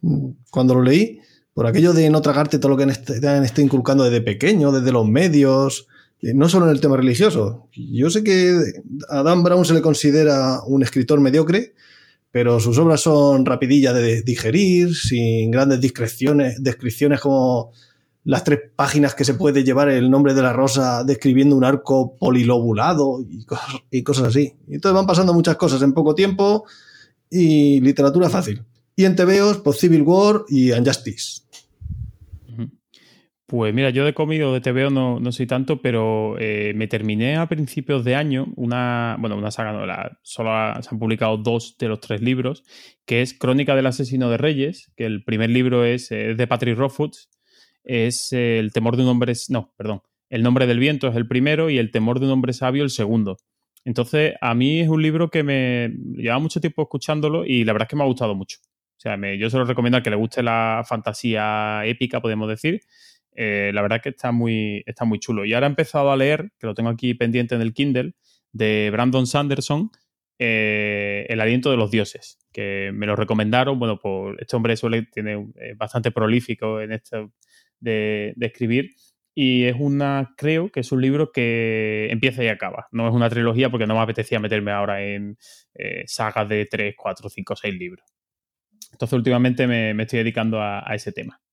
[0.01, 1.21] mm, cuando lo leí.
[1.53, 4.91] Por aquello de no tragarte todo lo que te han estado inculcando desde pequeño, desde
[4.93, 5.87] los medios.
[6.33, 7.69] No solo en el tema religioso.
[7.73, 8.57] Yo sé que
[9.09, 11.75] a Dan Brown se le considera un escritor mediocre,
[12.31, 17.73] pero sus obras son rapidillas de digerir, sin grandes descripciones, como
[18.25, 22.17] las tres páginas que se puede llevar el nombre de la rosa describiendo un arco
[22.17, 24.55] polilobulado y cosas, y cosas así.
[24.67, 26.65] Y entonces van pasando muchas cosas en poco tiempo
[27.31, 28.65] y literatura fácil.
[28.97, 31.43] Y en TVOs, pues Civil War y Unjustice.
[33.57, 37.37] Pues mira, yo de comido de TVO no, no soy tanto, pero eh, me terminé
[37.37, 39.87] a principios de año una, bueno, una saga, no,
[40.23, 40.51] solo
[40.83, 42.65] se han publicado dos de los tres libros,
[43.07, 47.31] que es Crónica del asesino de reyes, que el primer libro es, de Patrick Rothfuss,
[47.85, 51.71] es El temor de un hombre, no, perdón, El nombre del viento es el primero
[51.71, 53.37] y El temor de un hombre sabio el segundo.
[53.85, 57.87] Entonces, a mí es un libro que me lleva mucho tiempo escuchándolo y la verdad
[57.87, 58.59] es que me ha gustado mucho.
[58.97, 62.81] O sea, yo se lo recomiendo a que le guste la fantasía épica, podemos decir,
[63.35, 65.45] eh, la verdad que está muy, está muy chulo.
[65.45, 68.15] Y ahora he empezado a leer, que lo tengo aquí pendiente en el Kindle,
[68.53, 69.91] de Brandon Sanderson,
[70.39, 73.79] eh, El aliento de los dioses, que me lo recomendaron.
[73.79, 77.33] Bueno, pues este hombre suele, tiene eh, bastante prolífico en esto
[77.81, 78.91] de, escribir.
[79.37, 82.87] Y es una, creo que es un libro que empieza y acaba.
[82.93, 85.37] No es una trilogía porque no me apetecía meterme ahora en
[86.07, 88.05] sagas de 3, 4, 5, 6 libros.
[88.93, 91.44] Entonces últimamente me, estoy dedicando a ese tema.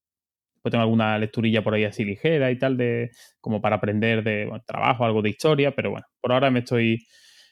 [0.62, 3.10] Pues tengo alguna lecturilla por ahí así ligera y tal, de
[3.40, 7.04] como para aprender de trabajo, algo de historia, pero bueno, por ahora me estoy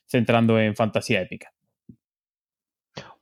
[0.07, 1.51] centrando en fantasía épica.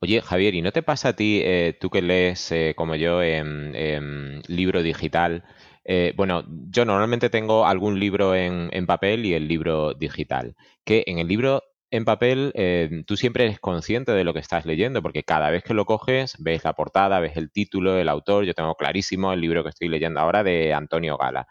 [0.01, 3.23] Oye, Javier, ¿y no te pasa a ti, eh, tú que lees eh, como yo
[3.23, 5.45] en, libro digital?
[5.85, 10.55] Eh, bueno, yo normalmente tengo algún libro en, en, papel y el libro digital.
[10.85, 14.67] Que en el libro en papel, eh, tú siempre eres consciente de lo que estás
[14.67, 18.45] leyendo, porque cada vez que lo coges, ves la portada, ves el título, el autor.
[18.45, 21.47] Yo tengo clarísimo el libro que estoy leyendo ahora de Antonio Gala.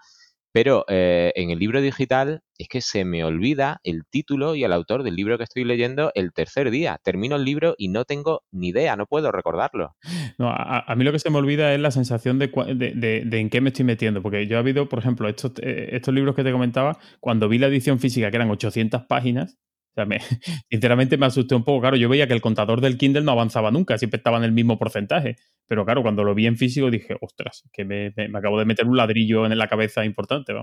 [0.54, 4.74] Pero eh, en el libro digital es que se me olvida el título y el
[4.74, 7.00] autor del libro que estoy leyendo el tercer día.
[7.04, 9.96] Termino el libro y no tengo ni idea, no puedo recordarlo.
[10.40, 13.62] No, a, mí lo que se me olvida es la sensación de, de, en qué
[13.62, 14.22] me estoy metiendo.
[14.22, 17.58] Porque yo he habido, por ejemplo, estos, eh, estos libros que te comentaba, cuando vi
[17.60, 19.58] la edición física, que eran 800 páginas,
[20.70, 21.82] sinceramente me asusté un poco.
[21.82, 24.52] Claro, yo veía que el contador del Kindle no avanzaba nunca, siempre estaba en el
[24.52, 25.38] mismo porcentaje.
[25.68, 28.98] Pero claro, cuando lo vi en físico dije, ostras, que me, acabo de meter un
[28.98, 30.54] ladrillo en la cabeza importante.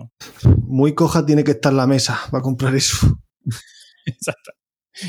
[0.66, 3.18] Muy coja tiene que estar la mesa para comprar eso.
[4.06, 4.52] Exacto.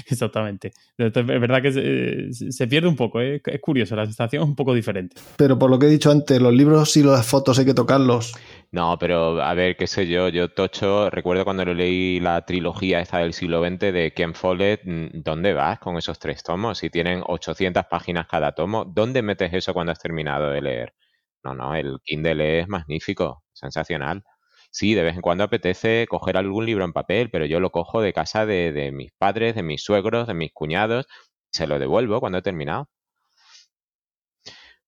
[0.07, 0.73] Exactamente.
[0.97, 3.41] Es verdad que se, pierde un poco, ¿eh?
[3.45, 5.15] es curioso, la sensación es un poco diferente.
[5.37, 8.33] Pero por lo que he dicho antes, los libros y las fotos hay que tocarlos.
[8.75, 13.19] No, pero a ver, qué sé yo, yo Tocho, recuerdo cuando leí la trilogía esta
[13.19, 16.79] del siglo XX de Ken Follett, mm, ¿dónde vas con esos tres tomos?
[16.79, 20.93] Si tienen 800 páginas cada tomo, ¿dónde metes eso cuando has terminado de leer?
[21.41, 24.23] No, no, el Kindle es magnífico, sensacional.
[24.71, 28.01] Sí, de vez en cuando apetece coger algún libro en papel, pero yo lo cojo
[28.01, 31.07] de casa de, mis padres, de mis suegros, de mis cuñados,
[31.49, 32.89] se lo devuelvo cuando he terminado.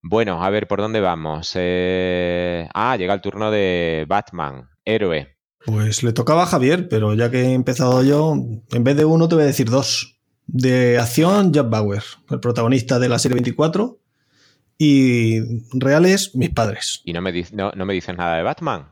[0.10, 1.52] Bueno, a ver, ¿por dónde vamos?
[1.56, 5.36] Eh, ah, llega el turno de Batman, héroe.
[5.66, 8.34] Pues le tocaba a Javier, pero ya que he empezado yo,
[8.72, 10.18] en vez de uno te voy a decir dos.
[10.46, 14.00] De acción, Jack Bauer, el protagonista de la serie 24,
[14.78, 15.42] y
[15.74, 17.02] reales, mis padres.
[17.04, 18.88] ¿Y no me, no, no me dices nada de Batman?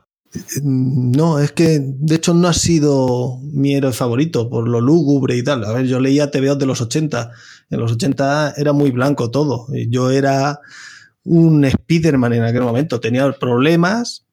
[0.62, 5.42] No, es que de hecho no ha sido mi héroe favorito por lo lúgubre y
[5.42, 5.64] tal.
[5.64, 7.30] A ver, yo leía TVO de los 80.
[7.70, 9.66] En los 80 era muy blanco todo.
[9.88, 10.60] Yo era
[11.26, 13.00] un Spider-Man en aquel momento.
[13.00, 14.24] Tenía problemas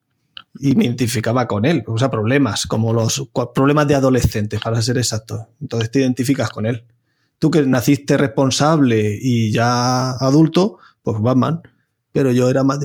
[0.60, 1.84] y me identificaba con él.
[1.88, 5.50] O sea, problemas, como los problemas de adolescentes, para ser exacto.
[5.60, 6.86] Entonces te identificas con él.
[7.40, 11.62] Tú que naciste responsable y ya adulto, pues Batman.
[12.12, 12.80] Pero yo era más...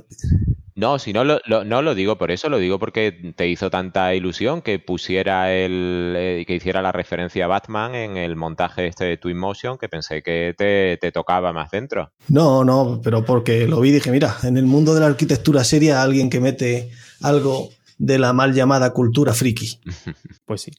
[0.79, 4.15] No, si no lo, no lo digo por eso, lo digo porque te hizo tanta
[4.15, 9.05] ilusión que pusiera el, eh, que hiciera la referencia a Batman en el montaje este
[9.05, 12.13] de Twinmotion que pensé que te, te, tocaba más dentro.
[12.29, 15.65] No, no, pero porque lo vi y dije, mira, en el mundo de la arquitectura
[15.65, 16.91] seria alguien que mete
[17.23, 19.81] algo de la mal llamada cultura friki.
[20.45, 20.71] pues sí.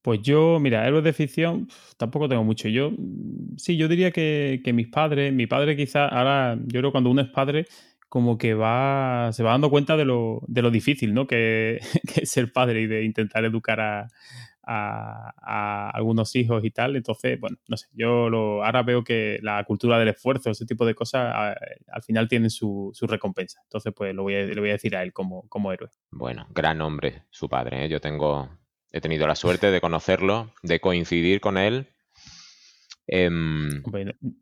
[0.00, 1.68] Pues yo, mira, héroes de ficción
[1.98, 2.68] tampoco tengo mucho.
[2.68, 2.92] Yo,
[3.58, 7.10] sí, yo diría que, que mis padres, mi padre quizá, ahora, yo creo que cuando
[7.10, 7.66] uno es padre
[8.08, 11.26] como que va, se va dando cuenta de lo, de lo difícil, ¿no?
[11.26, 11.80] Que,
[12.22, 14.08] es ser padre y de intentar educar a,
[14.66, 16.96] algunos hijos y tal.
[16.96, 20.86] Entonces, bueno, no sé, yo lo, ahora veo que la cultura del esfuerzo, ese tipo
[20.86, 21.56] de cosas,
[21.92, 23.60] al final tienen su, recompensa.
[23.64, 25.90] Entonces, pues lo voy a, le voy a decir a él como, como héroe.
[26.10, 27.84] Bueno, gran hombre, su padre.
[27.84, 27.88] ¿eh?
[27.90, 28.48] Yo tengo,
[28.90, 31.88] he tenido la suerte de conocerlo, de coincidir con él.
[33.06, 33.82] Em,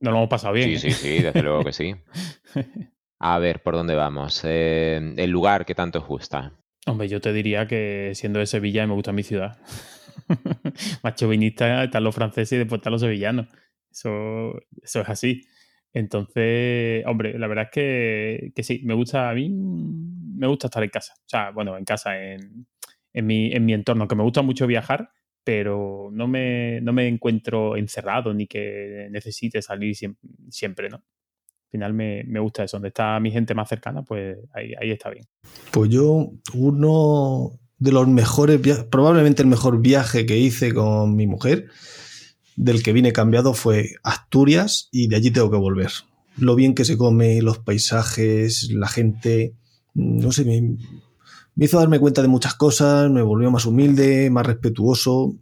[0.00, 0.78] no lo hemos pasado bien.
[0.78, 1.96] Sí, sí, sí, desde luego que sí.
[3.24, 4.42] A ver, ¿por dónde vamos?
[4.42, 6.54] Eh, el lugar que tanto os gusta.
[6.86, 9.60] Hombre, yo te diría que siendo de Sevilla me gusta mi ciudad.
[11.04, 13.46] Más chauvinista están los franceses y después están los sevillanos.
[13.88, 15.42] Eso, eso es así.
[15.92, 20.82] Entonces, hombre, la verdad es que, que, sí, me gusta a mí, me gusta estar
[20.82, 21.14] en casa.
[21.16, 22.66] O sea, bueno, en casa, en,
[23.12, 25.10] en, mi, en mi entorno, que me gusta mucho viajar,
[25.44, 29.94] pero no me, no me encuentro encerrado ni que necesite salir
[30.48, 31.04] siempre, ¿no?
[31.72, 34.90] Al final me, me, gusta eso, donde está mi gente más cercana, pues ahí, ahí
[34.90, 35.24] está bien.
[35.70, 41.26] Pues yo, uno de los mejores viajes, probablemente el mejor viaje que hice con mi
[41.26, 41.68] mujer,
[42.56, 45.90] del que vine cambiado fue Asturias y de allí tengo que volver.
[46.36, 49.54] Lo bien que se come, los paisajes, la gente,
[49.94, 50.76] no sé, me,
[51.54, 55.34] me hizo darme cuenta de muchas cosas, me volvió más humilde, más respetuoso.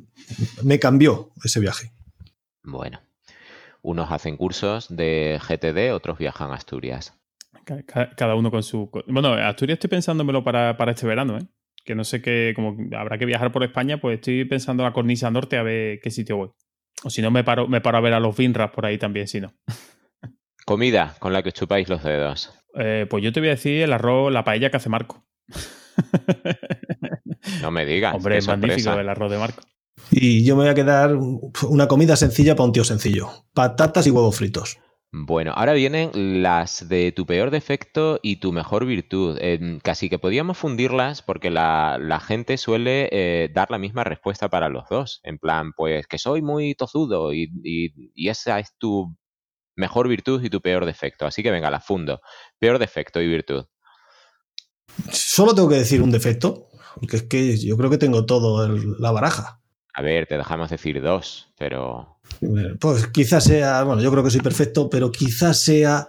[0.62, 1.92] Me cambió ese viaje.
[2.62, 3.00] Bueno,
[3.82, 7.16] unos hacen cursos de GTD, otros viajan a Asturias.
[8.16, 8.90] Cada uno con su...
[9.06, 11.46] Bueno, Asturias estoy pensándomelo para, para este verano, ¿eh?
[11.84, 15.30] Que no sé qué, como habrá que viajar por España, pues estoy pensando la cornisa
[15.30, 16.50] norte a ver qué sitio voy.
[17.04, 19.26] O si no, me paro, me paro a ver a los Vinras por ahí también,
[19.28, 19.54] si no.
[20.66, 22.52] Comida con la que chupáis los dedos.
[22.74, 25.24] Eh, pues yo te voy a decir el arroz, la paella que hace Marco.
[27.62, 28.14] No me digas.
[28.16, 29.62] Hombre, es magnífico el arroz de Marco.
[30.10, 33.30] Y yo me voy a quedar una comida sencilla para un tío sencillo.
[33.54, 34.78] Patatas y huevos fritos.
[35.12, 39.38] Bueno, ahora vienen las de tu peor defecto y tu mejor virtud.
[39.40, 44.68] Eh, casi que podíamos fundirlas porque la, gente suele eh, dar la misma respuesta para
[44.68, 45.20] los dos.
[45.24, 49.16] En plan, pues que soy muy tozudo y, y, esa es tu
[49.74, 51.26] mejor virtud y tu peor defecto.
[51.26, 52.20] Así que venga, la fundo.
[52.60, 53.64] Peor defecto y virtud.
[55.10, 59.10] Solo tengo que decir un defecto, porque es que yo creo que tengo todo la
[59.10, 59.59] baraja.
[59.94, 62.18] A ver, te dejamos decir dos, pero.
[62.80, 66.08] Pues quizás sea, bueno, yo creo que soy perfecto, pero quizás sea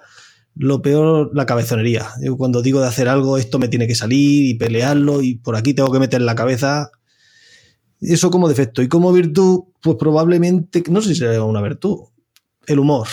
[0.55, 2.09] lo peor la cabezonería.
[2.21, 5.55] Yo cuando digo de hacer algo, esto me tiene que salir y pelearlo, y por
[5.55, 6.91] aquí tengo que meter la cabeza.
[7.99, 8.81] Eso como defecto.
[8.81, 11.99] Y como virtud, pues probablemente, no sé si sea una virtud,
[12.67, 13.07] el humor.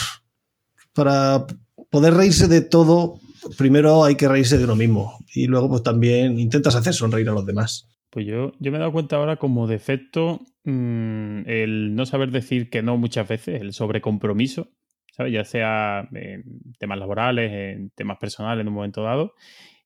[0.92, 1.46] Para
[1.90, 3.20] poder reírse de todo
[3.56, 7.32] primero hay que reírse de uno mismo y luego pues también intentas hacer sonreír a
[7.32, 7.88] los demás.
[8.10, 12.70] Pues yo, yo me he dado cuenta ahora como defecto mmm, el no saber decir
[12.70, 14.70] que no muchas veces, el sobrecompromiso,
[15.12, 15.32] ¿sabes?
[15.32, 19.34] Ya sea en temas laborales, en temas personales en un momento dado.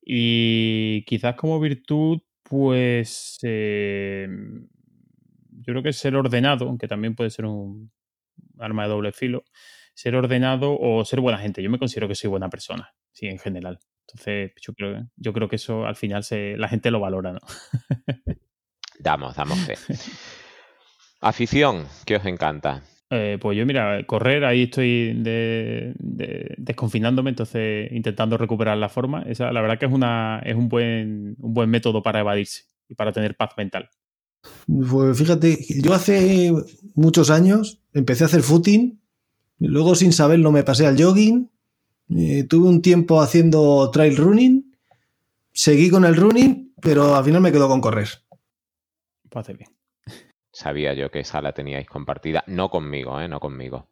[0.05, 4.29] Y quizás como virtud, pues eh,
[5.51, 7.93] yo creo que ser ordenado, aunque también puede ser un
[8.59, 9.45] arma de doble filo,
[9.95, 11.63] ser ordenado o ser buena gente.
[11.63, 13.79] Yo me considero que soy buena persona sí, en general.
[14.09, 17.41] Entonces, yo creo, yo creo que eso al final se, la gente lo valora, ¿no?
[18.99, 19.77] damos, damos fe.
[21.23, 22.83] Afición, ¿qué os encanta?
[23.09, 25.15] Eh, pues yo, mira, correr, ahí estoy
[26.59, 29.23] desconfinándome, entonces intentando recuperar la forma.
[29.23, 32.97] Esa, la verdad que es, una, es un, buen, un buen método para evadirse y
[32.97, 33.89] para tener paz mental.
[34.67, 36.53] Pues fíjate, yo hace
[36.95, 39.01] muchos años empecé a hacer footing,
[39.61, 41.53] luego sin saberlo me pasé al jogging,
[42.17, 44.75] eh, tuve un tiempo haciendo trail running,
[45.53, 48.09] seguí con el running, pero al final me quedo con correr.
[49.31, 49.71] Pues bien.
[50.53, 53.29] Sabía yo que esa la teníais compartida, no conmigo, ¿eh?
[53.29, 53.89] no conmigo.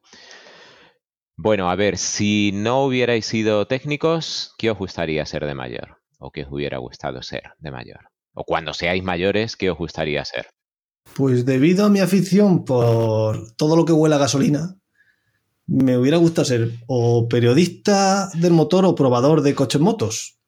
[1.36, 5.96] Bueno, a ver, si no hubierais sido técnicos, ¿qué os gustaría ser de mayor?
[6.18, 8.10] ¿O qué os hubiera gustado ser de mayor?
[8.34, 10.48] O cuando seáis mayores, ¿qué os gustaría ser?
[11.14, 14.76] Pues debido a mi afición por todo lo que huele a gasolina,
[15.66, 20.39] me hubiera gustado ser o periodista del motor o probador de coches motos.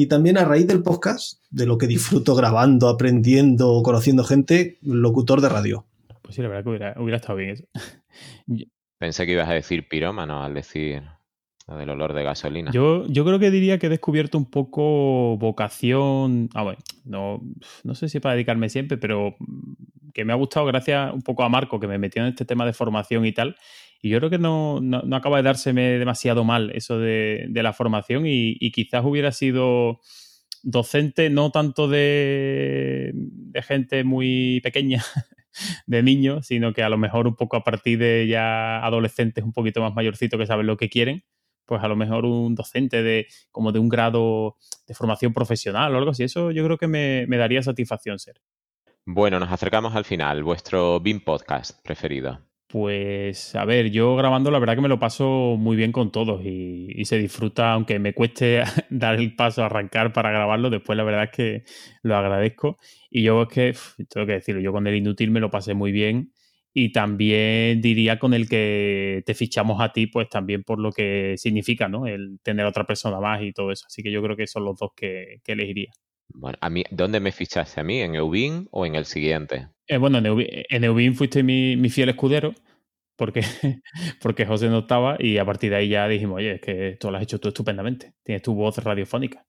[0.00, 5.40] Y también a raíz del podcast, de lo que disfruto grabando, aprendiendo, conociendo gente, locutor
[5.40, 5.86] de radio.
[6.22, 7.64] Pues sí, la verdad que hubiera, estado bien eso.
[8.98, 11.02] Pensé que ibas a decir pirómano al decir
[11.66, 12.70] lo del olor de gasolina.
[12.70, 16.48] Yo, yo creo que diría que he descubierto un poco vocación.
[16.54, 17.42] Ah, bueno, no,
[17.82, 19.34] no sé si para dedicarme siempre, pero
[20.14, 22.64] que me ha gustado gracias un poco a Marco, que me metió en este tema
[22.64, 23.56] de formación y tal.
[24.00, 27.72] Y yo creo que no, no, acaba de dárseme demasiado mal eso de, de la
[27.72, 30.00] formación y, quizás hubiera sido
[30.62, 33.12] docente no tanto de,
[33.66, 35.02] gente muy pequeña,
[35.86, 39.52] de niños, sino que a lo mejor un poco a partir de ya adolescentes un
[39.52, 41.24] poquito más mayorcitos que saben lo que quieren,
[41.66, 44.56] pues a lo mejor un docente de como de un grado
[44.86, 46.22] de formación profesional o algo así.
[46.22, 48.40] Eso yo creo que me, me daría satisfacción ser.
[49.04, 50.44] Bueno, nos acercamos al final.
[50.44, 52.47] Vuestro BIM podcast preferido.
[52.68, 56.44] Pues a ver, yo grabando la verdad que me lo paso muy bien con todos
[56.44, 61.04] y, se disfruta, aunque me cueste dar el paso a arrancar para grabarlo, después la
[61.04, 61.62] verdad es que
[62.02, 62.78] lo agradezco.
[63.10, 63.74] Y yo es que,
[64.10, 66.34] tengo que decirlo, yo con el inútil me lo pasé muy bien
[66.74, 71.36] y también diría con el que te fichamos a ti, pues también por lo que
[71.38, 72.06] significa, ¿no?
[72.06, 73.86] El tener otra persona más y todo eso.
[73.86, 75.92] Así que yo creo que son los dos que, que elegiría.
[76.34, 78.02] Bueno, a mí, ¿dónde me fichaste a mí?
[78.02, 79.68] ¿En Eubin o en el siguiente?
[79.88, 82.54] Eh, bueno, en Eubin, fuiste mi, mi, fiel escudero,
[83.16, 83.40] porque,
[84.22, 87.10] porque José no estaba, y a partir de ahí ya dijimos, oye, es que esto
[87.10, 88.14] lo has hecho tú estupendamente.
[88.22, 89.44] Tienes tu voz radiofónica.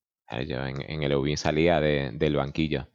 [0.48, 2.88] Yo en, el Eubin salía del banquillo.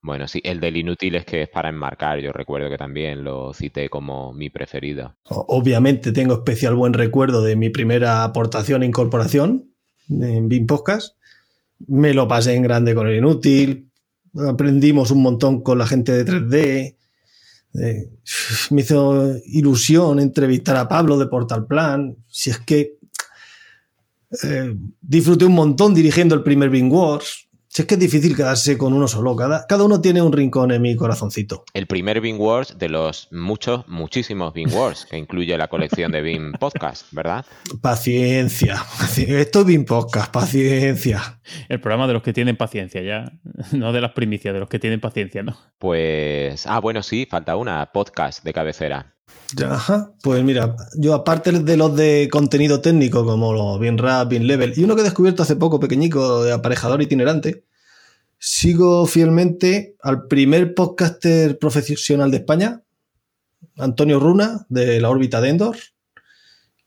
[0.00, 2.20] Bueno, sí, el del inútil es que es para enmarcar.
[2.20, 5.16] Yo recuerdo que también lo cité como mi preferido.
[5.24, 9.74] Obviamente tengo especial buen recuerdo de mi primera aportación e incorporación
[10.10, 11.16] en BIM Podcast.
[11.86, 13.90] Me lo pasé en grande con el inútil.
[14.36, 16.96] Aprendimos un montón con la gente de 3D.
[17.80, 18.10] Eh,
[18.70, 22.16] me hizo ilusión entrevistar a Pablo de Portal Plan.
[22.28, 22.98] Si es que
[24.42, 27.43] eh, disfruté un montón dirigiendo el primer BIM Wars
[27.74, 29.34] si es que es difícil quedarse con uno solo.
[29.34, 31.64] Cada, cada uno tiene un rincón en mi corazoncito.
[31.74, 36.22] El primer Bean Wars de los muchos, muchísimos Bean Wars que incluye la colección de
[36.22, 37.44] Bean Podcast, ¿verdad?
[37.80, 38.80] Paciencia.
[39.16, 41.40] Esto es Bean Podcast, paciencia.
[41.68, 43.32] El programa de los que tienen paciencia, ya.
[43.72, 45.58] No de las primicias, de los que tienen paciencia, ¿no?
[45.78, 46.68] Pues.
[46.68, 49.13] Ah, bueno, sí, falta una podcast de cabecera.
[49.62, 54.46] Ajá, pues mira, yo aparte de los de contenido técnico como los bien rap, bien
[54.46, 57.64] level, y uno que he descubierto hace poco, pequeñico, de aparejador itinerante,
[58.38, 62.82] sigo fielmente al primer podcaster profesional de España,
[63.76, 65.76] Antonio Runa, de la órbita de Endor,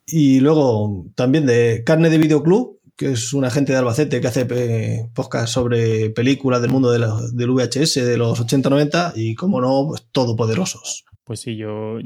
[0.05, 4.47] y luego también de Carne de Videoclub, que es un agente de Albacete que hace
[4.49, 10.07] eh, podcast sobre películas del mundo del VHS de los 80-90 y, como no, pues,
[10.11, 11.05] todopoderosos.
[11.27, 11.99] Pues sí, yo,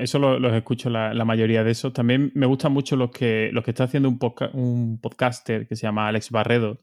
[0.00, 1.92] eso los escucho la, mayoría de esos.
[1.92, 4.18] También me gustan mucho los que, los que está haciendo un,
[4.54, 6.80] un podcaster que se llama Alex Barredo,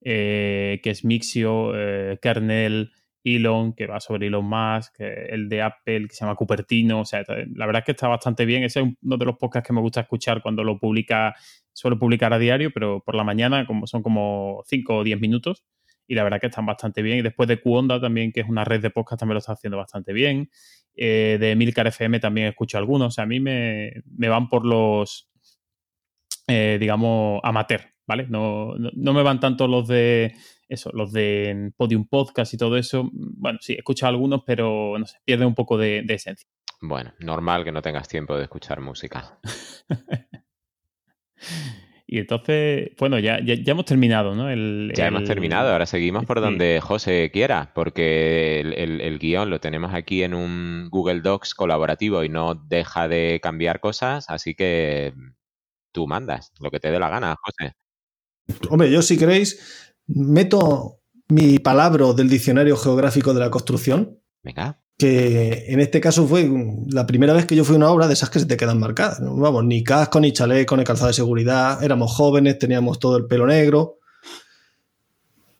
[0.00, 2.92] eh, que es Mixio, eh, Kernel,
[3.24, 7.00] Elon, que va sobre Elon Musk, el de Apple, que se llama Cupertino.
[7.00, 8.62] O sea, la verdad es que está bastante bien.
[8.62, 11.34] Ese es uno de los podcasts que me gusta escuchar cuando lo publica,
[11.74, 15.62] suelo publicar a diario, pero por la mañana como, son como 5 o 10 minutos.
[16.06, 17.18] Y la verdad que están bastante bien.
[17.18, 19.76] Y después de Qonda también, que es una red de podcast, también lo está haciendo
[19.76, 20.48] bastante bien.
[21.00, 23.20] Eh, de Milcar FM también escucho algunos.
[23.20, 25.30] A mí me, van por los,
[26.48, 28.26] eh, digamos, amateur, ¿vale?
[28.28, 30.34] No, no, me van tanto los de
[30.68, 33.08] eso, los de Podium Podcast y todo eso.
[33.12, 36.48] Bueno, sí, escucho algunos, pero no sé, pierde un poco de, de esencia.
[36.80, 39.38] Bueno, normal que no tengas tiempo de escuchar música.
[42.10, 44.48] Y entonces, bueno, ya, ya, hemos terminado, ¿no?
[44.94, 50.22] ya hemos terminado, ahora seguimos por donde José quiera, porque el, guion lo tenemos aquí
[50.22, 55.12] en un Google Docs colaborativo y no deja de cambiar cosas, así que
[55.92, 57.74] tú mandas lo que te dé la gana, José.
[58.70, 64.18] Hombre, yo si queréis, meto mi palabra del diccionario geográfico de la construcción.
[64.42, 66.50] Venga que en este caso fue
[66.88, 68.80] la primera vez que yo fui a una obra de esas que se te quedan
[68.80, 69.20] marcadas.
[69.20, 73.46] Vamos, ni casco, ni chaleco, ni calzado de seguridad, éramos jóvenes, teníamos todo el pelo
[73.46, 73.98] negro.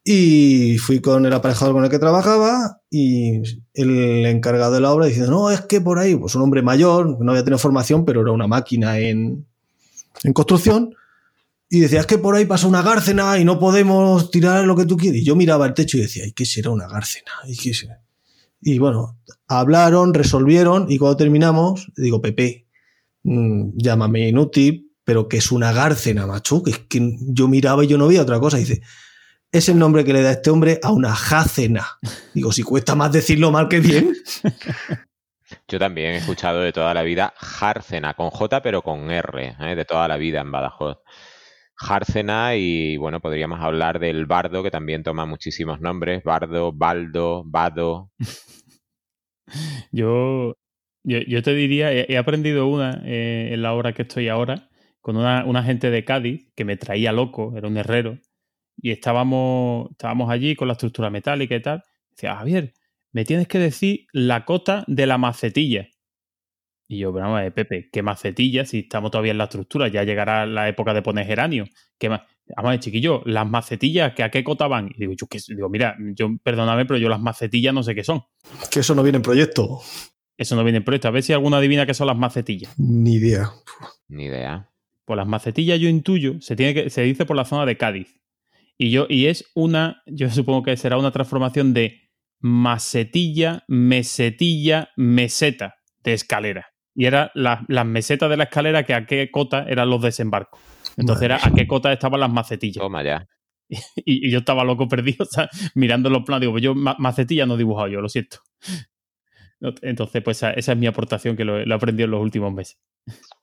[0.03, 3.43] Y fui con el aparejador con el que trabajaba y
[3.75, 7.23] el encargado de la obra diciendo, no, es que por ahí, pues un hombre mayor,
[7.23, 9.47] no había tenido formación, pero era una máquina en,
[10.25, 10.95] en construcción,
[11.71, 14.87] y decía, es que por ahí pasa una gárcena y no podemos tirar lo que
[14.87, 15.21] tú quieres.
[15.21, 17.31] Y yo miraba el techo y decía, ¿y qué será una gárcena?
[17.47, 18.01] ¿Y qué será?
[18.61, 22.67] Y bueno, hablaron, resolvieron y cuando terminamos, digo, Pepe,
[23.23, 28.09] mm, llámame inútil, pero que es una gárcena, macho, que yo miraba y yo no
[28.09, 28.59] veía otra cosa.
[28.59, 28.83] dice,
[29.51, 31.87] es el nombre que le da este hombre a una jácena.
[32.35, 34.15] Digo, si cuesta más decirlo mal que bien.
[35.67, 39.75] Yo también he escuchado de toda la vida Járcena, con J pero con R, ¿eh?
[39.75, 40.99] de toda la vida en Badajoz.
[41.79, 48.11] Járcena y bueno, podríamos hablar del bardo, que también toma muchísimos nombres, bardo, baldo, vado.
[49.93, 50.57] yo,
[51.05, 54.69] yo, te diría, he, aprendido una eh, en la hora que estoy ahora,
[55.01, 58.19] con una, gente de Cádiz que me traía loco, era un herrero,
[58.77, 61.83] y estábamos, estábamos allí con la estructura metálica y tal.
[62.11, 62.75] Decía, Javier,
[63.13, 65.89] me tienes que decir la cota de la macetilla.
[66.91, 68.71] Y yo, pero vamos Pepe, ¿qué macetillas?
[68.71, 71.67] Si estamos todavía en la estructura, ya llegará la época de poner geranio.
[71.99, 72.25] ¿Qué Vamos
[72.57, 74.89] a ver, chiquillo, las macetillas, ¿que ¿a qué cota van?
[74.89, 78.03] Y digo, yo qué digo, mira, yo, perdóname, pero yo las macetillas no sé qué
[78.03, 78.23] son.
[78.71, 79.81] Que eso no viene en proyecto.
[80.39, 81.09] Eso no viene en proyecto.
[81.09, 82.73] A ver si alguna adivina qué son las macetillas.
[82.79, 83.51] Ni idea.
[84.09, 84.71] Ni idea.
[85.05, 88.19] Pues las macetillas yo intuyo, se, tiene que, se dice por la zona de Cádiz.
[88.79, 92.01] Y yo, y es una, yo supongo que será una transformación de
[92.41, 99.31] macetilla, mesetilla, meseta de escalera y era las mesetas de la escalera que a qué
[99.31, 100.61] cota eran los desembarcos.
[100.97, 102.83] Entonces era a qué cota estaban las macetillas.
[102.83, 103.25] Toma ya.
[104.05, 105.25] Y, yo estaba loco perdido,
[105.77, 106.41] mirando los planos.
[106.41, 108.39] Digo, pues yo macetillas no he dibujado yo, lo siento.
[109.61, 112.79] Entonces, pues esa, es mi aportación que lo, he aprendido en los últimos meses.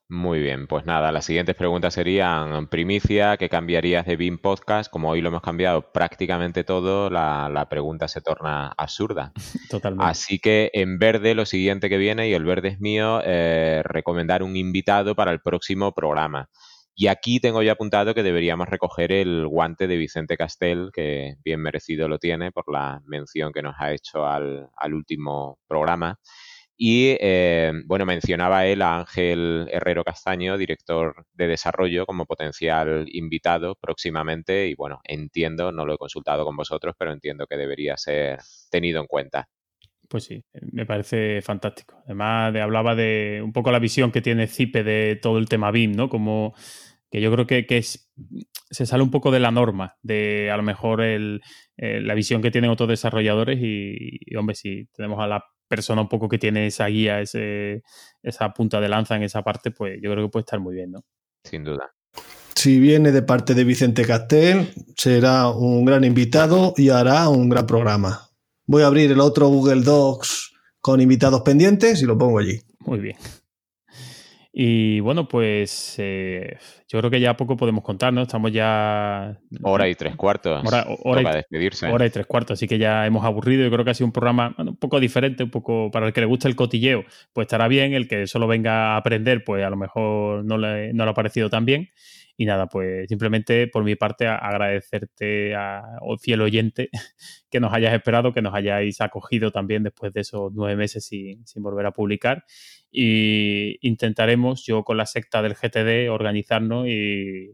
[0.08, 4.88] Muy bien, pues nada, las siguientes preguntas serían primicia, ¿qué cambiarías de BIM Podcast?
[4.88, 9.32] Como hoy lo hemos cambiado prácticamente todo, la, pregunta se torna absurda.
[9.68, 10.08] Totalmente.
[10.08, 14.44] Así que en verde lo siguiente que viene, y el verde es mío, eh, recomendar
[14.44, 16.50] un invitado para el próximo programa.
[16.98, 21.60] Y aquí tengo ya apuntado que deberíamos recoger el guante de Vicente Castel, que bien
[21.60, 26.18] merecido lo tiene por la mención que nos ha hecho al, último programa.
[26.74, 33.74] Y eh, bueno, mencionaba él a Ángel Herrero Castaño, director de desarrollo, como potencial invitado
[33.74, 34.66] próximamente.
[34.66, 38.38] Y bueno, entiendo, no lo he consultado con vosotros, pero entiendo que debería ser
[38.70, 39.46] tenido en cuenta.
[40.08, 40.42] Pues sí,
[40.72, 42.00] me parece fantástico.
[42.06, 45.92] Además, hablaba de un poco la visión que tiene Cipe de todo el tema BIM,
[45.92, 46.08] ¿no?
[46.08, 46.54] Como
[47.10, 48.10] que yo creo que, es,
[48.70, 51.40] se sale un poco de la norma, de a lo mejor el,
[51.76, 56.02] eh, la visión que tienen otros desarrolladores y, y, hombre, si tenemos a la persona
[56.02, 57.82] un poco que tiene esa guía, ese,
[58.22, 60.92] esa punta de lanza en esa parte, pues yo creo que puede estar muy bien,
[60.92, 61.04] ¿no?
[61.44, 61.92] Sin duda.
[62.54, 67.66] Si viene de parte de Vicente Castel, será un gran invitado y hará un gran
[67.66, 68.30] programa.
[68.66, 72.60] Voy a abrir el otro Google Docs con invitados pendientes y lo pongo allí.
[72.80, 73.16] Muy bien.
[74.58, 76.56] Y bueno, pues eh,
[76.88, 78.22] yo creo que ya poco podemos contar, ¿no?
[78.22, 79.38] Estamos ya...
[79.60, 80.66] Hora y tres cuartos.
[80.66, 81.86] Hora, hora y, despedirse.
[81.88, 83.64] Hora y tres cuartos, así que ya hemos aburrido.
[83.64, 86.22] Yo creo que ha sido un programa un poco diferente, un poco para el que
[86.22, 87.04] le guste el cotilleo,
[87.34, 87.92] pues estará bien.
[87.92, 91.14] El que solo venga a aprender, pues a lo mejor no le, no le ha
[91.14, 91.90] parecido tan bien.
[92.36, 96.90] Y nada, pues simplemente por mi parte agradecerte a, fiel oyente
[97.50, 101.46] que nos hayas esperado, que nos hayáis acogido también después de esos nueve meses sin,
[101.46, 102.44] sin volver a publicar.
[102.90, 107.52] Y intentaremos, yo con la secta del GTD, organizarnos y,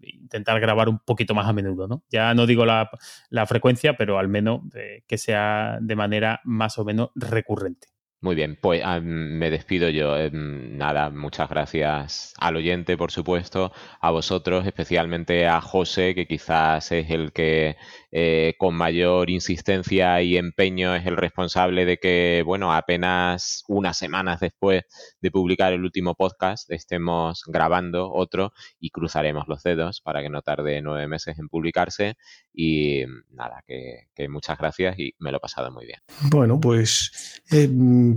[0.00, 2.02] intentar grabar un poquito más a menudo, ¿no?
[2.10, 2.90] Ya no digo la,
[3.30, 7.95] la frecuencia, pero al menos eh, que sea de manera más o menos recurrente.
[8.26, 10.18] Muy bien, pues ah, me despido yo.
[10.18, 16.90] Em, nada, muchas gracias al oyente, por supuesto, a vosotros, especialmente a José, que quizás
[16.90, 17.76] es el que
[18.12, 24.40] eh, con mayor insistencia y empeño es el responsable de que, bueno, apenas unas semanas
[24.40, 24.84] después
[25.20, 30.42] de publicar el último podcast estemos grabando otro y cruzaremos los dedos para que no
[30.42, 32.14] tarde nueve meses en publicarse.
[32.54, 36.00] Y nada, que, muchas gracias y me lo he pasado muy bien.
[36.30, 37.68] Bueno, pues eh,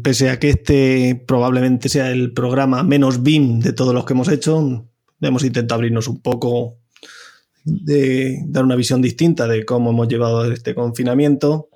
[0.03, 4.29] pese a que este probablemente sea el programa menos BIM de todos los que hemos
[4.29, 4.87] hecho,
[5.21, 6.79] hemos intentado abrirnos un poco
[7.69, 11.69] de dar una visión distinta de cómo hemos llevado este confinamiento.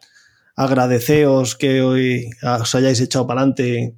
[0.55, 3.95] Agradeceos que hoy os hayáis echado para adelante.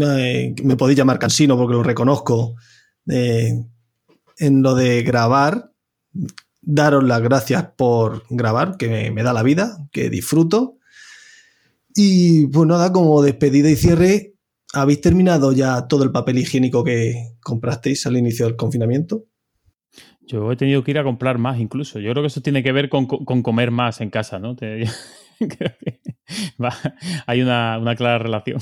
[0.00, 2.54] Eh, me podéis llamar cansino porque lo reconozco.
[3.08, 3.64] Eh,
[4.38, 5.72] en lo de grabar,
[6.60, 10.78] daros las gracias por grabar, que me, da la vida, que disfruto.
[11.94, 14.34] Y pues nada, como despedida y cierre,
[14.72, 19.26] ¿habéis terminado ya todo el papel higiénico que comprasteis al inicio del confinamiento?
[20.26, 21.98] Yo he tenido que ir a comprar más incluso.
[21.98, 24.56] Yo creo que eso tiene que ver con, comer más en casa, ¿no?
[27.26, 28.60] hay una, clara relación.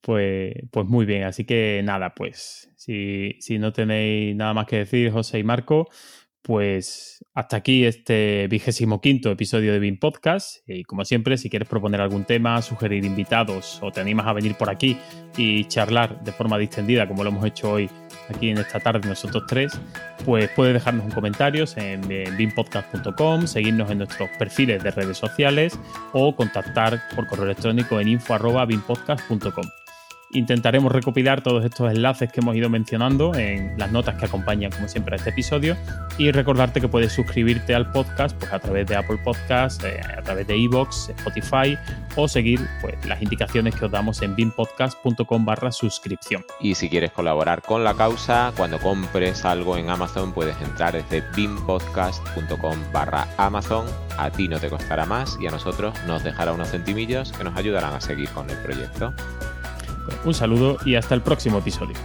[0.00, 4.78] Pues, pues muy bien, así que nada, pues si, si no tenéis nada más que
[4.78, 5.88] decir, José y Marco,
[6.48, 10.66] pues hasta aquí este vigésimo quinto episodio de BIM Podcast.
[10.66, 14.54] Y como siempre, si quieres proponer algún tema, sugerir invitados o te animas a venir
[14.54, 14.96] por aquí
[15.36, 17.90] y charlar de forma distendida, como lo hemos hecho hoy
[18.28, 19.78] aquí en esta tarde nosotros tres,
[20.24, 22.02] pues puedes dejarnos un comentario en,
[22.36, 25.78] bimpodcast.com, seguirnos en nuestros perfiles de redes sociales
[26.12, 29.87] o contactar por correo electrónico en info.bimpodcast.com.
[30.30, 34.86] Intentaremos recopilar todos estos enlaces que hemos ido mencionando en las notas que acompañan, como
[34.86, 35.74] siempre, a este episodio
[36.18, 40.20] y recordarte que puedes suscribirte al podcast pues, a través de Apple Podcasts, eh, a
[40.22, 41.78] través de Evox, Spotify
[42.16, 46.44] o seguir pues, las indicaciones que os damos en bimpodcast.com barra suscripción.
[46.60, 51.22] Y si quieres colaborar con la causa, cuando compres algo en Amazon puedes entrar desde
[51.34, 53.86] bimpodcast.com barra Amazon.
[54.18, 57.56] A ti no te costará más y a nosotros nos dejará unos centimillos que nos
[57.56, 59.14] ayudarán a seguir con el proyecto.
[60.24, 61.96] Un saludo y hasta el próximo episodio.